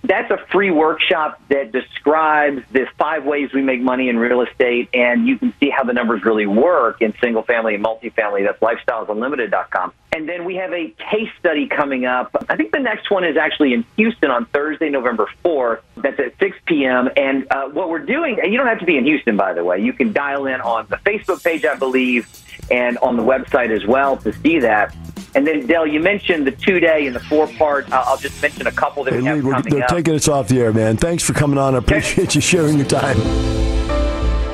that's 0.10 0.32
a 0.32 0.38
free 0.52 0.72
workshop 0.72 1.40
that 1.50 1.72
describes 1.72 2.64
the 2.72 2.88
five 2.98 3.26
ways 3.26 3.54
we 3.54 3.62
make 3.62 3.80
money 3.80 4.10
in 4.10 4.18
real 4.18 4.42
estate, 4.42 4.90
and 4.92 5.28
you 5.28 5.38
can 5.38 5.54
see 5.60 5.70
how 5.70 5.84
the 5.84 5.94
numbers 5.94 6.26
really 6.26 6.48
work 6.48 7.00
in 7.00 7.14
single 7.22 7.44
family 7.44 7.76
and 7.76 7.86
multifamily. 7.86 8.44
That's 8.44 8.60
lifestylesunlimited.com. 8.60 9.94
And 10.12 10.28
then 10.28 10.46
we 10.46 10.56
have 10.56 10.74
a 10.74 10.90
case 11.12 11.30
study 11.38 11.68
coming 11.68 12.06
up. 12.06 12.36
I 12.50 12.56
think 12.56 12.72
the 12.72 12.80
next 12.80 13.12
one 13.12 13.24
is 13.24 13.38
actually 13.38 13.74
in 13.74 13.86
Houston 13.98 14.32
on 14.32 14.46
Thursday, 14.48 14.90
November 14.90 15.30
4th. 15.46 15.82
That's 15.98 16.20
at 16.20 16.40
6 16.40 16.58
p.m. 16.66 17.10
And 17.16 17.46
uh, 17.52 17.70
what 17.70 17.92
we're 17.92 18.00
doing, 18.00 18.40
and 18.42 18.52
you 18.52 18.58
don't 18.58 18.68
have 18.68 18.80
to 18.80 18.86
be 18.86 18.98
in 18.98 19.06
Houston, 19.06 19.38
by 19.38 19.54
the 19.54 19.64
way. 19.64 19.80
You 19.80 19.94
can 19.94 20.12
dial 20.12 20.48
in 20.48 20.60
on 20.62 20.88
the 20.90 20.98
Facebook 20.98 21.44
page, 21.44 21.66
I 21.66 21.76
believe, 21.76 22.28
and 22.72 22.98
on 23.00 23.18
the 23.18 23.24
website 23.24 23.70
as 23.70 23.86
well 23.86 24.18
to 24.18 24.34
see 24.42 24.60
that. 24.60 24.96
And 25.36 25.46
then, 25.46 25.68
Del, 25.68 25.86
you 25.86 26.00
mentioned 26.00 26.48
the 26.48 26.52
two 26.52 26.80
day 26.80 27.06
and 27.06 27.16
the 27.16 27.20
four 27.20 27.48
part. 27.48 27.92
I'll 27.92 28.18
just 28.18 28.42
mention 28.42 28.68
a 28.68 28.72
couple 28.72 29.04
that 29.04 29.14
hey, 29.14 29.20
we 29.20 29.26
have 29.26 29.44
Lee, 29.44 29.52
coming 29.52 29.74
They're 29.74 29.84
up. 29.84 29.90
taking 29.90 30.16
us 30.16 30.28
off 30.28 30.48
the 30.48 30.60
air, 30.60 30.74
man. 30.74 30.98
Thanks 30.98 31.24
for 31.24 31.34
coming 31.34 31.58
on. 31.58 31.76
I 31.76 31.78
appreciate 31.78 32.36
you 32.36 32.42
sharing 32.42 32.78
your 32.78 32.88
time. 32.88 33.18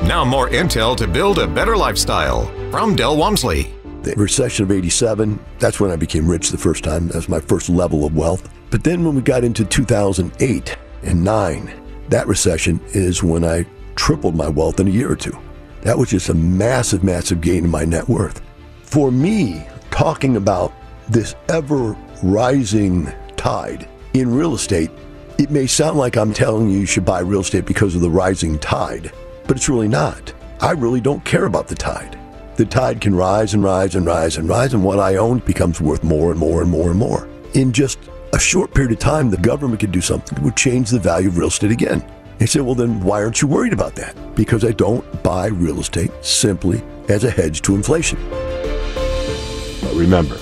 Now, 0.06 0.24
more 0.24 0.48
intel 0.48 0.96
to 0.98 1.08
build 1.08 1.38
a 1.38 1.46
better 1.46 1.76
lifestyle 1.76 2.46
from 2.70 2.94
Del 2.94 3.16
Walmsley. 3.16 3.72
The 4.02 4.14
recession 4.16 4.64
of 4.64 4.70
87, 4.70 5.38
that's 5.58 5.80
when 5.80 5.90
I 5.90 5.96
became 5.96 6.28
rich 6.28 6.50
the 6.50 6.58
first 6.58 6.84
time. 6.84 7.08
That 7.08 7.16
was 7.16 7.28
my 7.28 7.40
first 7.40 7.68
level 7.68 8.04
of 8.04 8.14
wealth. 8.14 8.48
But 8.70 8.84
then 8.84 9.04
when 9.04 9.16
we 9.16 9.22
got 9.22 9.42
into 9.42 9.64
2008 9.64 10.76
and 11.02 11.24
9, 11.24 11.82
that 12.10 12.28
recession 12.28 12.80
is 12.88 13.22
when 13.22 13.44
I 13.44 13.66
tripled 13.96 14.36
my 14.36 14.48
wealth 14.48 14.78
in 14.78 14.86
a 14.86 14.90
year 14.90 15.10
or 15.10 15.16
two. 15.16 15.36
That 15.82 15.98
was 15.98 16.10
just 16.10 16.28
a 16.28 16.34
massive, 16.34 17.04
massive 17.04 17.40
gain 17.40 17.64
in 17.64 17.70
my 17.70 17.84
net 17.84 18.08
worth. 18.08 18.40
For 18.82 19.10
me, 19.10 19.66
talking 19.90 20.36
about 20.36 20.72
this 21.08 21.34
ever 21.48 21.96
rising 22.22 23.12
tide 23.36 23.88
in 24.14 24.34
real 24.34 24.54
estate, 24.54 24.90
it 25.38 25.50
may 25.50 25.66
sound 25.66 25.98
like 25.98 26.16
I'm 26.16 26.32
telling 26.32 26.70
you 26.70 26.78
you 26.80 26.86
should 26.86 27.04
buy 27.04 27.20
real 27.20 27.40
estate 27.40 27.66
because 27.66 27.94
of 27.94 28.00
the 28.00 28.10
rising 28.10 28.58
tide, 28.58 29.12
but 29.46 29.56
it's 29.56 29.68
really 29.68 29.88
not. 29.88 30.32
I 30.60 30.70
really 30.72 31.00
don't 31.00 31.24
care 31.24 31.44
about 31.44 31.68
the 31.68 31.74
tide. 31.74 32.18
The 32.56 32.64
tide 32.64 33.02
can 33.02 33.14
rise 33.14 33.52
and 33.52 33.62
rise 33.62 33.94
and 33.94 34.06
rise 34.06 34.38
and 34.38 34.48
rise, 34.48 34.72
and 34.72 34.82
what 34.82 34.98
I 34.98 35.16
own 35.16 35.40
becomes 35.40 35.80
worth 35.80 36.02
more 36.02 36.30
and 36.30 36.40
more 36.40 36.62
and 36.62 36.70
more 36.70 36.90
and 36.90 36.98
more. 36.98 37.28
In 37.52 37.70
just 37.70 37.98
a 38.32 38.38
short 38.38 38.72
period 38.72 38.92
of 38.92 38.98
time, 38.98 39.30
the 39.30 39.36
government 39.36 39.80
could 39.80 39.92
do 39.92 40.00
something 40.00 40.34
that 40.34 40.42
would 40.42 40.56
change 40.56 40.90
the 40.90 40.98
value 40.98 41.28
of 41.28 41.36
real 41.36 41.48
estate 41.48 41.70
again. 41.70 42.02
They 42.38 42.46
said, 42.46 42.62
well, 42.62 42.74
then 42.74 43.00
why 43.00 43.22
aren't 43.22 43.40
you 43.40 43.48
worried 43.48 43.72
about 43.72 43.94
that? 43.96 44.14
Because 44.34 44.64
I 44.64 44.72
don't 44.72 45.22
buy 45.22 45.46
real 45.46 45.80
estate 45.80 46.10
simply 46.20 46.82
as 47.08 47.24
a 47.24 47.30
hedge 47.30 47.62
to 47.62 47.74
inflation. 47.74 48.18
But 48.30 49.94
remember, 49.94 50.38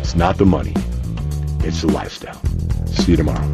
it's 0.00 0.14
not 0.14 0.38
the 0.38 0.46
money, 0.46 0.72
it's 1.60 1.82
the 1.82 1.88
lifestyle. 1.88 2.40
See 2.86 3.12
you 3.12 3.16
tomorrow. 3.16 3.52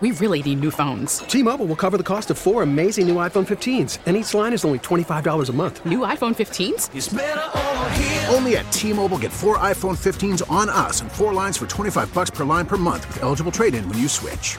We 0.00 0.10
really 0.12 0.42
need 0.42 0.60
new 0.60 0.70
phones. 0.70 1.18
T-Mobile 1.18 1.66
will 1.66 1.76
cover 1.76 1.96
the 1.96 2.04
cost 2.04 2.30
of 2.30 2.36
four 2.36 2.62
amazing 2.62 3.06
new 3.06 3.14
iPhone 3.16 3.46
15s, 3.46 4.00
and 4.04 4.16
each 4.16 4.34
line 4.34 4.52
is 4.52 4.64
only 4.64 4.78
$25 4.80 5.48
a 5.48 5.52
month. 5.52 5.86
New 5.86 6.00
iPhone 6.00 6.34
15s? 6.34 6.90
Only 8.34 8.56
at 8.56 8.70
T-Mobile 8.70 9.18
get 9.18 9.32
four 9.32 9.56
iPhone 9.58 9.96
15s 9.96 10.42
on 10.50 10.68
us 10.68 11.00
and 11.00 11.10
four 11.10 11.32
lines 11.32 11.56
for 11.56 11.66
25 11.66 12.12
bucks 12.12 12.30
per 12.30 12.44
line 12.44 12.66
per 12.66 12.76
month 12.76 13.06
with 13.06 13.22
eligible 13.22 13.52
trade-in 13.52 13.88
when 13.88 13.98
you 13.98 14.08
switch. 14.08 14.58